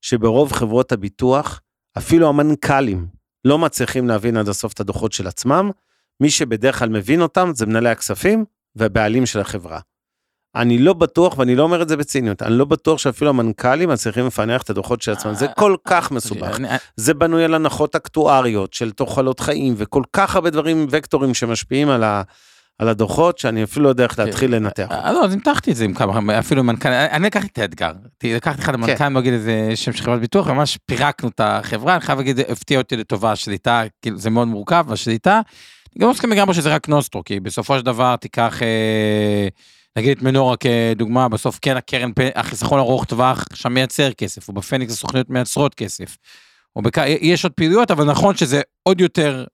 שברוב 0.00 0.52
חברות 0.52 0.92
הביטוח, 0.92 1.60
אפילו 1.98 2.28
המנכ"לים 2.28 3.06
לא 3.44 3.58
מצליחים 3.58 4.08
להבין 4.08 4.36
עד 4.36 4.48
הסוף 4.48 4.72
את 4.72 4.80
הדוחות 4.80 5.12
של 5.12 5.26
עצמם. 5.26 5.70
מי 6.20 6.30
שבדרך 6.30 6.78
כלל 6.78 6.88
מבין 6.88 7.20
אותם 7.22 7.50
זה 7.54 7.66
מנהלי 7.66 7.88
הכספים 7.88 8.44
והבעלים 8.74 9.26
של 9.26 9.40
החברה. 9.40 9.80
אני 10.58 10.78
לא 10.78 10.92
בטוח, 10.92 11.38
ואני 11.38 11.54
לא 11.54 11.62
אומר 11.62 11.82
את 11.82 11.88
זה 11.88 11.96
בציניות, 11.96 12.42
אני 12.42 12.58
לא 12.58 12.64
בטוח 12.64 12.98
שאפילו 12.98 13.30
המנכ"לים 13.30 13.88
מצליחים 13.88 14.26
לפענח 14.26 14.62
את 14.62 14.70
הדוחות 14.70 15.02
של 15.02 15.12
עצמם, 15.12 15.34
זה 15.34 15.46
אה, 15.46 15.52
כל 15.52 15.76
כך 15.84 16.10
מסובך. 16.10 16.58
זה 16.96 17.14
בנוי 17.14 17.44
על 17.44 17.54
הנחות 17.54 17.96
אקטואריות 17.96 18.74
של 18.74 18.90
תוחלות 18.90 19.40
חיים, 19.40 19.74
וכל 19.76 20.02
כך 20.12 20.34
הרבה 20.34 20.50
דברים, 20.50 20.86
וקטורים 20.90 21.34
שמשפיעים 21.34 21.88
על 21.88 22.04
ה... 22.04 22.22
על 22.78 22.88
הדוחות 22.88 23.38
שאני 23.38 23.64
אפילו 23.64 23.84
לא 23.84 23.88
יודע 23.88 24.04
איך 24.04 24.18
להתחיל 24.18 24.50
כן. 24.50 24.62
לנתח. 24.62 24.88
אה, 24.90 25.12
לא, 25.12 25.24
אז 25.24 25.34
ניתחתי 25.34 25.70
את 25.70 25.76
זה 25.76 25.84
עם 25.84 25.94
כמה, 25.94 26.38
אפילו 26.38 26.64
מנכ"ל, 26.64 26.88
אני 26.88 27.26
לקחתי 27.26 27.48
את 27.52 27.58
האתגר, 27.58 27.92
לקחתי 28.24 28.62
אחד 28.62 28.74
המנכ"ל, 28.74 29.04
אני 29.04 29.14
לא 29.14 29.18
אגיד 29.18 29.32
איזה 29.32 29.72
שם 29.74 29.92
של 29.92 30.04
חברת 30.04 30.20
ביטוח, 30.20 30.48
ממש 30.48 30.78
פירקנו 30.86 31.28
את 31.28 31.40
החברה, 31.44 31.94
אני 31.94 32.00
חייב 32.00 32.18
להגיד, 32.18 32.40
הפתיע 32.40 32.78
אותי 32.78 32.96
לטובה 32.96 33.32
השליטה, 33.32 33.82
כאילו 34.02 34.18
זה 34.18 34.30
מאוד 34.30 34.48
מורכב, 34.48 34.86
השליטה. 34.92 35.40
גם 35.98 36.10
מסכים 36.10 36.30
לגמרי 36.30 36.54
שזה 36.54 36.74
רק 36.74 36.88
נוסטרו, 36.88 37.24
כי 37.24 37.40
בסופו 37.40 37.78
של 37.78 37.84
דבר 37.84 38.16
תיקח... 38.16 38.62
אה, 38.62 39.48
נגיד 39.98 40.16
את 40.16 40.22
מנורה 40.22 40.56
כדוגמה, 40.56 41.28
בסוף 41.28 41.58
כן 41.62 41.76
הקרן, 41.76 42.10
החיסכון 42.34 42.78
ארוך 42.78 43.04
טווח 43.04 43.44
שם 43.54 43.72
מייצר 43.72 44.12
כסף, 44.12 44.48
או 44.48 44.52
בפניקס 44.54 44.92
הסוכניות 44.92 45.30
מייצרות 45.30 45.74
כסף. 45.74 46.16
או 46.76 46.82
בק... 46.82 46.96
יש 47.20 47.44
עוד 47.44 47.52
פעילויות, 47.52 47.90
אבל 47.90 48.04
נכון 48.04 48.36
שזה 48.36 48.60
עוד 48.82 49.00
יותר, 49.00 49.44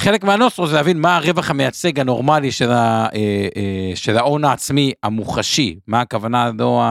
חלק 0.00 0.24
מהנוסטרו 0.24 0.66
זה 0.66 0.74
להבין 0.74 1.00
מה 1.00 1.16
הרווח 1.16 1.50
המייצג 1.50 2.00
הנורמלי 2.00 2.52
של, 2.52 2.70
ה... 2.70 3.06
אה, 3.14 3.48
אה, 3.56 3.92
של 3.94 4.16
ההון 4.16 4.44
העצמי 4.44 4.92
המוחשי, 5.02 5.78
מה 5.86 6.00
הכוונה, 6.00 6.50
לא 6.58 6.82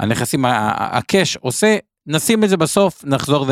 הנכסים, 0.00 0.44
הקאש 0.48 1.36
עושה, 1.36 1.76
נשים 2.06 2.44
את 2.44 2.48
זה 2.48 2.56
בסוף, 2.56 3.04
נחזור 3.04 3.46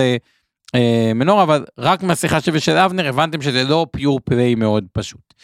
למנורה, 0.75 1.39
אה, 1.39 1.43
אבל 1.43 1.65
רק 1.79 2.03
מהשיחה 2.03 2.41
שלי 2.41 2.57
ושל 2.57 2.77
אבנר 2.77 3.09
הבנתם 3.09 3.43
שזה 3.43 3.65
לא 3.65 3.87
פיור 3.93 4.21
פליי 4.25 4.55
מאוד 4.55 4.85
פשוט. 4.93 5.35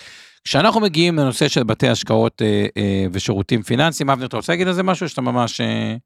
כשאנחנו 0.45 0.80
מגיעים 0.80 1.16
לנושא 1.16 1.49
של 1.49 1.62
בתי 1.62 1.88
השקעות 1.88 2.43
אה, 2.43 2.66
אה, 2.76 3.07
ושירותים 3.12 3.62
פיננסיים, 3.62 4.11
אבנר, 4.11 4.26
אתה 4.26 4.36
רוצה 4.36 4.53
להגיד 4.53 4.68
על 4.68 4.72
זה 4.72 4.82
משהו 4.82 5.09
שאתה 5.09 5.20
ממש... 5.20 5.61
אה... 5.61 5.97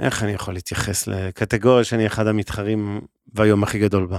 איך 0.00 0.22
אני 0.22 0.32
יכול 0.32 0.54
להתייחס 0.54 1.06
לקטגוריה 1.06 1.84
שאני 1.84 2.06
אחד 2.06 2.26
המתחרים 2.26 3.00
והיום 3.34 3.62
הכי 3.62 3.78
גדול 3.78 4.06
בה? 4.06 4.18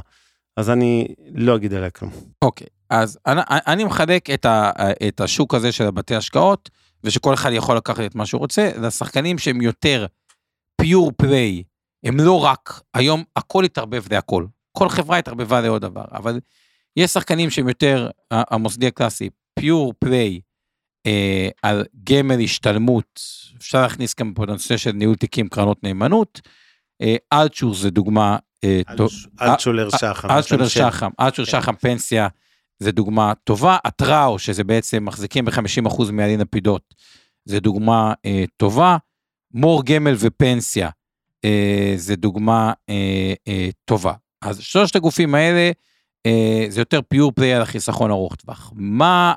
אז 0.57 0.70
אני 0.70 1.07
לא 1.36 1.55
אגיד 1.55 1.74
עליה 1.74 1.89
כלום. 1.89 2.12
אוקיי, 2.41 2.68
אז 2.89 3.20
אני, 3.26 3.41
אני 3.49 3.84
מחלק 3.84 4.30
את, 4.30 4.45
ה, 4.45 4.72
את 5.07 5.22
השוק 5.22 5.53
הזה 5.53 5.72
של 5.72 5.88
הבתי 5.88 6.16
השקעות, 6.16 6.70
ושכל 7.03 7.34
אחד 7.34 7.49
יכול 7.53 7.78
לקחת 7.78 8.05
את 8.05 8.16
מה 8.16 8.26
שהוא 8.26 8.39
רוצה, 8.39 8.72
לשחקנים 8.82 9.38
שהם 9.38 9.62
יותר 9.62 10.05
פיור 10.82 11.12
פליי, 11.18 11.64
הם 12.03 12.20
לא 12.20 12.43
רק, 12.43 12.82
היום 12.93 13.24
הכל 13.36 13.64
התערבב 13.64 14.03
להכל, 14.14 14.45
כל 14.78 14.89
חברה 14.89 15.18
התערבבה 15.18 15.62
לעוד 15.62 15.82
דבר, 15.82 16.05
אבל 16.12 16.39
יש 16.98 17.12
שחקנים 17.12 17.50
שהם 17.50 17.68
יותר, 17.68 18.10
המוסדי 18.32 18.88
הקלאסי, 18.88 19.30
פיור 19.60 19.94
פליי, 20.00 20.39
אה, 21.08 21.50
על 21.62 21.86
גמל 22.04 22.39
השתלמות, 22.39 23.22
אפשר 23.58 23.82
להכניס 23.82 24.16
גם 24.20 24.34
פה 24.34 24.44
את 24.44 24.50
הנושא 24.50 24.78
של 24.78 24.92
ניהול 24.92 25.16
תיקים 25.16 25.48
קרנות 25.48 25.84
נאמנות. 25.84 26.42
אה, 27.02 27.16
אלצ'ור 27.34 27.74
זה 27.74 27.89
דוגמה 27.89 28.38
אה. 28.64 28.82
אלצ'ולר 29.42 29.89
שחם. 29.89 30.32
אלצ'ולר 30.32 30.68
שחם, 30.68 31.10
אלצ'ולר 31.20 31.46
כן. 31.48 31.62
שחם 31.62 31.76
פנסיה 31.76 32.28
זה 32.80 32.92
דוגמה 32.92 33.34
טובה. 33.44 33.78
הטראו, 33.86 34.39
שזה 34.39 34.64
בעצם 34.64 35.06
מחזיקים 35.06 35.46
ב-50% 35.46 36.12
מעלין 36.12 36.42
הפידות, 36.42 36.94
זה 37.46 37.60
דוגמה 37.60 38.14
אה, 38.26 38.44
טובה. 38.58 38.98
מור 39.54 39.84
גמל 39.86 40.16
ופנסיה 40.20 40.89
אה, 41.46 41.94
זה 41.96 42.16
דוגמה 42.16 42.74
אה, 42.89 43.34
אה, 43.48 43.70
טובה. 43.86 44.14
אז 44.42 44.60
שלושת 44.62 44.96
הגופים 44.96 45.36
האלה, 45.36 45.60
אה, 45.60 45.72
זה 46.69 46.82
יותר 46.82 47.01
פיור 47.01 47.32
פליי 47.32 47.53
על 47.53 47.61
החיסכון 47.61 48.11
ארוך 48.11 48.36
טווח. 48.36 48.74
מה 48.76 49.34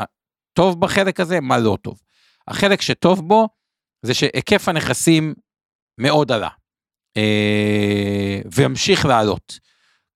הטוב 0.00 0.80
בחלק 0.80 1.20
הזה, 1.20 1.40
מה 1.40 1.58
לא 1.58 1.78
טוב. 1.82 2.00
החלק 2.48 2.80
שטוב 2.80 3.28
בו, 3.28 3.48
זה 4.02 4.14
שהיקף 4.14 4.68
הנכסים 4.68 5.34
מאוד 6.00 6.32
עלה, 6.32 6.48
אה, 7.16 8.40
וימשיך 8.54 9.06
לעלות. 9.06 9.58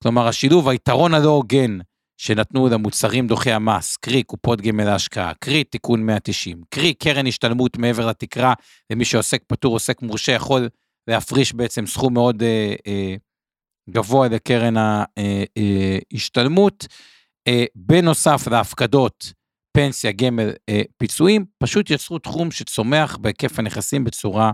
כלומר, 0.03 0.29
השילוב, 0.29 0.69
היתרון 0.69 1.15
הלא 1.15 1.29
הוגן 1.29 1.79
שנתנו 2.21 2.69
למוצרים 2.69 3.27
דוחי 3.27 3.53
המס, 3.53 3.97
קרי 3.97 4.23
קופות 4.23 4.61
גמל 4.61 4.85
להשקעה, 4.85 5.35
קרי 5.35 5.65
תיקון 5.65 6.07
190, 6.07 6.63
קרי 6.71 6.95
קרן 6.95 7.27
השתלמות 7.27 7.79
מעבר 7.79 8.07
לתקרה, 8.07 8.55
למי 8.91 9.05
שעוסק 9.05 9.43
פטור, 9.47 9.75
עוסק 9.75 10.03
מורשה, 10.03 10.33
יכול 10.33 10.69
להפריש 11.09 11.55
בעצם 11.55 11.87
סכום 11.87 12.15
מאוד 12.15 12.43
אה, 12.43 12.75
אה, 12.87 13.15
גבוה 13.91 14.29
לקרן 14.29 14.75
ההשתלמות. 16.13 16.87
אה, 17.49 17.65
בנוסף 17.75 18.49
להפקדות, 18.51 19.33
פנסיה, 19.73 20.13
גמל, 20.13 20.51
אה, 20.69 20.83
פיצויים, 20.97 21.45
פשוט 21.59 21.91
יצרו 21.91 22.19
תחום 22.19 22.51
שצומח 22.51 23.17
בהיקף 23.17 23.59
הנכסים 23.59 24.05
בצורה 24.05 24.53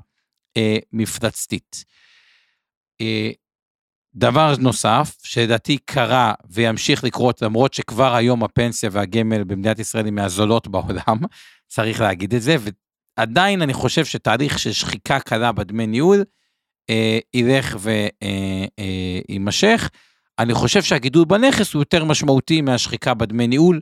אה, 0.56 0.76
מפלצתית. 0.92 1.84
דבר 4.14 4.54
נוסף, 4.58 5.16
שלדעתי 5.22 5.78
קרה 5.78 6.34
וימשיך 6.50 7.04
לקרות, 7.04 7.42
למרות 7.42 7.74
שכבר 7.74 8.14
היום 8.14 8.44
הפנסיה 8.44 8.90
והגמל 8.92 9.44
במדינת 9.44 9.78
ישראל 9.78 10.04
היא 10.04 10.12
מהזולות 10.12 10.68
בעולם, 10.68 11.18
צריך 11.66 12.00
להגיד 12.00 12.34
את 12.34 12.42
זה, 12.42 12.56
ועדיין 13.18 13.62
אני 13.62 13.74
חושב 13.74 14.04
שתהליך 14.04 14.58
של 14.58 14.72
שחיקה 14.72 15.20
קלה 15.20 15.52
בדמי 15.52 15.86
ניהול, 15.86 16.24
אה, 16.90 17.18
ילך 17.34 17.76
ויימשך. 17.80 19.80
אה, 19.82 19.88
אה, 19.94 19.98
אני 20.38 20.54
חושב 20.54 20.82
שהגידול 20.82 21.24
בנכס 21.24 21.74
הוא 21.74 21.80
יותר 21.80 22.04
משמעותי 22.04 22.60
מהשחיקה 22.60 23.14
בדמי 23.14 23.46
ניהול, 23.46 23.80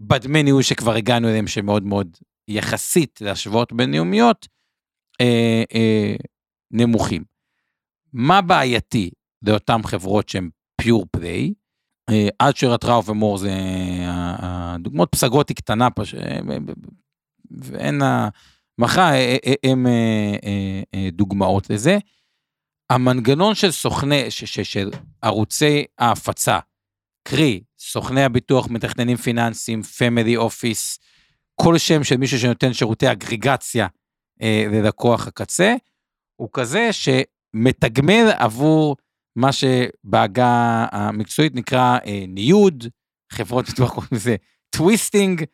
בדמי 0.00 0.42
ניהול 0.42 0.62
שכבר 0.62 0.94
הגענו 0.94 1.28
אליהם 1.28 1.46
שמאוד 1.46 1.82
מאוד 1.82 2.16
יחסית 2.48 3.20
להשוואות 3.20 3.72
בינלאומיות, 3.72 4.48
אה, 5.20 5.62
אה, 5.74 6.14
נמוכים. 6.70 7.24
מה 8.12 8.40
בעייתי 8.40 9.10
לאותן 9.42 9.82
חברות 9.82 10.28
שהן 10.28 10.50
פיור 10.80 11.06
פליי? 11.10 11.52
אה, 12.10 12.28
עד 12.38 12.56
שרטראו 12.56 13.04
ומור 13.04 13.38
זה 13.38 13.52
הדוגמאות, 14.38 15.08
פסגות 15.12 15.48
היא 15.48 15.56
קטנה 15.56 15.90
פשוט, 15.90 16.20
ואין 17.50 18.02
המחה, 18.78 19.12
הם 19.64 19.86
דוגמאות 21.12 21.70
לזה. 21.70 21.98
המנגנון 22.90 23.54
של 23.54 23.70
סוכני, 23.70 24.30
ש, 24.30 24.44
ש, 24.44 24.60
של 24.60 24.90
ערוצי 25.22 25.84
ההפצה, 25.98 26.58
קרי, 27.28 27.60
סוכני 27.78 28.24
הביטוח, 28.24 28.68
מתכננים 28.70 29.16
פיננסיים, 29.16 29.82
פמילי 29.82 30.36
אופיס, 30.36 30.98
כל 31.54 31.78
שם 31.78 32.04
של 32.04 32.16
מישהו 32.16 32.38
שנותן 32.38 32.72
שירותי 32.72 33.12
אגרגציה 33.12 33.86
אה, 34.42 34.64
ללקוח 34.70 35.26
הקצה, 35.26 35.74
הוא 36.36 36.48
כזה 36.52 36.88
שמתגמל 36.92 38.30
עבור 38.38 38.96
מה 39.36 39.50
שבעגה 39.52 40.86
המקצועית 40.92 41.54
נקרא 41.54 41.98
אה, 42.06 42.24
ניוד, 42.28 42.86
חברות 43.32 43.66
ביטוח 43.66 43.90
קוראים 43.90 44.10
לזה 44.12 44.36
twisting, 44.70 45.44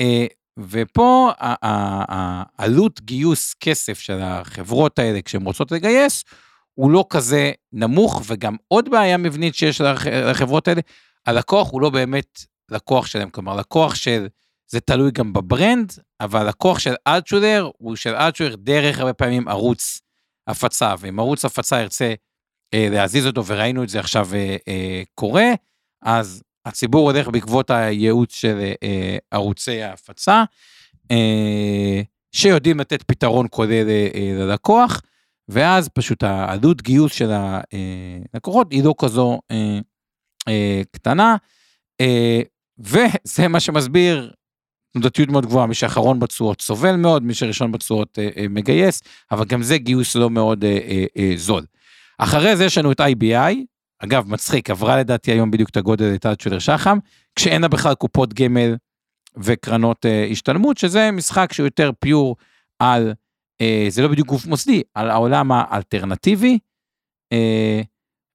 אה, 0.00 0.26
ופה 0.58 1.30
העלות 1.38 3.00
גיוס 3.00 3.54
כסף 3.60 3.98
של 3.98 4.18
החברות 4.22 4.98
האלה 4.98 5.22
כשהן 5.22 5.42
רוצות 5.42 5.72
לגייס, 5.72 6.24
הוא 6.78 6.90
לא 6.90 7.04
כזה 7.10 7.52
נמוך, 7.72 8.22
וגם 8.26 8.56
עוד 8.68 8.90
בעיה 8.90 9.16
מבנית 9.16 9.54
שיש 9.54 9.80
לחברות 10.30 10.68
האלה, 10.68 10.80
הלקוח 11.26 11.70
הוא 11.70 11.80
לא 11.80 11.90
באמת 11.90 12.44
לקוח 12.70 13.06
שלהם, 13.06 13.30
כלומר 13.30 13.56
לקוח 13.56 13.94
של, 13.94 14.26
זה 14.70 14.80
תלוי 14.80 15.10
גם 15.10 15.32
בברנד, 15.32 15.92
אבל 16.20 16.48
לקוח 16.48 16.78
של 16.78 16.94
אלטשולר 17.06 17.70
הוא 17.78 17.96
של 17.96 18.14
אלטשולר 18.14 18.56
דרך 18.56 18.98
הרבה 18.98 19.12
פעמים 19.12 19.48
ערוץ 19.48 20.00
הפצה, 20.46 20.94
ואם 20.98 21.20
ערוץ 21.20 21.44
הפצה 21.44 21.80
ירצה 21.80 22.14
אה, 22.74 22.88
להזיז 22.90 23.26
אותו, 23.26 23.46
וראינו 23.46 23.82
את 23.82 23.88
זה 23.88 24.00
עכשיו 24.00 24.28
אה, 24.34 24.56
אה, 24.68 25.02
קורה, 25.14 25.46
אז 26.02 26.42
הציבור 26.66 27.10
הולך 27.10 27.28
בעקבות 27.28 27.70
הייעוץ 27.70 28.34
של 28.34 28.72
אה, 28.82 29.16
ערוצי 29.30 29.82
ההפצה, 29.82 30.44
אה, 31.10 32.00
שיודעים 32.32 32.80
לתת 32.80 33.02
פתרון 33.02 33.46
כולל 33.50 33.88
אה, 33.88 34.08
אה, 34.14 34.32
ללקוח, 34.38 35.02
ואז 35.48 35.88
פשוט 35.88 36.22
העלות 36.22 36.82
גיוס 36.82 37.12
של 37.12 37.30
הלקוחות 38.34 38.72
היא 38.72 38.84
לא 38.84 38.94
כזו 38.98 39.40
אה, 39.50 39.78
אה, 40.48 40.82
קטנה, 40.92 41.36
אה, 42.00 42.40
וזה 42.78 43.48
מה 43.48 43.60
שמסביר 43.60 44.32
תנודתיות 44.92 45.28
מאוד 45.28 45.46
גבוהה, 45.46 45.66
מי 45.66 45.74
שאחרון 45.74 46.20
בתשואות 46.20 46.60
סובל 46.60 46.96
מאוד, 46.96 47.22
מי 47.22 47.34
שראשון 47.34 47.72
בתשואות 47.72 48.18
אה, 48.18 48.28
אה, 48.36 48.46
מגייס, 48.50 49.02
אבל 49.30 49.44
גם 49.44 49.62
זה 49.62 49.78
גיוס 49.78 50.16
לא 50.16 50.30
מאוד 50.30 50.64
אה, 50.64 50.78
אה, 50.88 51.04
אה, 51.18 51.32
זול. 51.36 51.64
אחרי 52.18 52.56
זה 52.56 52.64
יש 52.64 52.78
לנו 52.78 52.92
את 52.92 53.00
IBI, 53.00 53.54
אגב 53.98 54.28
מצחיק, 54.28 54.70
עברה 54.70 54.96
לדעתי 54.96 55.32
היום 55.32 55.50
בדיוק 55.50 55.70
את 55.70 55.76
הגודל 55.76 56.14
את 56.14 56.26
אלטשולר 56.26 56.58
שחם, 56.58 56.98
כשאין 57.36 57.62
לה 57.62 57.68
בכלל 57.68 57.94
קופות 57.94 58.34
גמל 58.34 58.76
וקרנות 59.36 60.06
אה, 60.06 60.26
השתלמות, 60.30 60.78
שזה 60.78 61.10
משחק 61.10 61.52
שהוא 61.52 61.66
יותר 61.66 61.90
פיור 62.00 62.36
על, 62.78 63.08
אה, 63.08 63.12
זה 63.88 64.02
לא 64.02 64.08
בדיוק 64.08 64.28
גוף 64.28 64.46
מוסדי, 64.46 64.82
על 64.94 65.10
העולם 65.10 65.52
האלטרנטיבי, 65.52 66.58
אה, 67.32 67.80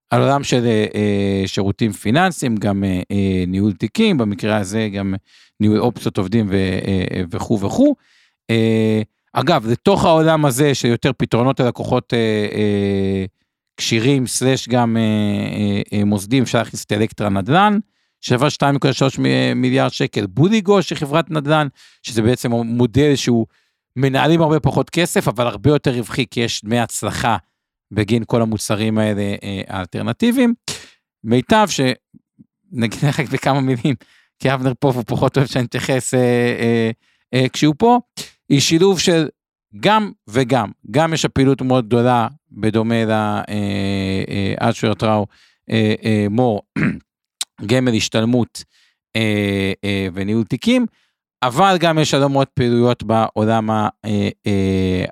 על 0.09 0.21
עולם 0.21 0.43
של 0.43 0.65
אה, 0.65 0.85
אה 0.95 1.43
שירותים 1.47 1.91
פיננסיים, 1.91 2.55
גם 2.55 2.83
אה, 2.83 3.01
אה, 3.11 3.43
ניהול 3.47 3.73
תיקים, 3.73 4.17
במקרה 4.17 4.57
הזה 4.57 4.89
גם 4.93 5.15
ניהול 5.59 5.79
אופציות 5.79 6.17
עובדים 6.17 6.53
אה, 6.53 7.21
וכו' 7.31 7.59
וכו'. 7.59 7.95
אה, 8.49 9.01
אגב, 9.33 9.67
לתוך 9.67 10.05
העולם 10.05 10.45
הזה 10.45 10.75
של 10.75 10.87
יותר 10.87 11.11
פתרונות 11.17 11.59
ללקוחות 11.59 12.13
אה, 12.13 12.47
אה, 12.51 13.25
כשירים, 13.77 14.27
סלאש 14.27 14.69
גם 14.69 14.97
אה, 14.97 15.01
אה, 15.01 15.81
אה, 15.93 16.05
מוסדים, 16.05 16.43
אפשר 16.43 16.57
להכניס 16.57 16.85
את 16.85 16.91
אלקטרה 16.91 17.29
נדל"ן, 17.29 17.77
שווה 18.21 18.47
2.3 18.47 19.19
מיליארד 19.55 19.91
שקל, 19.91 20.25
בודיגו 20.25 20.81
של 20.81 20.95
חברת 20.95 21.31
נדל"ן, 21.31 21.67
שזה 22.03 22.21
בעצם 22.21 22.51
מודל 22.51 23.15
שהוא 23.15 23.45
מנהלים 23.95 24.41
הרבה 24.41 24.59
פחות 24.59 24.89
כסף, 24.89 25.27
אבל 25.27 25.47
הרבה 25.47 25.69
יותר 25.69 25.91
רווחי, 25.91 26.25
כי 26.31 26.39
יש 26.39 26.63
דמי 26.63 26.79
הצלחה 26.79 27.37
בגין 27.91 28.23
כל 28.27 28.41
המוצרים 28.41 28.97
האלה 28.97 29.35
אה, 29.43 29.61
האלטרנטיביים. 29.67 30.53
מיטב, 31.23 31.67
שנגיד 31.69 32.99
לך 33.07 33.19
בכמה 33.33 33.61
מילים, 33.61 33.95
כי 34.39 34.53
אבנר 34.53 34.73
פה 34.79 34.87
והוא 34.87 35.03
פחות 35.07 35.37
אוהב 35.37 35.47
שאני 35.47 35.65
אתייחס 35.65 36.13
אה, 36.13 36.19
אה, 36.19 36.91
אה, 37.33 37.49
כשהוא 37.49 37.75
פה, 37.77 37.99
היא 38.49 38.59
שילוב 38.59 38.99
של 38.99 39.27
גם 39.79 40.11
וגם, 40.29 40.71
גם 40.91 41.13
יש 41.13 41.25
הפעילות 41.25 41.61
מאוד 41.61 41.85
גדולה, 41.85 42.27
בדומה 42.51 42.95
לאשר 43.05 44.89
אה, 44.89 44.95
טראו 44.95 45.25
אה, 45.69 45.93
אה, 46.05 46.25
מור, 46.29 46.61
גמל 47.69 47.93
השתלמות 47.95 48.63
וניהול 50.13 50.43
תיקים, 50.43 50.85
אבל 51.47 51.77
גם 51.79 51.99
יש 51.99 52.13
הרבה 52.13 52.27
מאוד 52.27 52.47
פעילויות 52.47 53.03
בעולם 53.03 53.69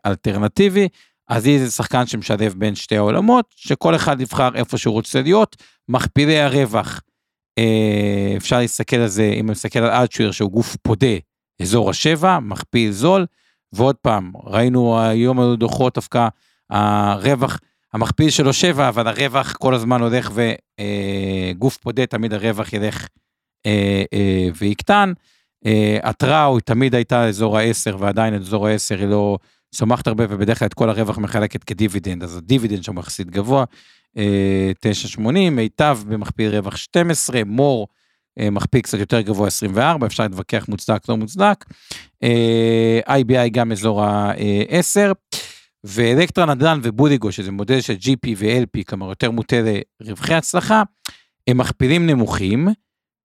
האלטרנטיבי, 0.06 0.88
אז 1.30 1.46
היא 1.46 1.60
זה 1.60 1.72
שחקן 1.72 2.06
שמשלב 2.06 2.54
בין 2.58 2.76
שתי 2.76 2.98
העולמות, 2.98 3.46
שכל 3.56 3.96
אחד 3.96 4.22
יבחר 4.22 4.50
איפה 4.56 4.78
שהוא 4.78 4.94
רוצה 4.94 5.22
להיות, 5.22 5.56
מכפילי 5.90 6.40
הרווח, 6.40 7.02
אה, 7.58 8.34
אפשר 8.38 8.60
להסתכל 8.60 8.96
על 8.96 9.08
זה, 9.08 9.32
אם 9.36 9.46
אני 9.46 9.52
מסתכל 9.52 9.80
על 9.80 9.92
אלטשוויר 9.92 10.32
שהוא 10.32 10.52
גוף 10.52 10.76
פודה, 10.82 11.16
אזור 11.62 11.90
השבע, 11.90 12.40
מכפיל 12.40 12.92
זול, 12.92 13.26
ועוד 13.74 13.96
פעם, 13.96 14.32
ראינו 14.44 15.02
היום 15.02 15.40
היו 15.40 15.56
דוחות 15.56 15.96
דווקא 15.96 16.28
הרווח, 16.70 17.60
המכפיל 17.94 18.30
שלו 18.30 18.54
שבע, 18.54 18.90
אבל 18.90 19.08
הרווח 19.08 19.54
כל 19.54 19.74
הזמן 19.74 20.02
הולך 20.02 20.32
וגוף 20.34 21.76
אה, 21.78 21.82
פודה, 21.82 22.06
תמיד 22.06 22.34
הרווח 22.34 22.74
ילך 22.74 23.08
אה, 23.66 24.04
אה, 24.14 24.48
ויקטן. 24.56 25.14
אה, 25.66 25.98
הטראו 26.04 26.56
היא 26.56 26.62
תמיד 26.62 26.96
הייתה 26.96 27.28
אזור 27.28 27.58
ה-10 27.58 27.96
ועדיין 28.00 28.34
אזור 28.34 28.68
ה-10 28.68 29.00
היא 29.00 29.08
לא 29.08 29.38
צומחת 29.76 30.08
הרבה 30.08 30.26
ובדרך 30.30 30.60
כלל 30.60 30.66
את 30.66 30.74
כל 30.74 30.90
הרווח 30.90 31.18
מחלקת 31.18 31.64
כדיבידנד, 31.64 32.24
אז 32.24 32.38
הדיבידנד 32.38 32.84
שם 32.84 32.98
יחסית 32.98 33.30
גבוה, 33.30 33.64
9.80, 34.16 34.20
אה, 35.38 35.50
מיטב 35.50 36.00
במכפיל 36.08 36.56
רווח 36.56 36.76
12, 36.76 37.42
מור 37.46 37.88
אה, 38.40 38.50
מכפיל 38.50 38.82
קצת 38.82 39.00
יותר 39.00 39.22
גבוה 39.22 39.48
24, 39.48 40.08
אפשר 40.08 40.24
להתווכח 40.24 40.66
מוצדק 40.68 41.10
לא 41.10 41.18
מוצדק, 41.18 41.66
IBI 43.08 43.50
גם 43.52 43.72
אזור 43.72 44.04
ה-10. 44.04 45.14
ואלקטרה 45.84 46.46
נדל"ן 46.46 46.80
ובודיגו, 46.84 47.32
שזה 47.32 47.52
מודל 47.52 47.82
של 47.82 47.94
GP 47.94 48.30
ו-LP, 48.38 48.84
כלומר 48.88 49.10
יותר 49.10 49.32
מוטה 49.32 49.56
לרווחי 50.02 50.34
הצלחה, 50.34 50.84
הם 51.48 51.58
מכפילים 51.58 52.08
נמוכים 52.08 52.68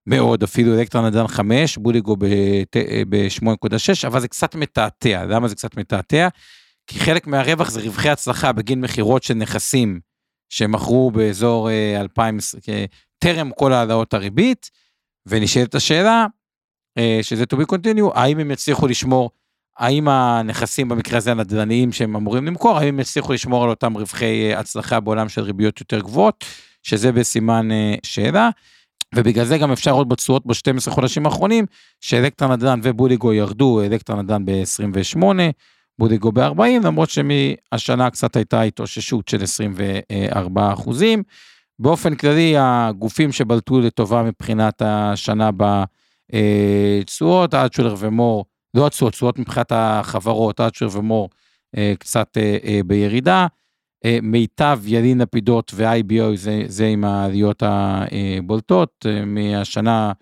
מאוד, 0.06 0.42
אפילו 0.42 0.78
אלקטרה 0.78 1.10
נדל"ן 1.10 1.26
5, 1.26 1.78
בודיגו 1.78 2.16
ב-8.6, 2.16 4.06
אבל 4.06 4.20
זה 4.20 4.28
קצת 4.28 4.54
מתעתע. 4.54 5.24
למה 5.24 5.48
זה 5.48 5.54
קצת 5.54 5.76
מתעתע? 5.76 6.28
כי 6.86 7.00
חלק 7.00 7.26
מהרווח 7.26 7.70
זה 7.70 7.80
רווחי 7.80 8.08
הצלחה 8.08 8.52
בגין 8.52 8.80
מכירות 8.80 9.22
של 9.22 9.34
נכסים 9.34 10.00
שמכרו 10.48 11.10
באזור 11.10 11.70
2020, 12.00 12.62
אה, 12.68 12.84
טרם 13.18 13.50
כל 13.56 13.72
העלאות 13.72 14.14
הריבית, 14.14 14.70
ונשאלת 15.26 15.74
השאלה, 15.74 16.26
אה, 16.98 17.18
שזה 17.22 17.44
to 17.54 17.56
be 17.56 17.74
continue, 17.74 18.10
האם 18.14 18.38
הם 18.38 18.50
יצליחו 18.50 18.86
לשמור 18.86 19.30
האם 19.78 20.08
הנכסים 20.08 20.88
במקרה 20.88 21.18
הזה 21.18 21.30
הנדל"ניים 21.30 21.92
שהם 21.92 22.16
אמורים 22.16 22.46
למכור, 22.46 22.78
האם 22.78 22.88
הם 22.88 23.00
יצליחו 23.00 23.32
לשמור 23.32 23.64
על 23.64 23.70
אותם 23.70 23.94
רווחי 23.94 24.52
אה, 24.52 24.60
הצלחה 24.60 25.00
בעולם 25.00 25.28
של 25.28 25.40
ריביות 25.40 25.80
יותר 25.80 26.00
גבוהות, 26.00 26.44
שזה 26.82 27.12
בסימן 27.12 27.70
אה, 27.72 27.94
שאלה. 28.02 28.50
ובגלל 29.16 29.44
זה 29.44 29.58
גם 29.58 29.72
אפשר 29.72 29.90
לראות 29.90 30.08
בתשואות 30.08 30.46
ב-12 30.46 30.90
חודשים 30.90 31.26
האחרונים, 31.26 31.66
שאלקטרה 32.00 32.56
נדל"ן 32.56 32.80
ובודיגו 32.82 33.32
ירדו, 33.32 33.82
אלקטרה 33.82 34.22
נדל"ן 34.22 34.44
ב-28, 34.44 35.22
בודיגו 35.98 36.32
ב-40, 36.32 36.62
למרות 36.84 37.10
שמהשנה 37.10 38.10
קצת 38.10 38.36
הייתה 38.36 38.62
התאוששות 38.62 39.28
של 39.28 39.42
24 39.42 40.72
אחוזים. 40.72 41.22
באופן 41.78 42.14
כללי, 42.14 42.54
הגופים 42.58 43.32
שבלטו 43.32 43.80
לטובה 43.80 44.22
מבחינת 44.22 44.82
השנה 44.84 45.50
בתשואות, 46.32 47.54
אלטשולר 47.54 47.94
ומור, 47.98 48.44
לא 48.74 48.86
התשואות, 48.86 49.12
תשואות 49.12 49.38
מבחינת 49.38 49.72
החברות, 49.74 50.60
אצ'ר 50.60 50.88
ומור 50.92 51.28
אה, 51.76 51.92
קצת 51.98 52.36
אה, 52.36 52.56
אה, 52.64 52.80
בירידה. 52.86 53.46
מיטב, 54.22 54.80
ילין 54.84 55.20
לפידות 55.20 55.72
ו-IBO 55.74 56.36
זה, 56.36 56.62
זה 56.66 56.86
עם 56.86 57.04
העליות 57.04 57.62
הבולטות, 57.66 59.06
מהשנה 59.26 60.12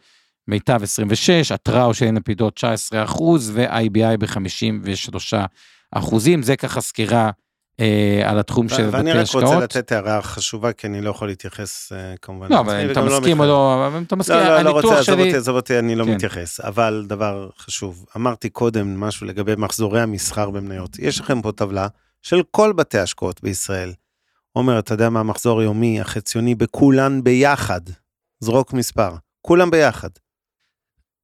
מיטב 0.48 0.80
26, 0.82 1.52
התראו 1.52 1.94
של 1.94 2.04
ילין 2.04 2.16
לפידות 2.16 2.54
19 2.54 3.04
אחוז 3.04 3.50
ו-IBI 3.54 4.16
ב-53 4.18 5.34
אחוזים, 5.92 6.42
זה 6.42 6.56
ככה 6.56 6.80
סקירה 6.80 7.30
אה, 7.80 8.22
על 8.30 8.38
התחום 8.38 8.68
של 8.68 8.90
בתי 8.90 9.10
השקעות. 9.10 9.44
ואני 9.44 9.52
רק 9.52 9.54
רוצה 9.54 9.64
לתת 9.64 9.92
הערה 9.92 10.22
חשובה, 10.22 10.72
כי 10.72 10.86
אני 10.86 11.00
לא 11.00 11.10
יכול 11.10 11.28
להתייחס 11.28 11.92
אה, 11.92 12.14
כמובן. 12.22 12.52
לא, 12.52 12.60
אבל 12.60 12.80
אם 12.80 12.90
אתה 12.90 13.00
לא 13.00 13.18
מסכים 13.18 13.40
או 13.40 13.44
לא, 13.44 13.88
אם 13.98 14.02
אתה 14.02 14.16
מסכים, 14.16 14.36
לא, 14.36 14.56
לא, 14.56 14.62
לא 14.62 14.70
רוצה, 14.70 14.98
עזוב 14.98 15.18
אותי, 15.18 15.36
עזוב 15.36 15.56
אותי, 15.56 15.78
אני 15.78 15.94
לא 15.94 16.04
כן. 16.04 16.14
מתייחס. 16.14 16.60
אבל 16.60 17.04
דבר 17.08 17.48
חשוב, 17.58 18.06
אמרתי 18.16 18.48
קודם 18.48 19.00
משהו 19.00 19.26
לגבי 19.26 19.52
מחזורי 19.58 20.00
המסחר 20.00 20.50
במניות. 20.50 20.98
יש 20.98 21.20
לכם 21.20 21.42
פה 21.42 21.52
טבלה 21.52 21.88
של 22.24 22.42
כל 22.50 22.72
בתי 22.72 22.98
השקעות 22.98 23.42
בישראל. 23.42 23.92
עומר, 24.52 24.78
אתה 24.78 24.94
יודע 24.94 25.10
מה 25.10 25.20
המחזור 25.20 25.60
היומי, 25.60 26.00
החציוני, 26.00 26.54
בכולן 26.54 27.24
ביחד. 27.24 27.80
זרוק 28.40 28.72
מספר, 28.72 29.14
כולם 29.42 29.70
ביחד. 29.70 30.08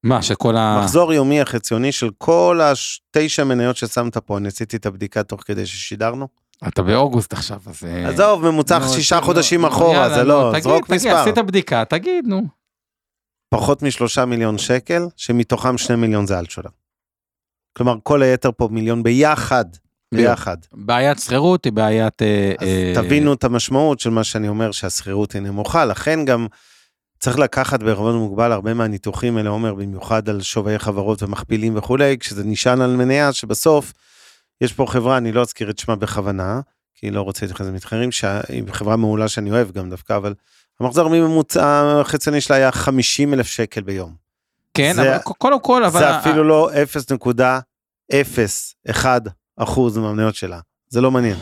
מה, 0.03 0.21
שכל 0.21 0.57
ה... 0.57 0.79
מחזור 0.81 1.13
יומי 1.13 1.41
החציוני 1.41 1.91
של 1.91 2.09
כל 2.17 2.59
התשע 2.63 3.43
מניות 3.43 3.77
ששמת 3.77 4.17
פה, 4.17 4.37
אני 4.37 4.47
עשיתי 4.47 4.77
את 4.77 4.85
הבדיקה 4.85 5.23
תוך 5.23 5.41
כדי 5.45 5.65
ששידרנו. 5.65 6.27
אתה 6.67 6.81
באוגוסט 6.81 7.33
עכשיו, 7.33 7.59
אז... 7.65 7.83
אה, 7.83 8.09
עזוב, 8.09 8.49
ממוצע 8.49 8.79
שישה 8.87 9.21
חודשים 9.21 9.65
אחורה, 9.65 10.09
זה 10.09 10.23
לא, 10.23 10.53
זרוק 10.59 10.89
מספר. 10.89 11.09
תגיד, 11.09 11.13
עשית 11.13 11.37
בדיקה, 11.37 11.85
תגיד, 11.85 12.25
נו. 12.27 12.41
פחות 13.49 13.83
משלושה 13.83 14.25
מיליון 14.25 14.57
שקל, 14.57 15.07
שמתוכם 15.17 15.77
שני 15.77 15.95
מיליון 15.95 16.25
זה 16.27 16.39
אלטשולר. 16.39 16.69
כלומר, 17.77 17.95
כל 18.03 18.21
היתר 18.21 18.49
פה 18.57 18.67
מיליון 18.71 19.03
ביחד, 19.03 19.65
ביחד. 20.13 20.57
בעיית 20.73 21.19
שכירות 21.19 21.65
היא 21.65 21.73
בעיית... 21.73 22.21
אה, 22.21 22.53
אז 22.59 22.67
אה, 22.67 22.91
תבינו 22.95 23.33
את 23.33 23.43
המשמעות 23.43 23.99
של 23.99 24.09
מה 24.09 24.23
שאני 24.23 24.47
אומר, 24.47 24.71
שהשכירות 24.71 25.31
היא 25.31 25.41
נמוכה, 25.41 25.85
לכן 25.85 26.25
גם... 26.25 26.47
צריך 27.21 27.39
לקחת 27.39 27.83
בערבון 27.83 28.15
מוגבל 28.15 28.51
הרבה 28.51 28.73
מהניתוחים 28.73 29.37
האלה, 29.37 29.49
עומר, 29.49 29.73
במיוחד 29.73 30.29
על 30.29 30.41
שוויי 30.41 30.79
חברות 30.79 31.23
ומכפילים 31.23 31.77
וכולי, 31.77 32.17
כשזה 32.19 32.43
נשען 32.43 32.81
על 32.81 32.95
מניה 32.95 33.33
שבסוף 33.33 33.93
יש 34.61 34.73
פה 34.73 34.85
חברה, 34.89 35.17
אני 35.17 35.31
לא 35.31 35.41
אזכיר 35.41 35.69
את 35.69 35.79
שמה 35.79 35.95
בכוונה, 35.95 36.59
כי 36.95 37.11
לא 37.11 37.21
רוצה 37.21 37.45
להתייחס 37.45 37.65
למתחרים, 37.65 38.11
שהיא 38.11 38.63
חברה 38.71 38.95
מעולה 38.95 39.27
שאני 39.27 39.51
אוהב 39.51 39.71
גם 39.71 39.89
דווקא, 39.89 40.15
אבל 40.15 40.33
המחזור 40.79 41.09
ממוצע 41.09 41.97
החציוני 42.01 42.41
שלה 42.41 42.55
היה 42.55 42.71
50 42.71 43.33
אלף 43.33 43.47
שקל 43.47 43.81
ביום. 43.81 44.15
כן, 44.73 44.93
זה, 44.95 45.15
אבל 45.15 45.21
קודם 45.23 45.59
כל, 45.59 45.83
אבל... 45.83 45.99
זה 45.99 46.19
אפילו 46.19 46.43
לא 46.43 46.69
0.01 48.11 49.05
אחוז 49.63 49.97
מהמניות 49.97 50.35
שלה, 50.35 50.59
זה 50.89 51.01
לא 51.01 51.11
מעניין. 51.11 51.37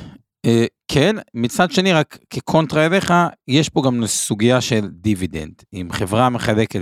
אה, 0.45 0.65
כן, 0.87 1.15
מצד 1.33 1.71
שני, 1.71 1.93
רק 1.93 2.17
כקונטרה 2.29 2.85
אליך, 2.85 3.13
יש 3.47 3.69
פה 3.69 3.81
גם 3.85 4.07
סוגיה 4.07 4.61
של 4.61 4.87
דיבידנד. 4.91 5.53
אם 5.73 5.87
חברה 5.91 6.29
מחלקת, 6.29 6.79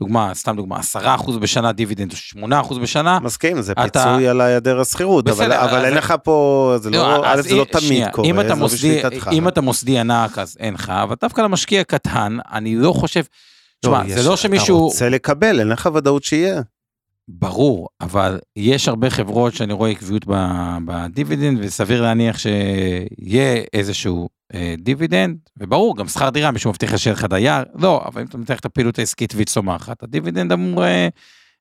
דוגמה, 0.00 0.34
סתם 0.34 0.56
דוגמה, 0.56 0.78
10% 0.78 1.38
בשנה 1.40 1.72
דיבידנד, 1.72 2.12
8% 2.12 2.78
בשנה, 2.82 3.18
מסכים, 3.20 3.60
זה 3.62 3.72
אתה- 3.72 3.82
פיצוי 4.04 4.28
על 4.28 4.40
היעדר 4.40 4.80
הסחירות, 4.80 5.28
אבל 5.28 5.52
אבל 5.52 5.78
אז- 5.78 5.84
אין 5.84 5.94
לך 5.94 6.14
פה, 6.24 6.74
זה 6.80 6.90
לא, 6.90 7.26
א', 7.26 7.38
אז 7.38 7.44
זה 7.44 7.54
לא 7.54 7.64
תמיד 7.64 7.82
שנייה, 7.84 8.10
קורה, 8.10 8.28
אם 8.28 8.40
אתה 8.40 8.48
זה 8.48 8.54
לא 8.54 8.60
מוסדי. 8.60 9.00
אם 9.32 9.48
אתה 9.48 9.60
מוסדי 9.60 9.98
ענק 9.98 10.38
אז 10.38 10.56
אין 10.60 10.74
לך, 10.74 10.90
אבל 10.90 11.14
דווקא 11.20 11.40
למשקיע 11.40 11.84
קטן, 11.84 12.36
אני 12.52 12.76
לא 12.76 12.92
חושב, 12.92 13.20
לא, 13.20 13.26
תשמע, 13.90 14.02
יש- 14.06 14.18
זה 14.20 14.28
לא 14.28 14.36
שמישהו, 14.36 14.76
אתה 14.76 14.82
רוצה 14.84 15.08
לקבל, 15.08 15.60
אין 15.60 15.68
לך 15.68 15.88
ודאות 15.94 16.24
שיהיה. 16.24 16.60
ברור, 17.28 17.88
אבל 18.00 18.38
יש 18.56 18.88
הרבה 18.88 19.10
חברות 19.10 19.54
שאני 19.54 19.72
רואה 19.72 19.90
עקביות 19.90 20.24
בדיבידנד, 20.84 21.58
וסביר 21.62 22.02
להניח 22.02 22.38
שיהיה 22.38 23.62
איזשהו 23.72 24.28
אה, 24.54 24.74
דיבידנד, 24.78 25.36
וברור, 25.56 25.96
גם 25.96 26.08
שכר 26.08 26.30
דירה, 26.30 26.50
מישהו 26.50 26.70
מבטיח 26.70 26.96
שיהיה 26.96 27.14
לך 27.14 27.24
דייר, 27.24 27.64
לא, 27.74 28.04
אבל 28.06 28.20
אם 28.20 28.26
אתה 28.26 28.38
מבטיח 28.38 28.60
את 28.60 28.64
הפעילות 28.64 28.98
העסקית 28.98 29.34
והיא 29.34 29.46
צומחת, 29.46 30.02
הדיבידנד 30.02 30.52
אמור 30.52 30.84
אה, 30.84 31.08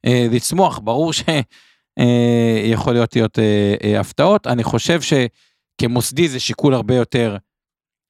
אה, 0.06 0.28
לצמוח, 0.32 0.80
ברור 0.80 1.12
שיכול 1.14 2.94
להיות 2.94 3.16
להיות 3.16 3.40
אה, 3.40 3.76
אה, 3.84 4.00
הפתעות, 4.00 4.48
אני 4.48 4.64
חושב 4.64 5.00
שכמוסדי 5.02 6.30
זה 6.30 6.40
שיקול 6.40 6.74
הרבה 6.74 6.96
יותר, 6.96 7.38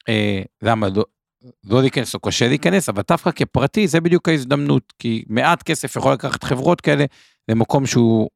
אה, 0.10 0.42
למה 0.62 0.88
לא, 0.90 1.04
לא 1.64 1.82
להיכנס 1.82 2.14
או 2.14 2.20
קשה 2.20 2.48
להיכנס, 2.48 2.90
אבל 2.90 3.02
דווקא 3.08 3.32
כפרטי 3.32 3.88
זה 3.88 4.02
בדיוק 4.02 4.30
ההזדמנות, 4.30 4.94
כי 5.00 5.24
מעט 5.28 5.64
כסף 5.64 5.96
יכול 5.96 6.14
לקחת 6.14 6.44
חברות 6.44 6.82
כאלה 6.82 7.06
למקום 7.50 7.86
שהוא 7.86 8.30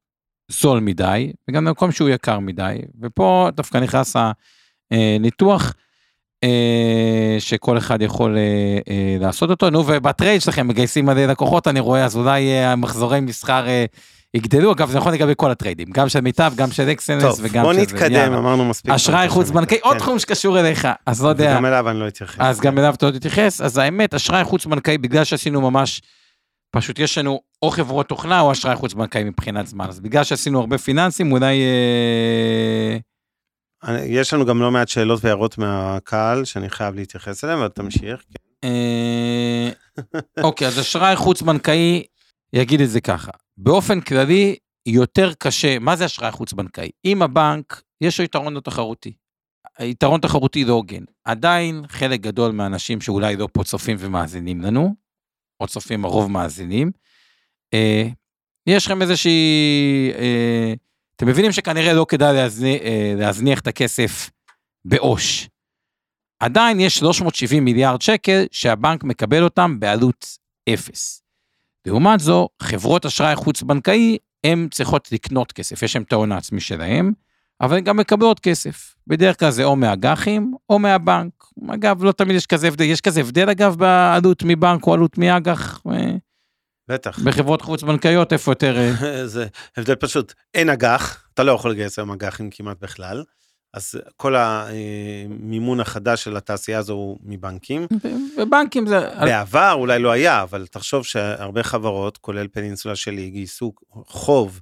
זול 0.48 0.80
מדי, 0.80 1.32
וגם 1.48 1.64
למקום 1.64 1.92
שהוא 1.92 2.08
יקר 2.08 2.38
מדי, 2.38 2.78
ופה 3.02 3.48
דווקא 3.54 3.78
נכנס 3.78 4.16
הניתוח 4.90 5.74
אה, 6.44 7.36
שכל 7.38 7.78
אחד 7.78 8.02
יכול 8.02 8.36
אה, 8.36 8.42
אה, 8.90 9.16
לעשות 9.20 9.50
אותו. 9.50 9.70
נו, 9.70 9.84
וב 9.86 10.01
טרייד 10.01 10.40
שלכם 10.42 10.68
מגייסים 10.68 11.06
מלא 11.06 11.26
לקוחות, 11.26 11.68
אני 11.68 11.80
רואה, 11.80 12.04
אז 12.04 12.16
אולי 12.16 12.48
אה, 12.48 12.72
המחזורי 12.72 13.20
מסחר 13.20 13.68
אה, 13.68 13.84
יגדלו, 14.34 14.72
אגב, 14.72 14.90
זה 14.90 14.98
נכון 14.98 15.12
לגבי 15.12 15.32
כל 15.36 15.50
הטריידים, 15.50 15.86
גם 15.92 16.08
של 16.08 16.20
מיטב, 16.20 16.52
גם 16.56 16.70
של 16.70 16.90
אקסלנס 16.90 17.22
טוב, 17.22 17.38
וגם 17.42 17.64
בוא 17.64 17.74
של... 17.74 17.80
נתקדם, 17.80 18.12
יאללה. 18.12 18.38
אמרנו 18.38 18.64
מספיק. 18.64 18.90
אשראי 18.90 19.28
חוץ 19.28 19.50
בנקאי, 19.50 19.78
עוד 19.82 19.98
תחום 19.98 20.18
שקשור 20.18 20.60
אליך, 20.60 20.88
אז 21.06 21.22
לא 21.22 21.28
יודע. 21.28 21.52
וגם 21.52 21.66
אליו 21.66 21.90
אני 21.90 22.00
לא 22.00 22.08
אתייחס. 22.08 22.36
אז 22.38 22.60
גם 22.60 22.78
אליו 22.78 22.94
אתה 22.94 23.06
עוד 23.06 23.18
תתייחס, 23.18 23.60
אז 23.60 23.78
האמת, 23.78 24.14
אשראי 24.14 24.44
חוץ 24.44 24.66
בנקאי, 24.66 24.98
בגלל 24.98 25.24
שעשינו 25.24 25.70
ממש, 25.70 26.02
פשוט 26.70 26.98
יש 26.98 27.18
לנו 27.18 27.40
או 27.62 27.70
חברות 27.70 28.08
תוכנה 28.08 28.40
או 28.40 28.52
אשראי 28.52 28.76
חוץ 28.76 28.94
בנקאי 28.94 29.24
מבחינת 29.24 29.66
זמן, 29.66 29.88
אז 29.88 30.00
בגלל 30.00 30.24
שעשינו 30.24 30.60
הרבה 30.60 30.78
פיננסים, 30.78 31.32
אולי... 31.32 31.62
אה, 33.84 34.04
יש 34.04 34.32
לנו 34.34 34.46
גם 34.46 34.60
לא 34.60 34.70
מעט 34.70 34.88
שאלות 34.88 35.24
והערות 35.24 35.58
מהקהל 35.58 36.44
שאני 36.44 36.70
חייב 36.70 36.94
להתייחס 36.94 37.44
אליהן, 37.44 37.58
אבל 37.58 37.68
תמשיך. 37.68 38.22
כן. 38.30 38.68
אה, 38.68 39.70
אוקיי, 40.42 40.66
אז 40.66 40.80
אשראי 40.80 41.16
חוץ 41.16 41.42
בנקאי, 41.42 42.02
יגיד 42.52 42.80
את 42.80 42.90
זה 42.90 43.00
ככה, 43.00 43.30
באופן 43.56 44.00
כללי, 44.00 44.56
יותר 44.86 45.32
קשה, 45.38 45.78
מה 45.78 45.96
זה 45.96 46.04
אשראי 46.04 46.30
חוץ 46.30 46.52
בנקאי? 46.52 46.90
אם 47.04 47.22
הבנק, 47.22 47.82
יש 48.00 48.18
לו 48.18 48.24
יתרון 48.24 48.54
לא 48.54 48.60
תחרותי. 48.60 49.12
יתרון 49.80 50.20
תחרותי 50.20 50.64
לא 50.64 50.72
הוגן. 50.72 51.04
עדיין 51.24 51.84
חלק 51.88 52.20
גדול 52.20 52.52
מהאנשים 52.52 53.00
שאולי 53.00 53.36
לא 53.36 53.48
פה 53.52 53.64
צופים 53.64 53.96
ומאזינים 54.00 54.60
לנו, 54.60 54.94
או 55.60 55.66
צופים 55.66 56.04
הרוב 56.04 56.30
מאזינים, 56.30 56.90
אה, 57.74 58.08
יש 58.66 58.86
לכם 58.86 59.02
איזושהי, 59.02 60.12
אה, 60.18 60.72
אתם 61.16 61.26
מבינים 61.26 61.52
שכנראה 61.52 61.92
לא 61.92 62.06
כדאי 62.08 62.34
להזניח, 62.34 62.80
אה, 62.82 63.14
להזניח 63.16 63.60
את 63.60 63.66
הכסף 63.66 64.30
בעו"ש. 64.84 65.48
עדיין 66.40 66.80
יש 66.80 66.98
370 66.98 67.64
מיליארד 67.64 68.02
שקל 68.02 68.44
שהבנק 68.50 69.04
מקבל 69.04 69.44
אותם 69.44 69.80
בעלות 69.80 70.38
אפס. 70.74 71.22
לעומת 71.86 72.20
זו, 72.20 72.48
חברות 72.62 73.06
אשראי 73.06 73.36
חוץ-בנקאי, 73.36 74.18
הן 74.44 74.68
צריכות 74.70 75.12
לקנות 75.12 75.52
כסף, 75.52 75.82
יש 75.82 75.96
להן 75.96 76.02
את 76.02 76.12
ההון 76.12 76.32
העצמי 76.32 76.60
שלהן, 76.60 77.12
אבל 77.60 77.76
הן 77.76 77.84
גם 77.84 77.96
מקבלות 77.96 78.40
כסף. 78.40 78.94
בדרך 79.06 79.38
כלל 79.38 79.50
זה 79.50 79.64
או 79.64 79.76
מאג"חים 79.76 80.54
או 80.70 80.78
מהבנק. 80.78 81.32
אגב, 81.68 82.04
לא 82.04 82.12
תמיד 82.12 82.36
יש 82.36 82.46
כזה 82.46 82.68
הבדל, 82.68 82.84
יש 82.84 83.00
כזה 83.00 83.20
הבדל 83.20 83.50
אגב 83.50 83.76
בעלות 83.76 84.42
מבנק 84.46 84.86
או 84.86 84.94
עלות 84.94 85.18
מאג"ח 85.18 85.80
אה, 85.92 86.16
בטח. 86.88 87.18
בחברות 87.18 87.62
חוץ-בנקאיות, 87.62 88.32
איפה 88.32 88.50
יותר... 88.50 88.78
אה, 88.78 89.26
זה 89.34 89.46
הבדל 89.76 89.94
פשוט, 89.94 90.34
אין 90.54 90.68
אג"ח, 90.68 91.28
אתה 91.34 91.42
לא 91.42 91.52
יכול 91.52 91.70
לגייס 91.70 91.98
היום 91.98 92.10
אג"חים 92.10 92.50
כמעט 92.50 92.76
בכלל. 92.80 93.24
אז 93.74 93.94
כל 94.16 94.36
המימון 94.36 95.80
החדש 95.80 96.24
של 96.24 96.36
התעשייה 96.36 96.78
הזו 96.78 96.92
הוא 96.92 97.18
מבנקים. 97.22 97.86
בבנקים 98.38 98.86
זה... 98.86 99.08
בעבר 99.20 99.72
אולי 99.72 99.98
לא 99.98 100.10
היה, 100.10 100.42
אבל 100.42 100.66
תחשוב 100.66 101.04
שהרבה 101.04 101.62
חברות, 101.62 102.18
כולל 102.18 102.48
פנינסולה 102.52 102.96
שלי, 102.96 103.30
גייסו 103.30 103.72
חוב 104.06 104.60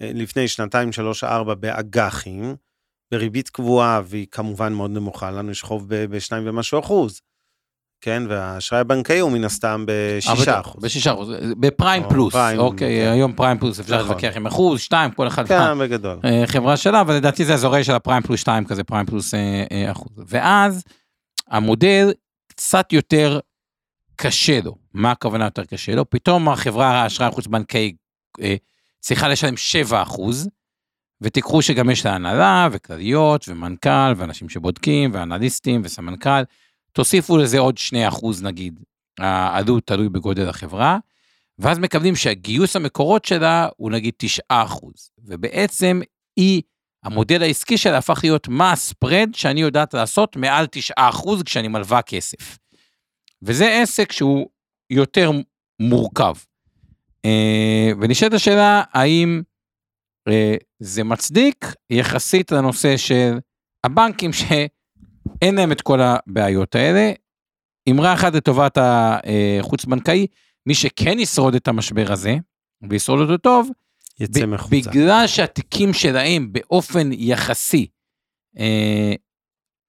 לפני 0.00 0.48
שנתיים, 0.48 0.92
שלוש, 0.92 1.24
ארבע 1.24 1.54
באג"חים, 1.54 2.56
בריבית 3.10 3.48
קבועה, 3.48 4.00
והיא 4.04 4.26
כמובן 4.30 4.72
מאוד 4.72 4.90
נמוכה, 4.90 5.30
לנו 5.30 5.50
יש 5.50 5.62
חוב 5.62 5.86
בשניים 5.88 6.44
ומשהו 6.46 6.80
אחוז. 6.80 7.20
כן, 8.00 8.22
והאשראי 8.28 8.80
הבנקאי 8.80 9.18
הוא 9.18 9.32
מן 9.32 9.44
הסתם 9.44 9.84
בשישה 9.88 10.60
אחוז. 10.60 10.82
בשישה 10.82 11.12
אחוז, 11.12 11.30
בפריים 11.60 12.02
פלוס, 12.08 12.32
פריים, 12.32 12.58
אוקיי, 12.58 13.04
כן. 13.04 13.12
היום 13.12 13.32
פריים 13.32 13.58
פלוס 13.58 13.80
אפשר 13.80 13.94
נכון. 13.94 14.08
להתווכח 14.08 14.36
עם 14.36 14.46
אחוז, 14.46 14.80
שתיים, 14.80 15.10
כל 15.10 15.26
אחד 15.26 15.46
כן, 15.48 15.78
בגדול. 15.78 16.18
אה, 16.24 16.42
חברה 16.46 16.76
שלה, 16.76 17.00
אבל 17.00 17.14
לדעתי 17.14 17.44
זה 17.44 17.54
אזורי 17.54 17.84
של 17.84 17.92
הפריים 17.92 18.22
פלוס 18.22 18.40
2 18.40 18.64
כזה, 18.64 18.84
פריים 18.84 19.06
פלוס 19.06 19.34
אה, 19.34 19.64
אה, 19.72 19.90
אחוז. 19.90 20.12
ואז 20.26 20.84
המודל 21.48 22.12
קצת 22.48 22.92
יותר 22.92 23.40
קשה 24.16 24.60
לו. 24.64 24.74
מה 24.94 25.10
הכוונה 25.10 25.44
יותר 25.44 25.64
קשה 25.64 25.94
לו? 25.94 26.10
פתאום 26.10 26.48
החברה 26.48 27.02
האשראי 27.02 27.28
החוץ-בנקאי 27.28 27.92
אה, 28.40 28.56
צריכה 29.00 29.28
לשלם 29.28 29.56
7 29.56 30.02
אחוז, 30.02 30.48
ותיקחו 31.20 31.62
שגם 31.62 31.90
יש 31.90 32.06
לה 32.06 32.14
הנהלה 32.14 32.68
וכלליות 32.72 33.44
ומנכ"ל 33.48 34.12
ואנשים 34.16 34.48
שבודקים 34.48 35.10
ואנליסטים 35.14 35.80
וסמנכ"ל, 35.84 36.42
תוסיפו 36.92 37.36
לזה 37.36 37.58
עוד 37.58 37.78
2 37.78 38.08
אחוז 38.08 38.42
נגיד, 38.42 38.80
העלות 39.18 39.86
תלוי 39.86 40.08
בגודל 40.08 40.48
החברה, 40.48 40.98
ואז 41.58 41.78
מקבלים 41.78 42.16
שהגיוס 42.16 42.76
המקורות 42.76 43.24
שלה 43.24 43.68
הוא 43.76 43.90
נגיד 43.90 44.14
9 44.16 44.42
אחוז, 44.48 45.10
ובעצם 45.18 46.00
היא, 46.36 46.62
המודל 47.04 47.42
העסקי 47.42 47.78
שלה 47.78 47.98
הפך 47.98 48.20
להיות 48.22 48.48
מה 48.48 48.72
הספרד 48.72 49.30
שאני 49.34 49.60
יודעת 49.60 49.94
לעשות 49.94 50.36
מעל 50.36 50.66
9 50.70 50.94
אחוז 50.96 51.42
כשאני 51.42 51.68
מלווה 51.68 52.02
כסף. 52.02 52.58
וזה 53.42 53.80
עסק 53.82 54.12
שהוא 54.12 54.48
יותר 54.90 55.30
מורכב. 55.80 56.34
אה, 57.24 57.90
ונשאלת 58.00 58.32
השאלה 58.32 58.82
האם 58.92 59.42
אה, 60.28 60.54
זה 60.78 61.04
מצדיק 61.04 61.74
יחסית 61.90 62.52
לנושא 62.52 62.96
של 62.96 63.38
הבנקים 63.84 64.32
שאין 64.32 65.54
להם 65.54 65.72
את 65.72 65.80
כל 65.80 66.00
הבעיות 66.00 66.74
האלה. 66.74 67.12
אמרה 67.90 68.14
אחת 68.14 68.34
לטובת 68.34 68.78
החוץ-בנקאי, 68.80 70.26
מי 70.66 70.74
שכן 70.74 71.18
ישרוד 71.18 71.54
את 71.54 71.68
המשבר 71.68 72.12
הזה, 72.12 72.36
וישרוד 72.90 73.20
אותו 73.20 73.36
טוב, 73.36 73.70
יצא 74.20 74.42
ב- 74.42 74.44
מחוצה. 74.44 74.90
בגלל 74.90 75.26
שהתיקים 75.26 75.92
שלהם 75.92 76.52
באופן 76.52 77.08
יחסי 77.12 77.86
אה, 78.58 79.14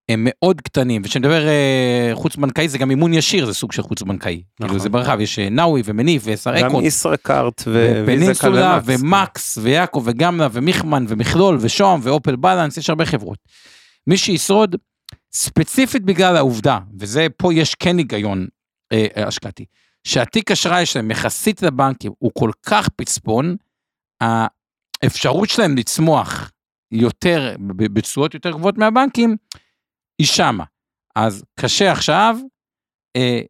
הם 0.10 0.28
מאוד 0.30 0.62
קטנים, 0.62 1.02
וכשאני 1.06 1.28
מדבר 1.28 1.48
אה, 1.48 2.12
חוץ-בנקאי 2.14 2.70
זה 2.70 2.78
גם 2.78 2.88
מימון 2.88 3.14
ישיר, 3.14 3.46
זה 3.46 3.54
סוג 3.54 3.72
של 3.72 3.82
חוץ-בנקאי. 3.82 4.44
נכון. 4.60 4.68
כאילו 4.68 4.80
זה 4.80 4.90
ברחב, 4.90 5.20
יש 5.20 5.40
אה, 5.40 5.50
נאווי 5.50 5.82
ומניב 5.86 6.22
ועשר 6.26 6.60
גם 6.60 6.70
אקו. 6.70 6.82
ישראכרט 6.82 7.64
ופנינסולה. 7.68 8.80
ומקס 8.86 9.58
ויעקב 9.62 10.04
וגמלה 10.06 10.48
ומיכמן 10.52 11.06
ומכלול 11.08 11.58
ושוהם 11.62 12.00
ואופל 12.04 12.36
בלנס, 12.36 12.78
יש 12.78 12.90
הרבה 12.90 13.06
חברות. 13.06 13.38
מי 14.08 14.18
שישרוד, 14.18 14.76
ספציפית 15.34 16.04
בגלל 16.04 16.38
העובדה, 16.38 16.80
וזה 17.00 17.28
פה 17.38 17.54
יש 17.54 17.76
כן 17.76 17.98
היגיון 17.98 18.48
אה, 18.92 19.08
אה, 19.18 19.28
השקעתי, 19.28 19.66
שהתיק 20.04 20.52
אשראי 20.52 20.86
שלהם 20.86 21.12
יחסית 21.12 21.62
לבנקים 21.62 22.12
הוא 22.20 22.32
כל 22.34 22.52
כך 22.66 22.90
פצפון, 22.96 23.56
האפשרות 24.22 25.50
שלהם 25.50 25.78
לצמוח 25.78 26.52
יותר, 26.92 27.56
בתשואות 27.68 28.34
יותר 28.34 28.52
גבוהות 28.52 28.78
מהבנקים, 28.78 29.36
היא 30.20 30.28
שמה. 30.28 30.64
אז 31.16 31.44
קשה 31.60 31.92
עכשיו, 31.92 32.38
אה, 33.16 33.42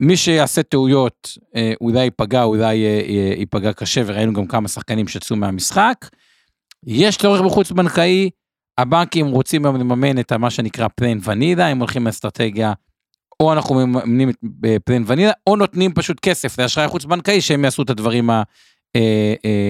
מי 0.00 0.16
שיעשה 0.16 0.62
טעויות 0.62 1.38
אה, 1.56 1.72
אולי 1.80 2.04
ייפגע, 2.04 2.42
אולי 2.42 2.84
אה, 2.84 3.00
אה, 3.08 3.34
ייפגע 3.36 3.72
קשה, 3.72 4.02
וראינו 4.06 4.32
גם 4.32 4.46
כמה 4.46 4.68
שחקנים 4.68 5.08
שיצאו 5.08 5.36
מהמשחק. 5.36 6.08
יש 6.86 7.16
צורך 7.16 7.40
בחוץ 7.40 7.70
בנקאי, 7.70 8.30
הבנקים 8.78 9.26
רוצים 9.26 9.64
היום 9.64 9.76
לממן 9.76 10.18
את 10.18 10.32
מה 10.32 10.50
שנקרא 10.50 10.88
פלן 10.88 11.18
ונילה, 11.24 11.66
הם 11.66 11.78
הולכים 11.78 12.06
לאסטרטגיה, 12.06 12.72
או 13.40 13.52
אנחנו 13.52 13.74
מממנים 13.74 14.30
את 14.30 14.36
פלן 14.84 15.02
ונילה, 15.06 15.32
או 15.46 15.56
נותנים 15.56 15.92
פשוט 15.94 16.20
כסף 16.20 16.58
לאשראי 16.58 16.88
חוץ 16.88 17.04
בנקאי 17.04 17.40
שהם 17.40 17.64
יעשו 17.64 17.82
את 17.82 17.90
הדברים 17.90 18.30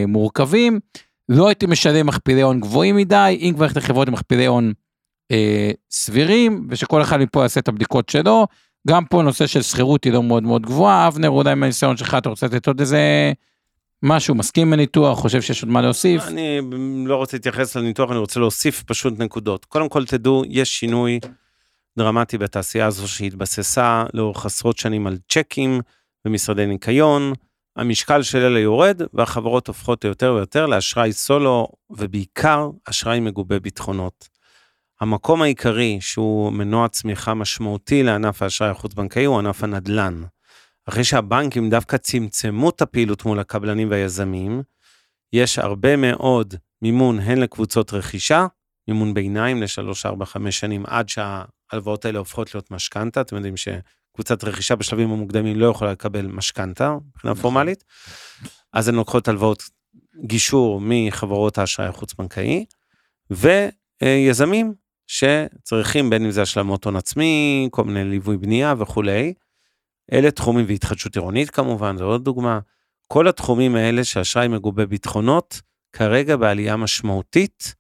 המורכבים, 0.07 0.81
לא 1.29 1.49
הייתי 1.49 1.67
משלם 1.67 2.07
מכפילי 2.07 2.41
הון 2.41 2.61
גבוהים 2.61 2.97
מדי, 2.97 3.39
אם 3.41 3.53
כבר 3.55 3.65
ללכת 3.65 3.77
לחברות 3.77 4.09
עם 4.09 4.15
מכפילי 4.15 4.47
הון 4.47 4.73
אה, 5.31 5.71
סבירים, 5.91 6.67
ושכל 6.71 7.03
אחד 7.03 7.21
מפה 7.21 7.43
יעשה 7.43 7.61
את 7.61 7.69
הבדיקות 7.69 8.09
שלו. 8.09 8.47
גם 8.89 9.05
פה 9.05 9.23
נושא 9.23 9.47
של 9.47 9.63
שכירות 9.63 10.05
היא 10.05 10.13
לא 10.13 10.23
מאוד 10.23 10.43
מאוד 10.43 10.63
גבוהה, 10.63 11.09
אבנר, 11.09 11.29
אולי 11.31 11.55
מהניסיון 11.55 11.97
שלך 11.97 12.15
אתה 12.15 12.29
רוצה 12.29 12.47
לתת 12.47 12.67
עוד 12.67 12.81
איזה 12.81 13.33
משהו, 14.03 14.35
מסכים 14.35 14.67
עם 14.67 14.73
הניתוח, 14.73 15.19
חושב 15.19 15.43
שיש 15.43 15.63
עוד 15.63 15.73
מה 15.73 15.83
להוסיף? 15.83 16.23
אני 16.27 16.61
לא 17.07 17.17
רוצה 17.17 17.37
להתייחס 17.37 17.77
לניתוח, 17.77 18.11
אני 18.11 18.19
רוצה 18.19 18.41
להוסיף 18.41 18.83
פשוט 18.83 19.19
נקודות. 19.19 19.65
קודם 19.65 19.89
כל 19.89 20.07
תדעו, 20.07 20.43
יש 20.49 20.79
שינוי 20.79 21.21
דרמטי 21.99 22.39
בתעשייה 22.39 22.87
הזו 22.87 23.09
שהתבססה 23.09 24.05
לאורך 24.15 24.47
עשרות 24.47 24.79
שנים 24.79 25.07
על 25.07 25.17
צ'קים 25.29 25.81
ומשרדי 26.25 26.67
ניקיון. 26.67 27.33
המשקל 27.77 28.23
של 28.23 28.39
אלה 28.39 28.61
יורד 28.61 29.03
והחברות 29.13 29.69
הופכות 29.69 30.05
יותר 30.05 30.33
ויותר 30.37 30.67
לאשראי 30.67 31.13
סולו 31.13 31.69
ובעיקר 31.91 32.71
אשראי 32.85 33.21
מגובה 33.21 33.59
ביטחונות. 33.59 34.38
המקום 35.01 35.43
העיקרי 35.43 35.99
שהוא 36.01 36.53
מנוע 36.53 36.89
צמיחה 36.89 37.35
משמעותי 37.35 38.03
לענף 38.03 38.43
האשראי 38.43 38.71
החוץ-בנקאי 38.71 39.25
הוא 39.25 39.39
ענף 39.39 39.65
הנדל"ן. 39.65 40.23
אחרי 40.89 41.05
שהבנקים 41.05 41.71
דווקא 41.71 41.97
צמצמו 41.97 42.71
את 42.71 42.83
הפעילות 42.83 43.25
מול 43.25 43.39
הקבלנים 43.39 43.91
והיזמים, 43.91 44.63
יש 45.33 45.59
הרבה 45.59 45.97
מאוד 45.97 46.55
מימון 46.83 47.19
הן 47.19 47.39
לקבוצות 47.39 47.93
רכישה, 47.93 48.47
מימון 48.89 49.15
ביניים 49.15 49.63
לשלוש, 49.63 50.07
ארבע, 50.07 50.25
חמש 50.25 50.59
שנים 50.59 50.85
עד 50.87 51.09
שההלוואות 51.09 52.05
האלה 52.05 52.19
הופכות 52.19 52.55
להיות 52.55 52.71
משכנתה, 52.71 53.21
אתם 53.21 53.37
יודעים 53.37 53.55
שקבוצת 53.57 54.45
רכישה 54.45 54.77
בשלבים 54.77 55.11
המוקדמים 55.11 55.57
לא 55.57 55.67
יכולה 55.67 55.93
לקבל 55.93 56.27
משכנתה 56.27 56.97
מבחינה 57.07 57.33
נכון. 57.33 57.43
פורמלית, 57.43 57.85
אז 58.73 58.89
הן 58.89 58.95
לוקחות 58.95 59.29
הלוואות 59.29 59.63
גישור 60.25 60.81
מחברות 60.83 61.59
האשראי 61.59 61.89
החוץ-בנקאי, 61.89 62.65
ויזמים 63.31 64.75
שצריכים 65.09 66.11
בין 66.11 66.25
אם 66.25 66.31
זה 66.31 66.43
השלמות 66.43 66.85
הון 66.85 66.97
עצמי, 66.97 67.69
כל 67.71 67.85
מיני 67.85 68.05
ליווי 68.05 68.37
בנייה 68.37 68.75
וכולי. 68.79 69.35
אלה 70.13 70.31
תחומים 70.31 70.65
והתחדשות 70.69 71.17
עירונית 71.17 71.51
כמובן, 71.51 71.97
זו 71.97 72.05
עוד 72.05 72.25
דוגמה. 72.25 72.59
כל 73.07 73.29
התחומים 73.29 73.77
האלה 73.77 74.05
שאשראי 74.05 74.49
מגובה 74.49 74.87
ביטחונות, 74.87 75.61
כרגע 75.93 76.37
בעלייה 76.37 76.77
משמעותית, 76.77 77.75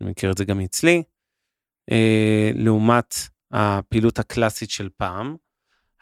אני 0.00 0.10
מכיר 0.10 0.32
את 0.32 0.38
זה 0.38 0.44
גם 0.44 0.60
אצלי, 0.60 1.02
אה, 1.90 2.50
לעומת 2.54 3.14
הפעילות 3.52 4.18
הקלאסית 4.18 4.70
של 4.70 4.88
פעם. 4.96 5.36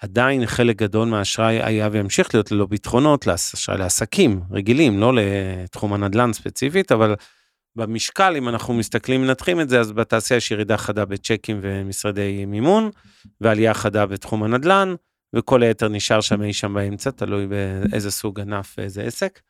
עדיין 0.01 0.47
חלק 0.47 0.77
גדול 0.77 1.09
מהאשראי 1.09 1.62
היה 1.62 1.89
וימשיך 1.93 2.35
להיות 2.35 2.53
ללא 2.53 2.66
ביטחונות, 2.66 3.29
אשראי 3.29 3.79
לעסקים 3.79 4.41
רגילים, 4.51 4.99
לא 4.99 5.12
לתחום 5.14 5.93
הנדל"ן 5.93 6.33
ספציפית, 6.33 6.93
אבל 6.93 7.14
במשקל, 7.77 8.35
אם 8.37 8.49
אנחנו 8.49 8.74
מסתכלים, 8.74 9.22
מנתחים 9.22 9.61
את 9.61 9.68
זה, 9.68 9.81
אז 9.81 9.93
בתעשייה 9.93 10.39
יש 10.39 10.51
ירידה 10.51 10.77
חדה 10.77 11.05
בצ'קים 11.05 11.59
ומשרדי 11.62 12.45
מימון, 12.45 12.91
ועלייה 13.41 13.74
חדה 13.74 14.07
בתחום 14.07 14.43
הנדל"ן, 14.43 14.95
וכל 15.37 15.62
היתר 15.62 15.89
נשאר 15.89 16.20
שם 16.20 16.43
אי 16.43 16.53
שם 16.53 16.74
באמצע, 16.74 17.11
תלוי 17.11 17.47
באיזה 17.47 18.11
סוג 18.11 18.41
ענף 18.41 18.74
ואיזה 18.79 19.03
עסק. 19.03 19.41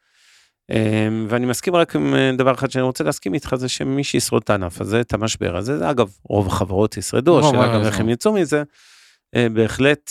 אמ, 0.70 1.26
ואני 1.28 1.46
מסכים 1.46 1.76
רק 1.76 1.96
עם 1.96 2.14
אה, 2.14 2.30
דבר 2.38 2.54
אחד 2.54 2.70
שאני 2.70 2.82
רוצה 2.82 3.04
להסכים 3.04 3.34
איתך, 3.34 3.54
זה 3.54 3.68
שמי 3.68 4.04
שישרוד 4.04 4.42
את 4.42 4.50
הענף 4.50 4.80
הזה, 4.80 5.00
את 5.00 5.12
המשבר 5.12 5.56
הזה, 5.56 5.90
אגב, 5.90 6.16
רוב 6.22 6.46
החברות 6.46 6.96
ישרדו, 6.96 7.38
השאלה 7.38 7.74
גם. 7.74 7.82
איך 7.82 8.00
הם 8.00 8.08
יצאו 8.08 8.32
מזה, 8.32 8.62
אה, 9.36 9.48
בהחלט, 9.48 10.10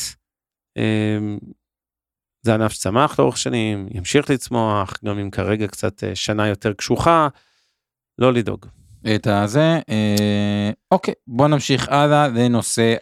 אמ, 0.78 1.38
זה 2.42 2.54
ענף 2.54 2.72
שצמח 2.72 3.20
לאורך 3.20 3.38
שנים, 3.38 3.88
ימשיך 3.92 4.30
לצמוח, 4.30 4.94
גם 5.06 5.20
אם 5.20 5.30
כרגע 5.30 5.68
קצת 5.68 6.04
אה, 6.04 6.16
שנה 6.16 6.48
יותר 6.48 6.74
קשוחה, 6.74 7.28
לא 8.20 8.34
לדאוג. 8.34 8.66
את 9.16 9.28
הזה, 9.28 9.80
אה, 9.90 10.70
אוקיי, 10.92 11.14
בוא 11.28 11.48
נמשיך 11.48 11.90
הלאה 11.90 12.28
לנושא 12.28 12.96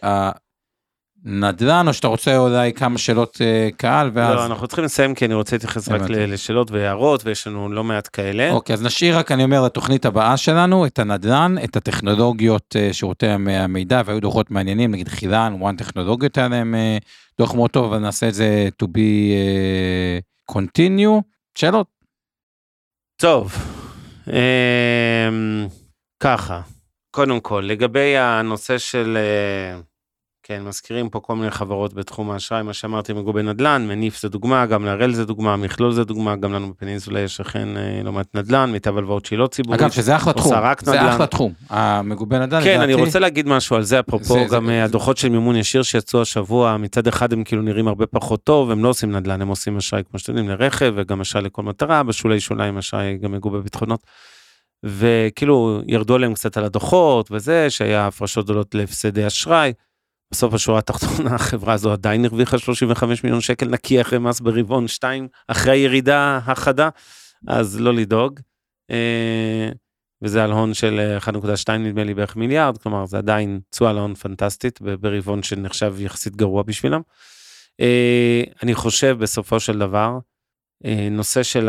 הנדל"ן, 1.24 1.88
או 1.88 1.92
שאתה 1.94 2.08
רוצה 2.08 2.36
אולי 2.36 2.72
כמה 2.72 2.98
שאלות 2.98 3.38
אה, 3.40 3.68
קהל, 3.76 4.10
ואז... 4.14 4.34
לא, 4.36 4.46
אנחנו 4.46 4.66
צריכים 4.66 4.84
לסיים 4.84 5.14
כי 5.14 5.24
אני 5.24 5.34
רוצה 5.34 5.56
להתייחס 5.56 5.88
רק. 5.88 6.00
ל- 6.10 6.32
לשאלות 6.32 6.70
והערות, 6.70 7.22
ויש 7.26 7.46
לנו 7.46 7.68
לא 7.72 7.84
מעט 7.84 8.08
כאלה. 8.12 8.50
אוקיי, 8.50 8.74
אז 8.74 8.82
נשאיר 8.82 9.18
רק, 9.18 9.32
אני 9.32 9.44
אומר, 9.44 9.62
לתוכנית 9.62 10.06
הבאה 10.06 10.36
שלנו, 10.36 10.86
את 10.86 10.98
הנדל"ן, 10.98 11.54
את 11.64 11.76
הטכנולוגיות, 11.76 12.76
אה, 12.78 12.92
שירותי 12.92 13.26
המ- 13.26 13.48
המידע, 13.48 14.02
והיו 14.04 14.20
דוחות 14.20 14.50
מעניינים, 14.50 14.90
נגיד 14.90 15.08
חילן, 15.08 15.56
וואן 15.58 15.76
טכנולוגיות 15.76 16.38
היה 16.38 16.48
להם 16.48 16.74
אה, 16.74 16.98
דוח 17.38 17.54
מאוד 17.54 17.70
טוב, 17.70 17.84
אבל 17.84 17.98
נעשה 17.98 18.28
את 18.28 18.34
זה 18.34 18.68
to 18.82 18.86
be 18.86 18.98
אה, 19.34 20.18
continue. 20.52 21.20
שאלות? 21.58 21.86
טוב, 23.20 23.52
ככה, 26.22 26.60
קודם 27.10 27.40
כל, 27.40 27.64
לגבי 27.68 28.16
הנושא 28.16 28.78
של, 28.78 29.16
אה, 29.16 29.80
כן, 30.46 30.62
מזכירים 30.64 31.08
פה 31.08 31.20
כל 31.20 31.36
מיני 31.36 31.50
חברות 31.50 31.94
בתחום 31.94 32.30
האשראי, 32.30 32.62
מה 32.62 32.72
שאמרתי 32.72 33.12
מגובי 33.12 33.42
נדל"ן, 33.42 33.86
מניף 33.88 34.20
זה 34.20 34.28
דוגמה, 34.28 34.66
גם 34.66 34.84
להראל 34.84 35.12
זה 35.14 35.24
דוגמה, 35.24 35.56
מכלול 35.56 35.92
זה 35.92 36.04
דוגמה, 36.04 36.36
גם 36.36 36.52
לנו 36.52 36.70
בפנינסולה 36.70 37.20
יש 37.20 37.40
אכן 37.40 37.76
אה, 37.76 38.00
לא 38.04 38.12
מעט 38.12 38.26
נדל"ן, 38.34 38.70
מיטב 38.72 38.96
הלוואות 38.98 39.26
שהיא 39.26 39.38
לא 39.38 39.46
ציבורית. 39.46 39.80
אגב, 39.80 39.90
שזה 39.90 40.16
אחלה 40.16 40.32
תחום, 40.32 40.52
זה 40.82 40.90
נדל"ן. 40.92 41.06
אחלה 41.08 41.26
תחום. 41.26 41.52
המגובה 41.70 42.38
נדל"ן, 42.38 42.64
כן, 42.64 42.80
אני 42.80 42.92
לדעתי- 42.92 43.06
רוצה 43.06 43.18
להגיד 43.18 43.48
משהו 43.48 43.76
על 43.76 43.82
זה, 43.82 44.00
אפרופו 44.00 44.34
זה- 44.34 44.46
גם 44.50 44.66
זה- 44.66 44.72
אה, 44.72 44.84
הדוחות 44.84 45.16
של 45.16 45.28
מימון 45.28 45.56
ישיר 45.56 45.82
שיצאו 45.82 46.22
השבוע, 46.22 46.76
מצד 46.76 47.06
אחד 47.06 47.32
הם 47.32 47.44
כאילו 47.44 47.62
נראים 47.62 47.88
הרבה 47.88 48.06
פחות 48.06 48.44
טוב, 48.44 48.70
הם 48.70 48.84
לא 48.84 48.88
עושים 48.88 49.12
נדל"ן, 49.16 49.42
הם 49.42 49.48
עושים 49.48 49.76
אשראי, 49.76 50.02
כמו 50.10 50.18
שאתם 50.18 50.32
יודעים, 50.36 50.48
לרכב, 50.50 50.92
וגם 50.96 51.20
אשראי 51.20 51.44
לכל 51.44 51.62
מטרה, 51.62 52.02
בשולי 52.02 52.40
שוליים 52.40 52.78
אשראי 52.78 53.18
גם 53.22 53.32
מגובה 53.32 53.60
ביטחונות. 53.60 54.00
וכאילו 54.84 55.80
ירדו 55.86 56.14
עליהם 56.14 56.34
קצת 56.34 56.56
על 56.56 56.64
הדוחות 56.64 57.28
וזה, 57.30 57.70
שהיה 57.70 58.06
הפרשות 58.06 58.44
גדולות 58.44 58.74
להפסדי 58.74 59.26
אשראי. 59.26 59.72
בסוף 60.34 60.54
השורה 60.54 60.78
התחתונה, 60.78 61.34
החברה 61.40 61.74
הזו 61.74 61.92
עדיין 61.92 62.24
הרוויחה 62.24 62.58
35 62.58 63.24
מיליון 63.24 63.40
שקל 63.40 63.68
נקי 63.68 64.00
אחרי 64.00 64.18
מס 64.18 64.40
ברבעון 64.40 64.88
2, 64.88 65.28
אחרי 65.48 65.72
הירידה 65.72 66.40
החדה, 66.46 66.88
אז 67.48 67.80
לא 67.80 67.94
לדאוג. 67.94 68.40
אה, 68.90 69.68
וזה 70.22 70.44
על 70.44 70.52
הון 70.52 70.74
של 70.74 71.00
אה, 71.00 71.18
1.2 71.18 71.72
נדמה 71.72 72.04
לי 72.04 72.14
בערך 72.14 72.36
מיליארד, 72.36 72.78
כלומר 72.78 73.06
זה 73.06 73.18
עדיין 73.18 73.60
תשואה 73.70 73.92
להון 73.92 74.14
פנטסטית 74.14 74.80
ברבעון 75.00 75.42
שנחשב 75.42 75.94
יחסית 76.00 76.36
גרוע 76.36 76.62
בשבילם. 76.62 77.00
אה, 77.80 78.42
אני 78.62 78.74
חושב 78.74 79.16
בסופו 79.20 79.60
של 79.60 79.78
דבר, 79.78 80.18
אה, 80.84 81.08
נושא 81.10 81.42
של 81.42 81.68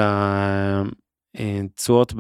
התשואות, 1.36 2.14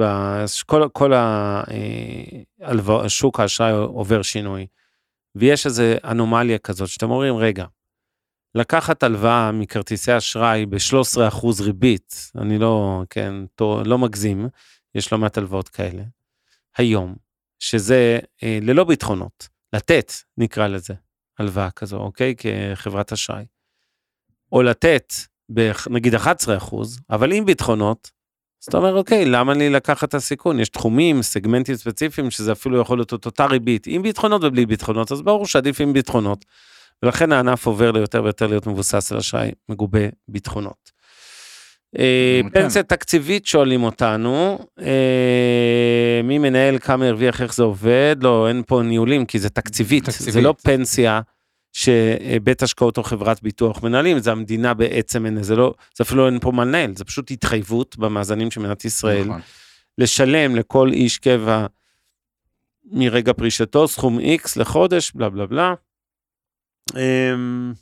כל, 0.65 0.87
כל 0.93 1.13
ה- 1.13 1.63
אה, 1.71 2.41
הלווא- 2.67 3.07
שוק 3.07 3.39
האשראי 3.39 3.71
עובר 3.71 4.21
שינוי, 4.21 4.65
ויש 5.35 5.65
איזו 5.65 5.83
אנומליה 6.03 6.57
כזאת 6.57 6.89
שאתם 6.89 7.11
אומרים, 7.11 7.37
רגע, 7.37 7.65
לקחת 8.55 9.03
הלוואה 9.03 9.51
מכרטיסי 9.51 10.17
אשראי 10.17 10.65
ב-13% 10.65 11.63
ריבית, 11.63 12.31
אני 12.37 12.57
לא, 12.57 13.03
כן, 13.09 13.33
תו- 13.55 13.81
לא 13.85 13.97
מגזים, 13.97 14.47
יש 14.95 15.11
לא 15.11 15.17
מעט 15.17 15.37
הלוואות 15.37 15.69
כאלה, 15.69 16.03
היום, 16.77 17.15
שזה 17.59 18.19
אה, 18.43 18.59
ללא 18.61 18.83
ביטחונות, 18.83 19.47
לתת, 19.73 20.11
נקרא 20.37 20.67
לזה, 20.67 20.93
הלוואה 21.39 21.71
כזו, 21.71 21.97
אוקיי? 21.97 22.35
כחברת 22.37 23.11
אשראי. 23.11 23.45
או 24.51 24.61
לתת, 24.61 25.13
נגיד 25.89 26.15
11 26.15 26.57
אחוז, 26.57 26.99
אבל 27.09 27.31
עם 27.31 27.45
ביטחונות, 27.45 28.11
אז 28.65 28.67
אתה 28.67 28.77
אומר, 28.77 28.93
אוקיי, 28.93 29.25
למה 29.25 29.53
לי 29.53 29.69
לקחת 29.69 30.09
את 30.09 30.13
הסיכון? 30.13 30.59
יש 30.59 30.69
תחומים, 30.69 31.21
סגמנטים 31.21 31.75
ספציפיים, 31.75 32.31
שזה 32.31 32.51
אפילו 32.51 32.81
יכול 32.81 32.97
להיות 32.97 33.13
את 33.13 33.25
אותה 33.25 33.45
ריבית, 33.45 33.87
עם 33.87 34.01
ביטחונות 34.01 34.43
ובלי 34.43 34.65
ביטחונות, 34.65 35.11
אז 35.11 35.21
ברור 35.21 35.47
שעדיף 35.47 35.81
עם 35.81 35.93
ביטחונות. 35.93 36.45
ולכן 37.03 37.31
הענף 37.31 37.65
עובר 37.65 37.91
ליותר 37.91 38.23
ויותר 38.23 38.47
להיות 38.47 38.67
מבוסס 38.67 39.11
על 39.11 39.17
אשראי 39.17 39.51
מגובה 39.69 39.99
ביטחונות. 40.27 40.91
אה. 41.99 42.41
פנסיה 42.53 42.83
תקציבית 42.83 43.45
שואלים 43.45 43.83
אותנו, 43.83 44.59
אה, 44.81 46.21
מי 46.23 46.37
מנהל, 46.37 46.79
כמה 46.79 47.05
הרוויח, 47.05 47.41
איך 47.41 47.55
זה 47.55 47.63
עובד? 47.63 48.15
לא, 48.21 48.47
אין 48.47 48.63
פה 48.67 48.81
ניהולים, 48.81 49.25
כי 49.25 49.39
זה 49.39 49.49
תקציבית. 49.49 50.03
זה 50.09 50.41
לא 50.41 50.55
פנסיה 50.63 51.21
שבית 51.75 52.63
השקעות 52.63 52.97
או 52.97 53.03
חברת 53.03 53.43
ביטוח 53.43 53.83
מנהלים, 53.83 54.19
זה 54.19 54.31
המדינה 54.31 54.73
בעצם, 54.73 55.25
אין- 55.25 55.43
זה 55.43 55.55
לא, 55.55 55.73
זה 55.97 56.03
אפילו 56.03 56.25
אין 56.25 56.39
פה 56.39 56.51
מה 56.51 56.65
לנהל, 56.65 56.95
זה 56.95 57.05
פשוט 57.05 57.31
התחייבות 57.31 57.97
במאזנים 57.97 58.51
של 58.51 58.59
מדינת 58.59 58.85
ישראל, 58.85 59.23
נכון. 59.23 59.41
לשלם 59.97 60.55
לכל 60.55 60.89
איש 60.91 61.17
קבע 61.17 61.65
מרגע 62.91 63.33
פרישתו 63.33 63.87
סכום 63.87 64.19
X 64.19 64.49
לחודש, 64.55 65.11
בלה 65.11 65.29
בלה 65.29 65.45
בלה. 65.45 65.73
אמ, 66.95 67.73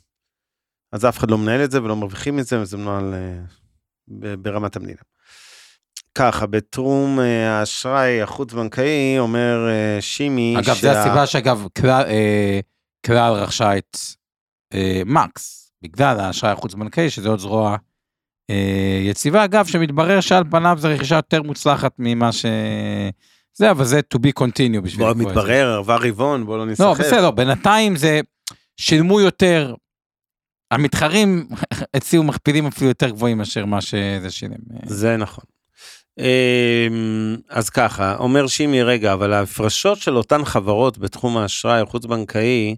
אז 0.92 1.04
אף 1.04 1.18
אחד 1.18 1.30
לא 1.30 1.38
מנהל 1.38 1.64
את 1.64 1.70
זה 1.70 1.82
ולא 1.82 1.96
מרוויחים 1.96 2.38
את 2.38 2.46
זה, 2.46 2.60
וזה 2.60 2.76
מנוהל 2.76 3.14
אה, 3.14 4.36
ברמת 4.36 4.76
המדינה. 4.76 5.00
ככה, 6.14 6.46
בתחום 6.46 7.20
אה, 7.20 7.50
האשראי 7.60 8.22
החוץ-בנקאי, 8.22 9.18
אומר 9.18 9.68
אה, 9.68 10.00
שימי, 10.00 10.54
אגב, 10.58 10.76
זה 10.80 11.00
הסיבה 11.00 11.26
שאגב, 11.26 11.66
כלל, 13.04 13.32
רכשה 13.32 13.76
את 13.78 13.96
אה, 14.74 15.02
מקס, 15.06 15.72
בגלל 15.82 16.20
האשראי 16.20 16.52
החוץ-בנקאי, 16.52 17.10
שזה 17.10 17.28
עוד 17.28 17.38
זרוע 17.38 17.76
אה, 18.50 19.00
יציבה, 19.02 19.44
אגב, 19.44 19.66
שמתברר 19.66 20.20
שעל 20.20 20.44
פניו 20.50 20.76
זו 20.80 20.88
רכישה 20.88 21.16
יותר 21.16 21.42
מוצלחת 21.42 21.92
ממה 21.98 22.32
ש... 22.32 22.46
זה, 23.56 23.70
אבל 23.70 23.84
זה 23.84 24.00
to 24.14 24.18
be 24.18 24.42
continue 24.42 24.80
בשביל... 24.80 25.12
בוא. 25.12 25.24
מתברר, 25.24 25.76
עבר 25.78 25.98
רבעון, 26.00 26.46
בוא 26.46 26.58
לא 26.58 26.66
נסחף. 26.66 26.84
לא, 26.84 26.94
בסדר, 26.94 27.30
בינתיים 27.30 27.96
זה, 27.96 28.20
שילמו 28.76 29.20
יותר, 29.20 29.74
המתחרים 30.70 31.48
הציעו 31.94 32.22
מכפילים 32.22 32.66
אפילו 32.66 32.88
יותר 32.88 33.10
גבוהים 33.10 33.38
מאשר 33.38 33.64
מה 33.64 33.80
שזה 33.80 34.30
שילם. 34.30 34.56
זה 34.86 35.16
נכון. 35.16 35.44
אמ, 36.18 37.36
אז 37.48 37.70
ככה, 37.70 38.16
אומר 38.16 38.46
שימי, 38.46 38.82
רגע, 38.82 39.12
אבל 39.12 39.32
ההפרשות 39.32 39.98
של 39.98 40.16
אותן 40.16 40.44
חברות 40.44 40.98
בתחום 40.98 41.36
האשראי 41.36 41.80
החוץ-בנקאי 41.80 42.76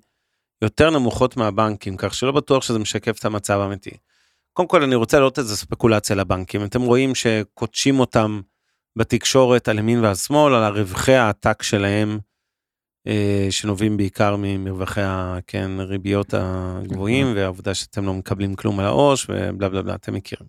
יותר 0.62 0.90
נמוכות 0.90 1.36
מהבנקים, 1.36 1.96
כך 1.96 2.14
שלא 2.14 2.32
בטוח 2.32 2.62
שזה 2.62 2.78
משקף 2.78 3.18
את 3.18 3.24
המצב 3.24 3.60
האמיתי. 3.60 3.90
קודם 4.52 4.68
כל, 4.68 4.82
אני 4.82 4.94
רוצה 4.94 5.18
לראות 5.18 5.38
איזה 5.38 5.56
ספקולציה 5.56 6.16
לבנקים. 6.16 6.64
אתם 6.64 6.82
רואים 6.82 7.14
שקודשים 7.14 8.00
אותם 8.00 8.40
בתקשורת 8.96 9.68
על 9.68 9.78
ימין 9.78 10.04
ועל 10.04 10.14
שמאל, 10.14 10.54
על 10.54 10.62
הרווחי 10.62 11.14
העתק 11.14 11.62
שלהם, 11.62 12.18
אה, 13.06 13.46
שנובעים 13.50 13.96
בעיקר 13.96 14.36
ממרווחי 14.38 15.00
כן, 15.46 15.70
הריביות 15.80 16.34
הגבוהים, 16.34 17.32
והעובדה 17.36 17.74
שאתם 17.74 18.04
לא 18.06 18.14
מקבלים 18.14 18.54
כלום 18.54 18.80
על 18.80 18.86
העו"ש, 18.86 19.26
ובלה 19.28 19.68
בלה 19.68 19.82
בלה, 19.82 19.94
אתם 19.94 20.14
מכירים. 20.14 20.46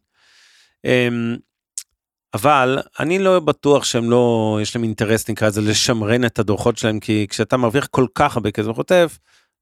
אמ, 0.86 1.36
אבל 2.34 2.80
אני 3.00 3.20
לא 3.20 3.40
בטוח 3.40 3.84
שהם 3.84 4.10
לא, 4.12 4.60
יש 4.62 4.76
להם 4.76 4.84
אינטרס 4.84 5.30
נקרא 5.30 5.48
לזה 5.48 5.62
לשמרן 5.62 6.26
את 6.26 6.40
הדוחות 6.40 6.78
שלהם, 6.78 7.00
כי 7.00 7.28
כשאתה 7.30 7.58
מרוויח 7.58 7.88
כל 7.88 8.06
כך 8.16 8.36
הרבה 8.36 8.52
כסף 8.52 8.72
חוטף, 8.72 9.18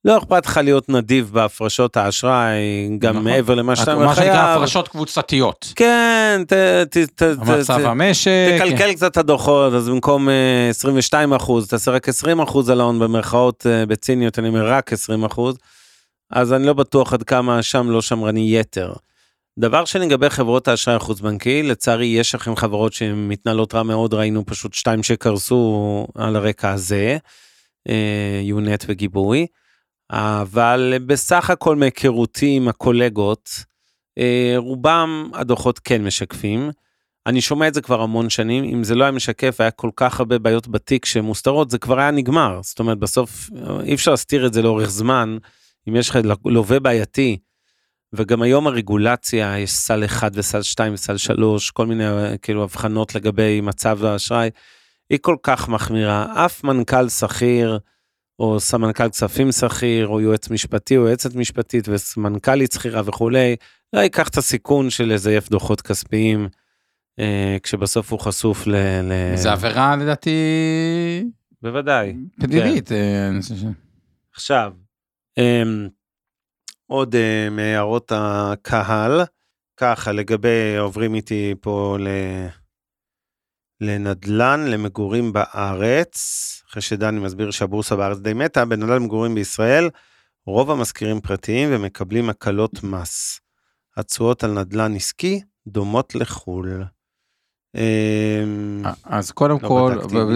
לא 0.05 0.17
אכפת 0.17 0.45
לך 0.45 0.59
להיות 0.63 0.89
נדיב 0.89 1.29
בהפרשות 1.33 1.97
האשראי, 1.97 2.89
גם 2.99 3.13
נכון. 3.13 3.23
מעבר 3.23 3.55
למה 3.55 3.75
שאתה 3.75 3.95
מה 3.95 4.15
שנקרא. 4.15 4.55
הפרשות 4.55 4.87
קבוצתיות. 4.87 5.73
כן, 5.75 6.41
ת, 6.47 6.53
ת, 6.89 6.97
ת, 6.97 7.21
המצב 7.21 7.81
ת, 7.81 7.85
המשק. 7.85 8.31
תקלקל 8.55 8.93
קצת 8.93 9.11
את 9.11 9.17
הדוחות, 9.17 9.73
אז 9.73 9.89
במקום 9.89 10.29
אה, 10.29 10.69
22 10.69 11.33
אחוז, 11.33 11.67
תעשה 11.67 11.91
רק 11.91 12.09
20 12.09 12.39
אחוז 12.39 12.69
על 12.69 12.81
ההון 12.81 12.99
במרכאות 12.99 13.65
אה, 13.69 13.85
בציניות, 13.85 14.39
אני 14.39 14.47
אומר 14.47 14.67
רק 14.71 14.93
20 14.93 15.23
אחוז, 15.23 15.57
אז 16.31 16.53
אני 16.53 16.65
לא 16.65 16.73
בטוח 16.73 17.13
עד 17.13 17.23
כמה 17.23 17.63
שם 17.63 17.89
לא 17.89 18.01
שמרני 18.01 18.59
יתר. 18.59 18.93
דבר 19.59 19.85
שני 19.85 20.05
לגבי 20.05 20.29
חברות 20.29 20.67
האשראי 20.67 20.95
החוץ-בנקי, 20.95 21.63
לצערי 21.63 22.05
יש 22.05 22.35
לכם 22.35 22.55
חברות 22.55 22.93
שמתנהלות 22.93 23.75
רע 23.75 23.83
מאוד, 23.83 24.13
ראינו 24.13 24.45
פשוט 24.45 24.73
שתיים 24.73 25.03
שקרסו 25.03 26.07
על 26.15 26.35
הרקע 26.35 26.71
הזה, 26.71 27.17
אה, 27.89 28.39
יונט 28.43 28.85
וגיבוי, 28.87 29.47
אבל 30.11 30.93
בסך 31.05 31.49
הכל 31.49 31.75
מהיכרותי 31.75 32.55
עם 32.55 32.67
הקולגות, 32.67 33.49
אה, 34.17 34.53
רובם 34.57 35.29
הדוחות 35.33 35.79
כן 35.79 36.03
משקפים. 36.03 36.69
אני 37.27 37.41
שומע 37.41 37.67
את 37.67 37.73
זה 37.73 37.81
כבר 37.81 38.01
המון 38.01 38.29
שנים, 38.29 38.63
אם 38.63 38.83
זה 38.83 38.95
לא 38.95 39.03
היה 39.03 39.11
משקף, 39.11 39.61
היה 39.61 39.71
כל 39.71 39.89
כך 39.95 40.19
הרבה 40.19 40.39
בעיות 40.39 40.67
בתיק 40.67 41.05
שמוסתרות, 41.05 41.69
זה 41.69 41.77
כבר 41.77 41.99
היה 41.99 42.11
נגמר. 42.11 42.59
זאת 42.63 42.79
אומרת, 42.79 42.97
בסוף 42.97 43.49
אי 43.83 43.93
אפשר 43.93 44.11
להסתיר 44.11 44.45
את 44.45 44.53
זה 44.53 44.61
לאורך 44.61 44.89
זמן, 44.89 45.37
אם 45.89 45.95
יש 45.95 46.09
לך 46.09 46.19
לווה 46.45 46.79
בעייתי. 46.79 47.37
וגם 48.13 48.41
היום 48.41 48.67
הרגולציה, 48.67 49.59
יש 49.59 49.71
סל 49.71 50.05
1 50.05 50.31
וסל 50.35 50.61
2 50.61 50.93
וסל 50.93 51.17
3, 51.17 51.71
כל 51.71 51.85
מיני 51.85 52.03
כאילו 52.41 52.63
הבחנות 52.63 53.15
לגבי 53.15 53.61
מצב 53.61 54.05
האשראי, 54.05 54.49
היא 55.09 55.19
כל 55.21 55.35
כך 55.43 55.69
מחמירה. 55.69 56.45
אף 56.45 56.63
מנכ"ל 56.63 57.09
שכיר, 57.09 57.79
או 58.39 58.59
סמנכ"ל 58.59 59.09
כספים 59.09 59.51
שכיר, 59.51 60.07
או 60.07 60.21
יועץ 60.21 60.49
משפטי, 60.49 60.97
או 60.97 61.07
יועצת 61.07 61.35
משפטית, 61.35 61.87
וסמנכ"לית 61.89 62.71
שכירה 62.71 63.01
וכולי, 63.05 63.55
לא 63.93 63.99
ייקח 63.99 64.27
את 64.29 64.37
הסיכון 64.37 64.89
של 64.89 65.13
לזייף 65.13 65.49
דוחות 65.49 65.81
כספיים, 65.81 66.47
אה, 67.19 67.57
כשבסוף 67.63 68.11
הוא 68.11 68.19
חשוף 68.19 68.67
ל... 68.67 68.75
ל... 69.03 69.35
זה 69.35 69.51
עבירה 69.51 69.95
לדעתי 69.95 70.39
בוודאי. 71.61 72.15
פלילית. 72.41 72.91
אה, 72.91 73.27
אני 73.29 73.41
חושב 73.41 73.55
ש- 73.55 73.63
עכשיו, 74.33 74.73
אמ, 75.37 75.87
עוד 76.87 77.15
אה, 77.15 77.49
מהערות 77.51 78.11
הקהל, 78.15 79.21
ככה 79.77 80.11
לגבי 80.11 80.77
עוברים 80.79 81.15
איתי 81.15 81.53
פה 81.61 81.97
ל... 81.99 82.07
לנדל"ן 83.81 84.65
למגורים 84.67 85.33
בארץ, 85.33 86.17
אחרי 86.69 86.81
שדני 86.81 87.19
מסביר 87.19 87.51
שהבורסה 87.51 87.95
בארץ 87.95 88.17
די 88.17 88.33
מתה, 88.33 88.65
בנדל"ן 88.65 88.95
למגורים 88.95 89.35
בישראל, 89.35 89.89
רוב 90.47 90.71
המשכירים 90.71 91.21
פרטיים 91.21 91.69
ומקבלים 91.71 92.29
הקלות 92.29 92.83
מס. 92.83 93.39
התשואות 93.97 94.43
על 94.43 94.51
נדל"ן 94.51 94.95
עסקי 94.95 95.41
דומות 95.67 96.15
לחו"ל. 96.15 96.83
אמ, 97.75 98.83
אז 99.03 99.31
קודם 99.31 99.57
לא 99.61 99.67
כל, 99.67 99.93
לא, 100.11 100.31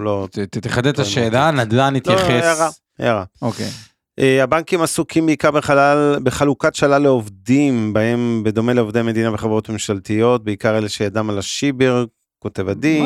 לא- 0.00 0.28
תחדד 0.50 0.86
את 0.86 0.98
השאלה, 0.98 1.50
נדל"ן 1.50 1.94
לא, 2.06 2.12
הערה, 2.12 2.22
התייחס. 2.30 2.80
הערה. 2.98 3.24
אוקיי. 3.42 3.70
אה, 4.18 4.42
הבנקים 4.42 4.82
עסוקים 4.82 5.26
בעיקר 5.26 5.50
בחלל, 5.50 6.18
בחלוקת 6.22 6.74
שלל 6.74 7.02
לעובדים, 7.02 7.92
בהם 7.92 8.42
בדומה 8.44 8.72
לעובדי 8.72 9.02
מדינה 9.02 9.34
וחברות 9.34 9.68
ממשלתיות, 9.68 10.44
בעיקר 10.44 10.78
אלה 10.78 10.88
שידם 10.88 11.30
על 11.30 11.38
השיבר, 11.38 12.04
כותב 12.38 12.68
עדי. 12.68 13.02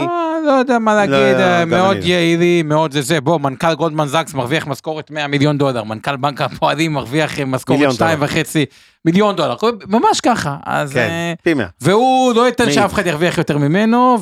לא 0.47 0.53
יודע 0.53 0.79
מה 0.79 0.95
להגיד, 0.95 1.15
לא, 1.37 1.43
אה, 1.43 1.65
מאוד 1.65 1.97
אני 1.97 2.01
לא. 2.01 2.07
יעילי, 2.11 2.63
מאוד 2.63 2.93
זה 2.93 3.03
זה. 3.03 3.21
בוא, 3.21 3.39
מנכ"ל 3.41 3.75
גולדמן 3.75 4.07
זקס 4.07 4.35
מרוויח 4.35 4.67
משכורת 4.67 5.11
100 5.11 5.27
מיליון 5.27 5.59
דולר, 5.59 5.85
מנכ"ל 5.85 6.17
בנק 6.17 6.41
הפועלים 6.41 6.93
מרוויח 6.93 7.39
אה, 7.41 7.45
משכורת 7.45 7.79
מיליון 7.79 7.95
2 7.95 8.17
דולר. 8.19 8.25
וחצי 8.31 8.65
מיליון 9.05 9.37
דולר. 9.37 9.57
ממש 9.89 10.21
ככה. 10.21 10.57
אז... 10.67 10.93
כן, 10.93 10.99
אה, 11.11 11.33
פי 11.43 11.55
מאה. 11.55 11.67
והוא 11.81 12.35
לא 12.35 12.47
ייתן? 12.47 12.73
שאף 12.73 12.93
אחד 12.93 13.07
ירוויח 13.07 13.39
יותר 13.39 13.59
ממנו, 13.59 14.19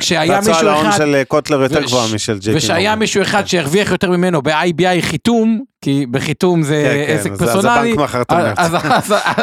כשהיה 0.00 0.20
והתשואה 0.32 0.40
מישהו 0.40 0.54
על 0.60 0.68
ההון 0.68 0.86
אחד- 0.86 0.96
של 0.98 1.22
קוטלר 1.28 1.62
יותר 1.62 1.82
גבוהה 1.82 2.06
משל 2.14 2.40
פי 2.40 2.54
ושהיה. 2.56 2.96
מישהו 2.96 3.22
אחד 3.22 3.46
שהרוויח 3.46 3.90
יותר 3.90 4.10
ממנו 4.10 4.42
ב-IBI 4.42 5.00
חיתום, 5.00 5.60
כי 5.80 6.06
בחיתום 6.10 6.62
זה 6.62 7.02
כן, 7.06 7.12
כן, 7.12 7.18
עסק 7.18 7.30
פרסונלי. 7.38 7.96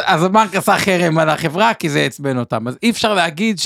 אז- 0.05 0.23
הבנק 0.23 0.55
עשה 0.55 0.77
חרם 0.77 1.17
על 1.17 1.29
החברה 1.29 1.73
כי 1.73 1.89
זה 1.89 2.01
עצבן 2.01 2.37
אותם. 2.37 2.67
אז 2.67 2.77
אי 2.83 2.89
אפשר 2.89 3.13
להגיד 3.13 3.59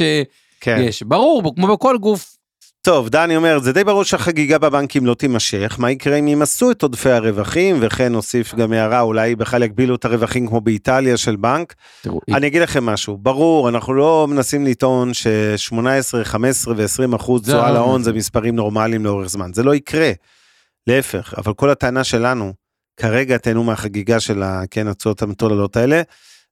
כן. 0.65 0.77
שיש. 0.83 1.03
ברור, 1.03 1.55
כמו 1.55 1.67
בכל 1.67 1.97
גוף, 1.97 2.37
טוב, 2.81 3.09
דני 3.09 3.35
אומר, 3.37 3.59
זה 3.59 3.73
די 3.73 3.83
ברור 3.83 4.03
שהחגיגה 4.03 4.57
בבנקים 4.57 5.05
לא 5.05 5.13
תימשך, 5.13 5.75
מה 5.79 5.91
יקרה 5.91 6.15
אם 6.15 6.27
ימסו 6.27 6.71
את 6.71 6.81
עודפי 6.83 7.09
הרווחים, 7.09 7.77
וכן 7.81 8.11
נוסיף 8.11 8.55
גם 8.55 8.73
הערה, 8.73 9.01
אולי 9.01 9.35
בכלל 9.35 9.63
יגבילו 9.63 9.95
את 9.95 10.05
הרווחים 10.05 10.47
כמו 10.47 10.61
באיטליה 10.61 11.17
של 11.17 11.35
בנק. 11.35 11.73
תראו, 12.01 12.19
אני 12.33 12.47
אגיד 12.47 12.61
לכם 12.61 12.85
משהו, 12.85 13.17
ברור, 13.17 13.69
אנחנו 13.69 13.93
לא 13.93 14.27
מנסים 14.29 14.65
לטעון 14.65 15.13
ש-18, 15.13 16.23
15 16.23 16.73
ו-20 16.77 17.15
אחוז 17.15 17.41
תשואה 17.41 17.67
לא- 17.67 17.73
להון 17.73 18.03
זה 18.03 18.13
מספרים 18.13 18.55
נורמליים 18.55 19.05
לאורך 19.05 19.27
זמן, 19.27 19.53
זה 19.53 19.63
לא 19.63 19.75
יקרה. 19.75 20.11
להפך, 20.87 21.33
אבל 21.37 21.53
כל 21.53 21.69
הטענה 21.69 22.03
שלנו, 22.03 22.53
כרגע 22.97 23.37
תהנו 23.37 23.63
מהחגיגה 23.63 24.19
של 24.19 24.43
כן, 24.71 24.87
התשואות 24.87 25.21
המטוללות 25.21 25.77
האלה, 25.77 26.01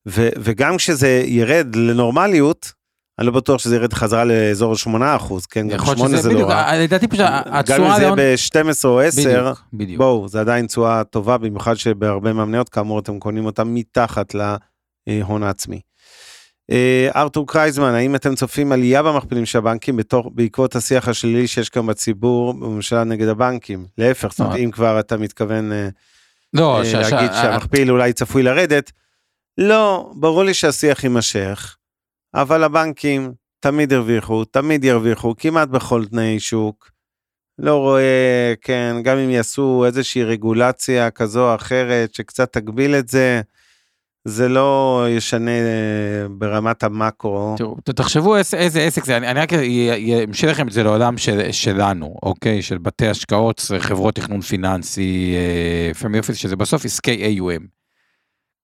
ו- 0.08 0.30
וגם 0.38 0.78
כשזה 0.78 1.24
ירד 1.26 1.76
לנורמליות, 1.76 2.83
אני 3.20 3.28
לא 3.28 3.34
בטוח 3.34 3.60
שזה 3.62 3.76
ירד 3.76 3.94
חזרה 3.94 4.26
לאזור 4.26 4.76
8 4.76 5.16
אחוז, 5.16 5.46
כן, 5.46 5.68
גם 5.68 5.76
יכול 5.76 5.88
להיות 5.88 5.98
8 5.98 6.18
שזה 6.18 6.30
זה 6.30 6.34
לא 6.34 6.50
רע. 6.50 6.78
לדעתי 6.78 7.08
פשוט 7.08 7.26
גם 7.26 7.34
אם 7.48 7.54
התשואה 7.54 7.96
זה 7.96 8.02
יהיה 8.02 8.16
ב-12 8.16 8.86
או 8.86 9.00
10, 9.02 9.54
בדיוק. 9.74 9.98
בואו, 9.98 10.28
זה 10.28 10.40
עדיין 10.40 10.68
תשואה 10.68 11.04
טובה, 11.04 11.38
במיוחד 11.38 11.74
שבהרבה 11.74 12.34
מהמניות, 12.34 12.70
כאמור, 12.70 13.00
אתם 13.00 13.20
קונים 13.20 13.46
אותן 13.46 13.64
מתחת 13.68 14.36
להון 15.08 15.44
העצמי. 15.44 15.80
אה, 16.72 17.10
ארתור 17.16 17.48
קרייזמן, 17.48 17.94
האם 17.94 18.16
אתם 18.16 18.36
צופים 18.36 18.72
עלייה 18.72 19.04
במכפילים 19.04 19.46
של 19.46 19.58
הבנקים 19.58 19.98
בתור, 19.98 20.32
בעקבות 20.36 20.76
השיח 20.76 21.08
השלילי 21.08 21.48
שיש 21.48 21.70
כאן 21.70 21.86
בציבור 21.86 22.54
בממשלה 22.54 23.04
נגד 23.04 23.28
הבנקים? 23.28 23.86
להפך, 23.98 24.32
זאת 24.32 24.40
אומרת. 24.40 24.56
אם 24.58 24.72
כבר 24.72 25.00
אתה 25.00 25.18
מתכוון 25.18 25.72
אה, 25.72 25.88
לא, 26.54 26.82
אה, 26.82 27.02
להגיד 27.12 27.32
שהמכפיל 27.34 27.92
אולי 27.92 28.14
צפוי 28.14 28.44
לרדת, 28.44 28.92
לא, 29.58 30.12
ברור 30.16 30.44
לי 30.44 30.54
שהשיח 30.54 31.04
יימשך, 31.04 31.76
אבל 32.36 32.64
הבנקים 32.64 33.34
תמיד 33.60 33.94
הרוויחו, 33.94 34.46
תמיד 34.46 34.84
ירוויחו, 34.84 35.34
כמעט 35.38 35.68
בכל 35.70 36.06
תנאי 36.06 36.40
שוק. 36.40 36.92
לא 37.60 37.78
רואה, 37.78 38.54
כן, 38.62 38.96
גם 39.04 39.18
אם 39.18 39.30
יעשו 39.30 39.86
איזושהי 39.86 40.24
רגולציה 40.24 41.12
כזו 41.12 41.50
או 41.50 41.56
אחרת 41.56 42.14
שקצת 42.14 42.54
תגביל 42.54 42.96
את 42.96 43.10
זה, 43.10 43.42
זה 44.28 44.50
לא 44.50 45.06
ישנה 45.10 45.52
אה, 45.52 46.28
ברמת 46.30 46.84
המקרו. 46.84 47.56
תראו, 47.58 47.76
תחשבו 47.96 48.38
איזה, 48.38 48.58
איזה 48.58 48.82
עסק 48.82 49.06
זה, 49.06 49.18
אני, 49.18 49.28
אני 49.28 49.40
רק 49.40 49.50
אמשיך 50.28 50.50
לכם 50.50 50.68
את 50.68 50.74
זה 50.74 50.84
לעולם 50.84 51.18
של, 51.18 51.52
שלנו, 51.52 52.16
אוקיי? 52.24 52.62
של 52.62 52.78
בתי 52.78 53.08
השקעות, 53.08 53.62
חברות 53.80 54.16
תכנון 54.16 54.42
פיננסי, 54.42 55.36
פמי 56.00 56.20
אופיס, 56.20 56.38
שזה 56.38 56.56
בסוף 56.56 56.86
עסקי 56.86 57.38
AUM. 57.40 57.83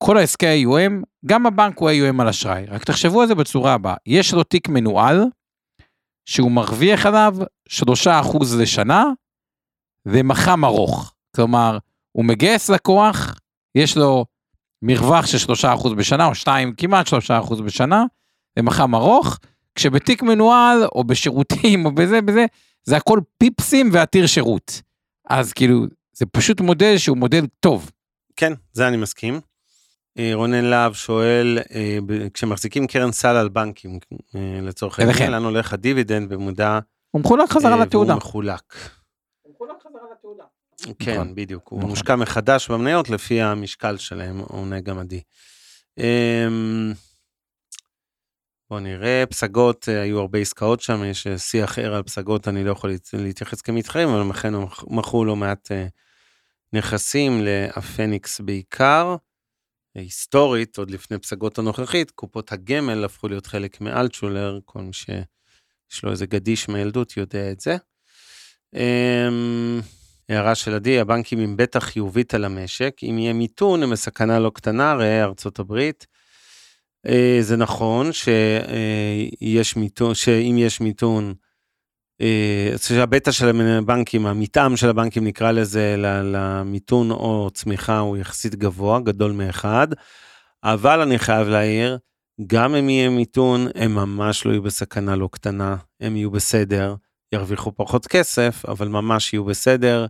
כל 0.03 0.17
העסקי 0.17 0.65
AUM, 0.65 1.03
גם 1.25 1.45
הבנק 1.45 1.77
הוא 1.77 1.89
AUM 1.89 2.21
על 2.21 2.27
אשראי, 2.27 2.65
רק 2.65 2.83
תחשבו 2.83 3.21
על 3.21 3.27
זה 3.27 3.35
בצורה 3.35 3.73
הבאה, 3.73 3.95
יש 4.05 4.33
לו 4.33 4.43
תיק 4.43 4.69
מנוהל, 4.69 5.23
שהוא 6.25 6.51
מרוויח 6.51 7.05
עליו 7.05 7.35
3% 7.69 7.77
לשנה, 8.59 9.05
ומח"מ 10.05 10.65
ארוך. 10.65 11.13
כלומר, 11.35 11.77
הוא 12.11 12.25
מגייס 12.25 12.69
לקוח, 12.69 13.35
יש 13.75 13.97
לו 13.97 14.25
מרווח 14.81 15.25
של 15.25 15.37
3% 15.83 15.93
בשנה, 15.97 16.25
או 16.25 16.35
2, 16.35 16.73
כמעט 16.77 17.07
3% 17.07 17.61
בשנה, 17.61 18.03
ומח"מ 18.59 18.95
ארוך, 18.95 19.37
כשבתיק 19.75 20.23
מנוהל, 20.23 20.83
או 20.95 21.03
בשירותים, 21.03 21.85
או 21.85 21.91
בזה, 21.91 22.21
בזה, 22.21 22.45
זה 22.83 22.97
הכל 22.97 23.19
פיפסים 23.37 23.89
ועתיר 23.93 24.27
שירות. 24.27 24.81
אז 25.29 25.53
כאילו, 25.53 25.85
זה 26.13 26.25
פשוט 26.25 26.61
מודל 26.61 26.97
שהוא 26.97 27.17
מודל 27.17 27.45
טוב. 27.59 27.91
כן, 28.35 28.53
זה 28.73 28.87
אני 28.87 28.97
מסכים. 28.97 29.48
אה, 30.19 30.31
רונן 30.33 30.65
להב 30.65 30.93
שואל, 30.93 31.57
אה, 31.75 31.97
כשמחזיקים 32.33 32.87
קרן 32.87 33.11
סל 33.11 33.35
על 33.35 33.49
בנקים, 33.49 33.99
אה, 34.35 34.59
לצורך. 34.61 34.99
העניין, 34.99 35.31
לאן 35.31 35.43
הולך 35.43 35.73
הדיבידנד 35.73 36.29
במודע, 36.29 36.79
הוא 37.11 37.21
מחולק 37.21 37.49
חזרה 37.49 37.77
לתעודה. 37.77 38.09
והוא 38.13 38.17
מחולק. 38.17 38.73
כן, 40.99 41.13
נכון. 41.13 41.35
בדיוק, 41.35 41.67
הוא 41.67 41.79
נכון. 41.79 41.89
מושקע 41.89 42.15
מחדש 42.15 42.71
במניות 42.71 43.09
לפי 43.09 43.41
המשקל 43.41 43.97
שלהם, 43.97 44.39
עונה 44.39 44.79
גם 44.79 44.99
עדי. 44.99 45.21
אמ, 45.97 46.93
בוא 48.69 48.79
נראה, 48.79 49.23
פסגות, 49.29 49.87
היו 49.87 50.19
הרבה 50.19 50.39
עסקאות 50.39 50.81
שם, 50.81 51.03
יש 51.03 51.27
שיח 51.37 51.79
ער 51.79 51.93
על 51.95 52.03
פסגות, 52.03 52.47
אני 52.47 52.63
לא 52.63 52.71
יכול 52.71 52.89
להת- 52.89 53.09
להתייחס 53.13 53.61
כמתחרים, 53.61 54.09
אבל 54.09 54.29
לכן 54.29 54.53
מכרו 54.87 55.25
לא 55.25 55.35
מעט 55.35 55.71
נכסים 56.73 57.41
לאפניקס 57.45 58.41
בעיקר. 58.41 59.15
אה, 59.99 60.03
היסטורית, 60.03 60.77
עוד 60.77 60.91
לפני 60.91 61.17
פסגות 61.17 61.57
הנוכחית, 61.57 62.11
קופות 62.11 62.51
הגמל 62.51 63.03
הפכו 63.03 63.27
להיות 63.27 63.47
חלק 63.47 63.81
מאלטשולר, 63.81 64.59
כל 64.65 64.81
מי 64.81 64.93
שיש 64.93 66.03
לו 66.03 66.11
איזה 66.11 66.25
גדיש 66.25 66.69
מהילדות 66.69 67.17
יודע 67.17 67.51
את 67.51 67.59
זה. 67.59 67.77
אמ, 68.75 69.81
הערה 70.29 70.55
של 70.55 70.73
עדי, 70.73 70.99
הבנקים 70.99 71.39
עם 71.39 71.57
בטח 71.57 71.83
חיובית 71.83 72.33
על 72.33 72.45
המשק, 72.45 72.97
אם 73.03 73.17
יהיה 73.19 73.33
מיתון 73.33 73.83
הם 73.83 73.89
בסכנה 73.89 74.39
לא 74.39 74.51
קטנה, 74.55 74.93
ראה 74.93 75.23
ארצות 75.23 75.59
הברית. 75.59 76.07
אה, 77.05 77.37
זה 77.41 77.57
נכון 77.57 78.13
שיש 78.13 79.75
מיתון, 79.75 80.15
שאם 80.15 80.55
יש 80.57 80.81
מיתון, 80.81 81.25
אה, 81.27 81.48
שהבטא 82.77 83.31
של 83.31 83.61
הבנקים, 83.61 84.25
המתאם 84.25 84.77
של 84.77 84.89
הבנקים 84.89 85.23
נקרא 85.23 85.51
לזה, 85.51 85.95
למיתון 86.23 87.11
או 87.11 87.49
צמיחה 87.53 87.99
הוא 87.99 88.17
יחסית 88.17 88.55
גבוה, 88.55 88.99
גדול 88.99 89.31
מאחד, 89.31 89.87
אבל 90.63 91.01
אני 91.01 91.19
חייב 91.19 91.47
להעיר, 91.47 91.97
גם 92.47 92.75
אם 92.75 92.89
יהיה 92.89 93.09
מיתון, 93.09 93.67
הם 93.75 93.95
ממש 93.95 94.45
לא 94.45 94.51
יהיו 94.51 94.61
בסכנה 94.61 95.15
לא 95.15 95.29
קטנה, 95.31 95.75
הם 96.01 96.15
יהיו 96.15 96.31
בסדר, 96.31 96.95
ירוויחו 97.33 97.71
פחות 97.75 98.07
כסף, 98.07 98.63
אבל 98.67 98.87
ממש 98.87 99.33
יהיו 99.33 99.45
בסדר. 99.45 100.05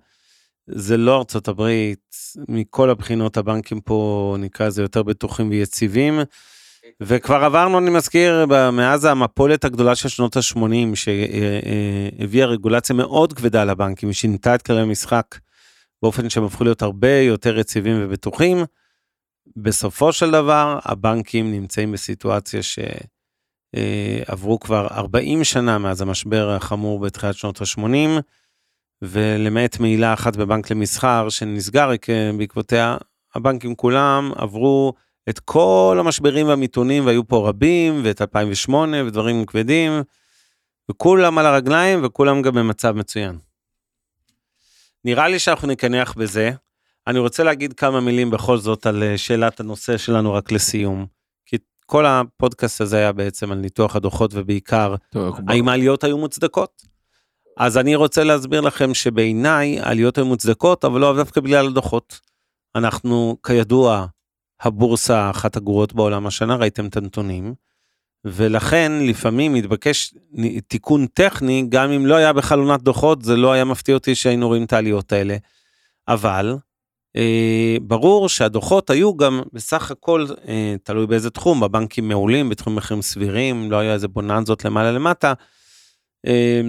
זה 0.67 0.97
לא 0.97 1.17
ארצות 1.17 1.47
הברית, 1.47 2.15
מכל 2.47 2.89
הבחינות 2.89 3.37
הבנקים 3.37 3.81
פה 3.81 4.35
נקרא 4.39 4.67
לזה 4.67 4.81
יותר 4.81 5.03
בטוחים 5.03 5.49
ויציבים. 5.49 6.19
וכבר 7.01 7.43
עברנו, 7.43 7.79
אני 7.79 7.89
מזכיר, 7.89 8.45
מאז 8.73 9.05
המפולת 9.05 9.65
הגדולה 9.65 9.95
של 9.95 10.09
שנות 10.09 10.37
ה-80, 10.37 10.95
שהביאה 10.95 12.45
רגולציה 12.45 12.95
מאוד 12.95 13.33
כבדה 13.33 13.63
לבנקים, 13.63 14.13
שינתה 14.13 14.55
את 14.55 14.61
כללי 14.61 14.81
המשחק 14.81 15.25
באופן 16.01 16.29
שהם 16.29 16.43
הפכו 16.43 16.63
להיות 16.63 16.81
הרבה 16.81 17.19
יותר 17.19 17.57
יציבים 17.57 17.95
ובטוחים. 18.01 18.57
בסופו 19.55 20.13
של 20.13 20.31
דבר, 20.31 20.79
הבנקים 20.83 21.51
נמצאים 21.51 21.91
בסיטואציה 21.91 22.59
שעברו 23.75 24.59
כבר 24.59 24.87
40 24.91 25.43
שנה 25.43 25.77
מאז 25.77 26.01
המשבר 26.01 26.49
החמור 26.49 26.99
בתחילת 26.99 27.35
שנות 27.35 27.61
ה-80, 27.61 28.21
ולמעט 29.01 29.79
מעילה 29.79 30.13
אחת 30.13 30.35
בבנק 30.35 30.71
למסחר 30.71 31.29
שנסגר 31.29 31.91
בעקבותיה, 32.37 32.97
הבנקים 33.35 33.75
כולם 33.75 34.31
עברו 34.35 34.93
את 35.29 35.39
כל 35.39 35.97
המשברים 35.99 36.47
והמיתונים, 36.47 37.05
והיו 37.05 37.27
פה 37.27 37.49
רבים, 37.49 38.01
ואת 38.03 38.21
2008 38.21 39.03
ודברים 39.03 39.45
כבדים, 39.45 39.91
וכולם 40.91 41.37
על 41.37 41.45
הרגליים 41.45 41.99
וכולם 42.03 42.41
גם 42.41 42.53
במצב 42.53 42.91
מצוין. 42.91 43.37
נראה 45.05 45.27
לי 45.27 45.39
שאנחנו 45.39 45.67
נקנח 45.67 46.13
בזה. 46.13 46.51
אני 47.07 47.19
רוצה 47.19 47.43
להגיד 47.43 47.73
כמה 47.73 48.01
מילים 48.01 48.29
בכל 48.29 48.57
זאת 48.57 48.85
על 48.85 49.03
אה, 49.03 49.17
שאלת 49.17 49.59
הנושא 49.59 49.97
שלנו 49.97 50.33
רק 50.33 50.51
לסיום. 50.51 51.05
כי 51.45 51.57
כל 51.85 52.05
הפודקאסט 52.05 52.81
הזה 52.81 52.97
היה 52.97 53.11
בעצם 53.11 53.51
על 53.51 53.57
ניתוח 53.57 53.95
הדוחות 53.95 54.31
ובעיקר 54.33 54.95
טוב, 55.09 55.35
האם 55.47 55.69
העליות 55.69 56.03
היו 56.03 56.17
מוצדקות? 56.17 56.81
אז 57.57 57.77
אני 57.77 57.95
רוצה 57.95 58.23
להסביר 58.23 58.61
לכם 58.61 58.93
שבעיניי 58.93 59.79
העליות 59.79 60.17
היו 60.17 60.25
מוצדקות, 60.25 60.85
אבל 60.85 61.01
לא 61.01 61.15
דווקא 61.15 61.41
בגלל 61.41 61.67
הדוחות. 61.67 62.19
אנחנו, 62.75 63.37
כידוע, 63.45 64.05
הבורסה 64.61 65.29
אחת 65.29 65.57
הגרועות 65.57 65.93
בעולם 65.93 66.27
השנה, 66.27 66.55
ראיתם 66.55 66.87
את 66.87 66.97
הנתונים, 66.97 67.53
ולכן 68.25 68.91
לפעמים 69.01 69.53
מתבקש 69.53 70.13
תיקון 70.67 71.05
טכני, 71.07 71.65
גם 71.69 71.91
אם 71.91 72.05
לא 72.05 72.15
היה 72.15 72.33
בכלל 72.33 72.59
עונת 72.59 72.81
דוחות, 72.81 73.21
זה 73.21 73.35
לא 73.35 73.51
היה 73.51 73.65
מפתיע 73.65 73.95
אותי 73.95 74.15
שהיינו 74.15 74.47
רואים 74.47 74.63
את 74.63 74.73
העליות 74.73 75.11
האלה. 75.11 75.37
אבל 76.07 76.55
אה, 77.15 77.77
ברור 77.81 78.29
שהדוחות 78.29 78.89
היו 78.89 79.17
גם 79.17 79.41
בסך 79.53 79.91
הכל, 79.91 80.25
אה, 80.47 80.75
תלוי 80.83 81.07
באיזה 81.07 81.29
תחום, 81.29 81.59
בבנקים 81.59 82.07
מעולים, 82.07 82.49
בתחום 82.49 82.75
מחירים 82.75 83.01
סבירים, 83.01 83.71
לא 83.71 83.79
היה 83.79 83.93
איזה 83.93 84.07
בוננזות 84.07 84.65
למעלה 84.65 84.91
למטה. 84.91 85.33
אה, 86.27 86.61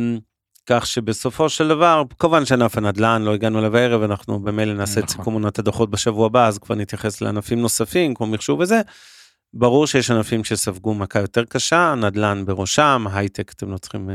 כך 0.70 0.86
שבסופו 0.86 1.48
של 1.48 1.68
דבר, 1.68 2.02
כמובן 2.18 2.44
שענף 2.44 2.78
הנדל"ן, 2.78 3.22
לא 3.22 3.34
הגענו 3.34 3.58
אליו 3.58 3.76
הערב, 3.76 4.02
אנחנו 4.02 4.40
במילא 4.40 4.74
נעשה 4.74 5.00
את 5.00 5.04
נכון. 5.04 5.16
סיכום 5.16 5.34
עונת 5.34 5.58
הדוחות 5.58 5.90
בשבוע 5.90 6.26
הבא, 6.26 6.46
אז 6.46 6.58
כבר 6.58 6.74
נתייחס 6.74 7.20
לענפים 7.20 7.60
נוספים, 7.60 8.14
כמו 8.14 8.26
מחשוב 8.26 8.60
וזה. 8.60 8.80
ברור 9.54 9.86
שיש 9.86 10.10
ענפים 10.10 10.44
שספגו 10.44 10.94
מכה 10.94 11.20
יותר 11.20 11.44
קשה, 11.44 11.94
נדל"ן 11.94 12.44
בראשם, 12.46 13.04
הייטק, 13.12 13.52
אתם 13.52 13.72
לא 13.72 13.78
צריכים, 13.78 14.10
אה, 14.10 14.14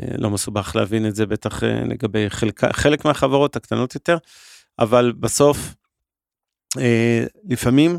אה, 0.00 0.06
לא 0.18 0.30
מסובך 0.30 0.76
להבין 0.76 1.06
את 1.06 1.14
זה 1.14 1.26
בטח 1.26 1.64
אה, 1.64 1.84
לגבי 1.84 2.30
חלק, 2.30 2.64
חלק 2.64 3.04
מהחברות 3.04 3.56
הקטנות 3.56 3.94
יותר, 3.94 4.16
אבל 4.78 5.12
בסוף, 5.20 5.74
לפעמים, 7.48 7.98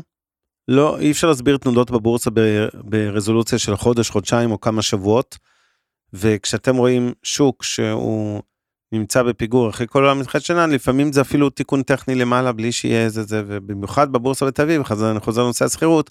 לא, 0.68 0.98
אי 0.98 1.10
אפשר 1.10 1.26
להסביר 1.26 1.56
תנודות 1.56 1.90
בבורסה 1.90 2.30
ברזולוציה 2.74 3.58
של 3.58 3.76
חודש, 3.76 4.10
חודשיים 4.10 4.50
או 4.50 4.60
כמה 4.60 4.82
שבועות, 4.82 5.38
וכשאתם 6.14 6.76
רואים 6.76 7.12
שוק 7.22 7.62
שהוא 7.62 8.42
נמצא 8.92 9.22
בפיגור 9.22 9.70
אחרי 9.70 9.86
כל 9.90 10.04
העולם 10.04 10.20
מתחילת 10.20 10.44
שנה, 10.44 10.66
לפעמים 10.66 11.12
זה 11.12 11.20
אפילו 11.20 11.50
תיקון 11.50 11.82
טכני 11.82 12.14
למעלה 12.14 12.52
בלי 12.52 12.72
שיהיה 12.72 13.04
איזה 13.04 13.22
זה, 13.22 13.42
ובמיוחד 13.46 14.12
בבורסה 14.12 14.46
בתל 14.46 14.62
אביב, 14.62 14.82
אני 15.02 15.20
חוזר 15.20 15.42
לנושא 15.42 15.64
השכירות, 15.64 16.10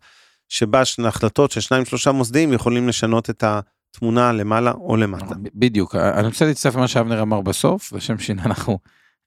שבה 0.49 0.81
החלטות 1.07 1.51
של 1.51 1.61
שניים 1.61 1.85
שלושה 1.85 2.11
מוסדיים 2.11 2.53
יכולים 2.53 2.87
לשנות 2.87 3.29
את 3.29 3.43
התמונה 3.43 4.31
למעלה 4.31 4.71
או 4.71 4.97
למטה. 4.97 5.35
ב- 5.35 5.47
בדיוק, 5.55 5.95
אני 5.95 6.27
רוצה 6.27 6.45
להצטרף 6.45 6.75
למה 6.75 6.87
שאבנר 6.87 7.21
אמר 7.21 7.41
בסוף, 7.41 7.93
לשם 7.93 8.17
שאנחנו... 8.17 8.79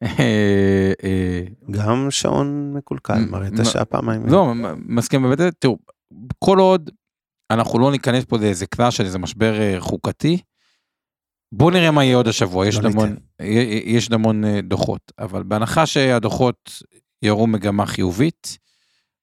אה, 0.03 0.93
אה, 1.05 1.43
גם 1.71 2.11
שעון 2.11 2.73
מקולקל, 2.75 3.25
מראה 3.31 3.49
את 3.49 3.59
השעה 3.59 3.85
פעמיים. 3.85 4.27
לא, 4.27 4.53
מסכים 4.87 5.23
באמת, 5.23 5.41
תראו, 5.59 5.79
כל 6.39 6.59
עוד 6.59 6.91
אנחנו 7.51 7.79
לא 7.79 7.91
ניכנס 7.91 8.25
פה 8.25 8.39
לאיזה 8.39 8.67
קלאס 8.67 8.95
של 8.95 9.05
איזה 9.05 9.19
משבר 9.19 9.61
אה, 9.61 9.77
חוקתי, 9.79 10.39
בואו 11.53 11.71
נראה 11.71 11.91
מה 11.91 12.05
יהיה 12.05 12.17
עוד 12.17 12.29
השבוע, 12.29 12.67
יש 12.67 12.75
לא 12.75 12.81
עוד 12.81 12.87
המון. 12.87 13.17
יש 13.85 14.05
עוד 14.05 14.15
המון 14.15 14.45
אה, 14.45 14.61
דוחות, 14.63 15.13
אבל 15.19 15.43
בהנחה 15.43 15.87
שהדוחות 15.87 16.83
יראו 17.23 17.47
מגמה 17.47 17.87
חיובית, 17.87 18.59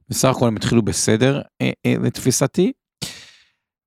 בסך 0.09 0.30
הכל 0.30 0.47
הם 0.47 0.55
התחילו 0.55 0.82
בסדר 0.82 1.41
אה, 1.61 1.71
אה, 1.86 1.95
לתפיסתי. 2.03 2.71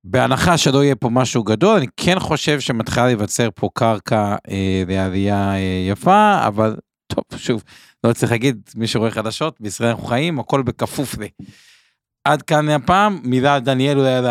בהנחה 0.03 0.57
שלא 0.57 0.83
יהיה 0.83 0.95
פה 0.95 1.09
משהו 1.09 1.43
גדול, 1.43 1.77
אני 1.77 1.87
כן 1.97 2.19
חושב 2.19 2.59
שמתחילה 2.59 3.05
להיווצר 3.05 3.49
פה 3.55 3.69
קרקע 3.73 4.35
אה, 4.49 4.83
לעלייה 4.87 5.53
אה, 5.55 5.85
יפה, 5.89 6.47
אבל 6.47 6.75
טוב, 7.07 7.23
שוב, 7.37 7.63
לא 8.03 8.13
צריך 8.13 8.31
להגיד, 8.31 8.69
מי 8.75 8.87
שרואה 8.87 9.11
חדשות, 9.11 9.61
בישראל 9.61 9.89
אנחנו 9.89 10.03
חיים, 10.03 10.39
הכל 10.39 10.61
בכפוף 10.61 11.17
ל... 11.17 11.23
עד 12.27 12.41
כאן 12.41 12.69
הפעם, 12.69 13.19
מילה 13.23 13.59
דניאל 13.59 13.99
אולי 13.99 14.13
על 14.13 14.25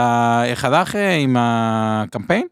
איך 0.45 0.65
הלך 0.65 0.97
אה, 0.97 1.17
עם 1.17 1.37
הקמפיין? 1.39 2.47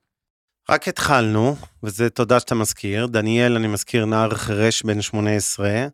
רק 0.68 0.88
התחלנו, 0.88 1.56
וזה 1.82 2.10
תודה 2.10 2.40
שאתה 2.40 2.54
מזכיר. 2.54 3.06
דניאל, 3.06 3.56
אני 3.56 3.66
מזכיר, 3.66 4.04
נער 4.04 4.34
חירש 4.34 4.82
בן 4.82 5.02
18, 5.02 5.86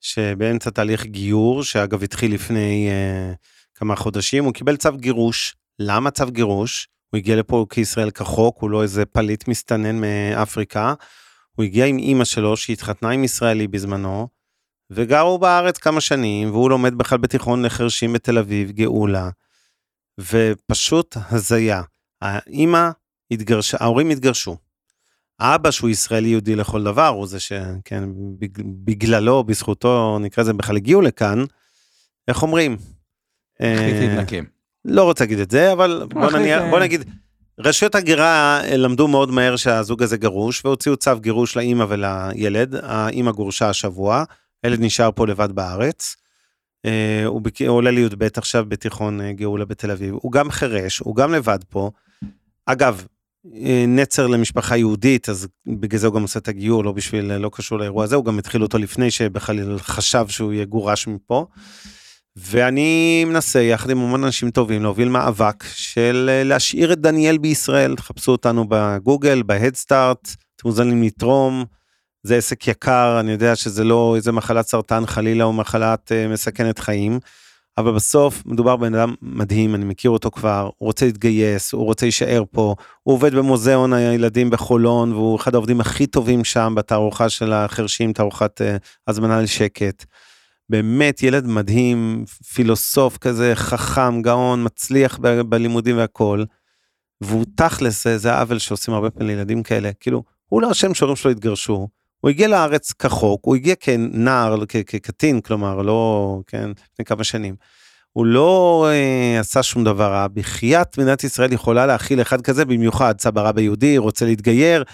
שבאמצע 0.00 0.70
תהליך 0.70 1.04
גיור, 1.06 1.64
שאגב 1.64 2.02
התחיל 2.02 2.34
לפני 2.34 2.88
uh, 2.90 3.36
כמה 3.74 3.96
חודשים, 3.96 4.44
הוא 4.44 4.52
קיבל 4.52 4.76
צו 4.76 4.92
גירוש. 4.96 5.54
למה 5.78 6.10
צו 6.10 6.26
גירוש? 6.26 6.88
הוא 7.10 7.18
הגיע 7.18 7.36
לפה 7.36 7.66
כישראל 7.70 8.10
כחוק, 8.10 8.58
הוא 8.60 8.70
לא 8.70 8.82
איזה 8.82 9.04
פליט 9.04 9.48
מסתנן 9.48 10.00
מאפריקה. 10.00 10.94
הוא 11.56 11.64
הגיע 11.64 11.86
עם 11.86 11.98
אימא 11.98 12.24
שלו, 12.24 12.56
שהתחתנה 12.56 13.10
עם 13.10 13.24
ישראלי 13.24 13.68
בזמנו, 13.68 14.28
וגרו 14.90 15.38
בארץ 15.38 15.78
כמה 15.78 16.00
שנים, 16.00 16.50
והוא 16.50 16.70
לומד 16.70 16.94
בכלל 16.94 17.18
בתיכון 17.18 17.64
לחרשים 17.64 18.12
בתל 18.12 18.38
אביב, 18.38 18.70
גאולה. 18.70 19.30
ופשוט 20.18 21.16
הזיה. 21.30 21.82
האימא 22.20 22.90
התגרשה, 23.32 23.76
ההורים 23.80 24.10
התגרשו. 24.10 24.56
האבא 25.38 25.70
שהוא 25.70 25.90
ישראלי 25.90 26.28
יהודי 26.28 26.56
לכל 26.56 26.82
דבר, 26.84 27.06
הוא 27.08 27.26
זה 27.26 27.40
שכן, 27.40 28.04
בג- 28.38 28.62
בגללו, 28.84 29.44
בזכותו, 29.44 30.18
נקרא 30.20 30.42
לזה, 30.44 30.52
בכלל 30.52 30.76
הגיעו 30.76 31.00
לכאן, 31.00 31.44
איך 32.28 32.42
אומרים? 32.42 32.76
החליט 33.60 33.94
אה, 33.94 34.00
להתנקם. 34.00 34.44
לא 34.84 35.02
רוצה 35.04 35.24
להגיד 35.24 35.38
את 35.38 35.50
זה, 35.50 35.72
אבל 35.72 36.06
בוא, 36.10 36.28
אחי, 36.28 36.38
נניח, 36.38 36.62
זה- 36.62 36.70
בוא 36.70 36.80
נגיד, 36.80 37.04
רשויות 37.58 37.94
הגירה 37.94 38.60
אה, 38.64 38.76
למדו 38.76 39.08
מאוד 39.08 39.30
מהר 39.30 39.56
שהזוג 39.56 40.02
הזה 40.02 40.16
גרוש, 40.16 40.64
והוציאו 40.64 40.96
צו 40.96 41.20
גירוש 41.20 41.56
לאימא 41.56 41.84
ולילד, 41.88 42.74
האימא 42.82 43.30
גורשה 43.32 43.68
השבוע, 43.68 44.24
הילד 44.62 44.80
נשאר 44.80 45.10
פה 45.14 45.26
לבד 45.26 45.52
בארץ. 45.52 46.16
אה, 46.86 47.22
הוא, 47.26 47.42
עולה 47.68 47.90
לי"ב 47.90 48.24
עכשיו 48.36 48.64
בתיכון 48.68 49.32
גאולה 49.32 49.64
בתל 49.64 49.90
אביב, 49.90 50.14
הוא 50.14 50.32
גם 50.32 50.50
חירש, 50.50 50.98
הוא 50.98 51.16
גם 51.16 51.32
לבד 51.32 51.58
פה. 51.68 51.90
אגב, 52.66 53.06
נצר 53.88 54.26
למשפחה 54.26 54.76
יהודית, 54.76 55.28
אז 55.28 55.48
בגלל 55.66 56.00
זה 56.00 56.06
הוא 56.06 56.14
גם 56.14 56.22
עושה 56.22 56.38
את 56.38 56.48
הגיור, 56.48 56.84
לא 56.84 56.92
בשביל, 56.92 57.36
לא 57.36 57.50
קשור 57.52 57.78
לאירוע 57.78 58.04
הזה, 58.04 58.16
הוא 58.16 58.24
גם 58.24 58.38
התחיל 58.38 58.62
אותו 58.62 58.78
לפני 58.78 59.10
שבכלל 59.10 59.78
חשב 59.78 60.28
שהוא 60.28 60.52
יגורש 60.52 61.06
מפה. 61.06 61.46
ואני 62.36 63.24
מנסה 63.24 63.60
יחד 63.60 63.90
עם 63.90 63.98
המון 63.98 64.24
אנשים 64.24 64.50
טובים 64.50 64.82
להוביל 64.82 65.08
מאבק 65.08 65.64
של 65.74 66.30
אה, 66.32 66.44
להשאיר 66.44 66.92
את 66.92 66.98
דניאל 66.98 67.38
בישראל, 67.38 67.96
תחפשו 67.96 68.32
אותנו 68.32 68.64
בגוגל, 68.68 69.42
בהדסטארט, 69.42 70.28
אתם 70.56 70.68
מוזמנים 70.68 71.02
לתרום, 71.02 71.64
זה 72.22 72.36
עסק 72.36 72.68
יקר, 72.68 73.16
אני 73.20 73.32
יודע 73.32 73.56
שזה 73.56 73.84
לא 73.84 74.16
איזה 74.16 74.32
מחלת 74.32 74.66
סרטן 74.66 75.06
חלילה 75.06 75.44
או 75.44 75.52
מחלת 75.52 76.12
uh, 76.12 76.32
מסכנת 76.32 76.78
חיים, 76.78 77.18
אבל 77.78 77.92
בסוף 77.94 78.42
מדובר 78.46 78.76
בבן 78.76 78.94
אדם 78.94 79.14
מדהים, 79.22 79.74
אני 79.74 79.84
מכיר 79.84 80.10
אותו 80.10 80.30
כבר, 80.30 80.70
הוא 80.78 80.86
רוצה 80.86 81.06
להתגייס, 81.06 81.72
הוא 81.72 81.84
רוצה 81.84 82.06
להישאר 82.06 82.42
פה, 82.50 82.74
הוא 83.02 83.14
עובד 83.14 83.34
במוזיאון 83.34 83.92
הילדים 83.92 84.50
בחולון, 84.50 85.12
והוא 85.12 85.36
אחד 85.36 85.54
העובדים 85.54 85.80
הכי 85.80 86.06
טובים 86.06 86.44
שם 86.44 86.72
בתערוכה 86.76 87.28
של 87.28 87.52
החרשים, 87.52 88.12
תערוכת 88.12 88.60
uh, 88.60 88.64
הזמנה 89.08 89.40
לשקט. 89.42 90.04
באמת 90.70 91.22
ילד 91.22 91.46
מדהים, 91.46 92.24
פילוסוף 92.54 93.18
כזה, 93.18 93.52
חכם, 93.54 94.22
גאון, 94.22 94.64
מצליח 94.64 95.18
ב- 95.22 95.40
בלימודים 95.40 95.96
והכל. 95.96 96.44
והוא 97.20 97.44
תכלס, 97.56 98.04
זה- 98.04 98.18
זה 98.18 98.32
העוול 98.32 98.58
שעושים 98.58 98.94
הרבה 98.94 99.10
פעמים 99.10 99.28
לילדים 99.28 99.62
כאלה, 99.62 99.90
כאילו, 100.00 100.22
הוא 100.48 100.62
לא 100.62 100.70
אשם 100.70 100.94
שההורים 100.94 101.16
שלו 101.16 101.30
התגרשו, 101.30 101.88
הוא 102.22 102.30
הגיע 102.30 102.48
לארץ 102.48 102.92
כחוק, 102.92 103.44
הוא 103.44 103.56
הגיע 103.56 103.74
כנער, 103.80 104.56
כקטין, 104.66 105.40
כלומר, 105.40 105.82
לא, 105.82 106.40
כן, 106.46 106.70
לפני 106.92 107.04
כמה 107.04 107.24
שנים. 107.24 107.54
הוא 108.12 108.26
לא 108.26 108.86
אה, 108.90 109.40
עשה 109.40 109.62
שום 109.62 109.84
דבר 109.84 110.12
רע, 110.12 110.26
בחייאת 110.28 110.98
מדינת 110.98 111.24
ישראל 111.24 111.52
יכולה 111.52 111.86
להכיל 111.86 112.20
אחד 112.20 112.40
כזה, 112.40 112.64
במיוחד 112.64 113.20
סבא 113.20 113.48
רבא 113.48 113.60
יהודי, 113.60 113.98
רוצה 113.98 114.24
להתגייר, 114.24 114.84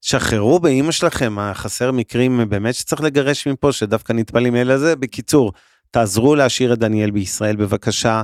שחררו 0.00 0.60
באימא 0.60 0.92
שלכם, 0.92 1.36
חסר 1.54 1.92
מקרים 1.92 2.48
באמת 2.48 2.74
שצריך 2.74 3.02
לגרש 3.02 3.48
מפה, 3.48 3.72
שדווקא 3.72 4.12
נטפלים 4.12 4.56
אלה 4.56 4.78
זה. 4.78 4.96
בקיצור, 4.96 5.52
תעזרו 5.90 6.34
להשאיר 6.34 6.72
את 6.72 6.78
דניאל 6.78 7.10
בישראל 7.10 7.56
בבקשה. 7.56 8.22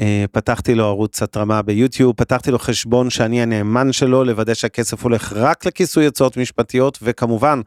אה, 0.00 0.24
פתחתי 0.32 0.74
לו 0.74 0.84
ערוץ 0.84 1.22
התרמה 1.22 1.62
ביוטיוב, 1.62 2.14
פתחתי 2.16 2.50
לו 2.50 2.58
חשבון 2.58 3.10
שאני 3.10 3.42
הנאמן 3.42 3.92
שלו, 3.92 4.24
לוודא 4.24 4.54
שהכסף 4.54 5.02
הולך 5.02 5.32
רק 5.32 5.66
לכיסוי 5.66 6.04
הוצאות 6.06 6.36
משפטיות, 6.36 6.98
וכמובן, 7.02 7.60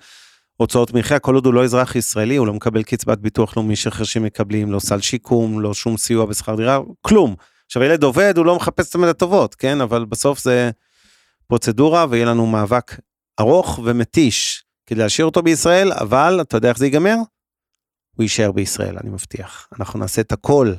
הוצאות 0.58 0.94
מחיה, 0.94 1.20
כל 1.20 1.36
עוד 1.36 1.46
הוא 1.46 1.54
לא 1.54 1.64
אזרח 1.64 1.96
ישראלי, 1.96 2.36
הוא 2.36 2.48
לא 2.48 2.54
מקבל 2.54 2.84
קצבת 2.84 3.18
ביטוח 3.18 3.58
לאומי 3.58 3.76
שחרשים 3.76 4.24
מקבלים, 4.24 4.72
לא 4.72 4.80
סל 4.80 5.02
שיקום, 5.02 5.62
לא 5.62 5.74
שום 5.74 5.98
סיוע 5.98 6.26
בשכר 6.26 6.56
דירה, 6.56 6.80
כלום. 7.02 7.36
עכשיו, 7.66 7.84
ילד 7.84 8.04
עובד, 8.04 8.38
הוא 8.38 8.46
לא 8.46 8.56
מחפש 8.56 8.96
את 8.96 9.02
הטובות, 9.04 9.56
כן? 9.56 9.82
אבל 9.82 10.06
בסוף 10.06 10.40
זה 10.40 10.72
פרוצדורה, 11.48 12.06
ויהיה 12.10 12.26
לנו 12.26 12.46
מאבק 12.46 13.00
ארוך 13.40 13.80
ומתיש 13.84 14.64
כדי 14.86 15.00
להשאיר 15.00 15.26
אותו 15.26 15.42
בישראל, 15.42 15.92
אבל 15.92 16.40
אתה 16.42 16.58
יודע 16.58 16.70
איך 16.70 16.78
זה 16.78 16.86
ייגמר? 16.86 17.16
הוא 18.16 18.24
יישאר 18.24 18.52
בישראל, 18.52 18.98
אני 19.04 19.10
מבטיח. 19.10 19.68
אנחנו 19.80 20.00
נעשה 20.00 20.22
את 20.22 20.32
הכל. 20.32 20.74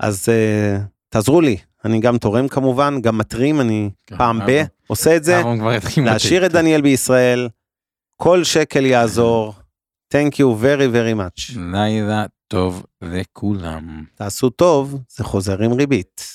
אז 0.00 0.28
uh, 0.28 0.80
תעזרו 1.08 1.40
לי, 1.40 1.56
אני 1.84 2.00
גם 2.00 2.18
תורם 2.18 2.48
כמובן, 2.48 3.00
גם 3.00 3.18
מתרים, 3.18 3.60
אני 3.60 3.90
כן, 4.06 4.16
פעם 4.16 4.38
ב... 4.38 4.48
אהרון. 4.50 4.66
עושה 4.86 5.16
את 5.16 5.24
זה, 5.24 5.42
להשאיר 6.04 6.46
את 6.46 6.52
דניאל 6.52 6.80
בישראל, 6.80 7.48
כל 8.16 8.44
שקל 8.44 8.86
יעזור. 8.86 9.54
Thank 10.14 10.34
you 10.34 10.62
very 10.62 10.94
very 10.94 11.16
much. 11.18 11.58
לילה 11.58 12.24
טוב 12.48 12.86
לכולם. 13.02 14.04
תעשו 14.14 14.50
טוב, 14.50 14.98
זה 15.08 15.24
חוזר 15.24 15.62
עם 15.62 15.72
ריבית. 15.72 16.34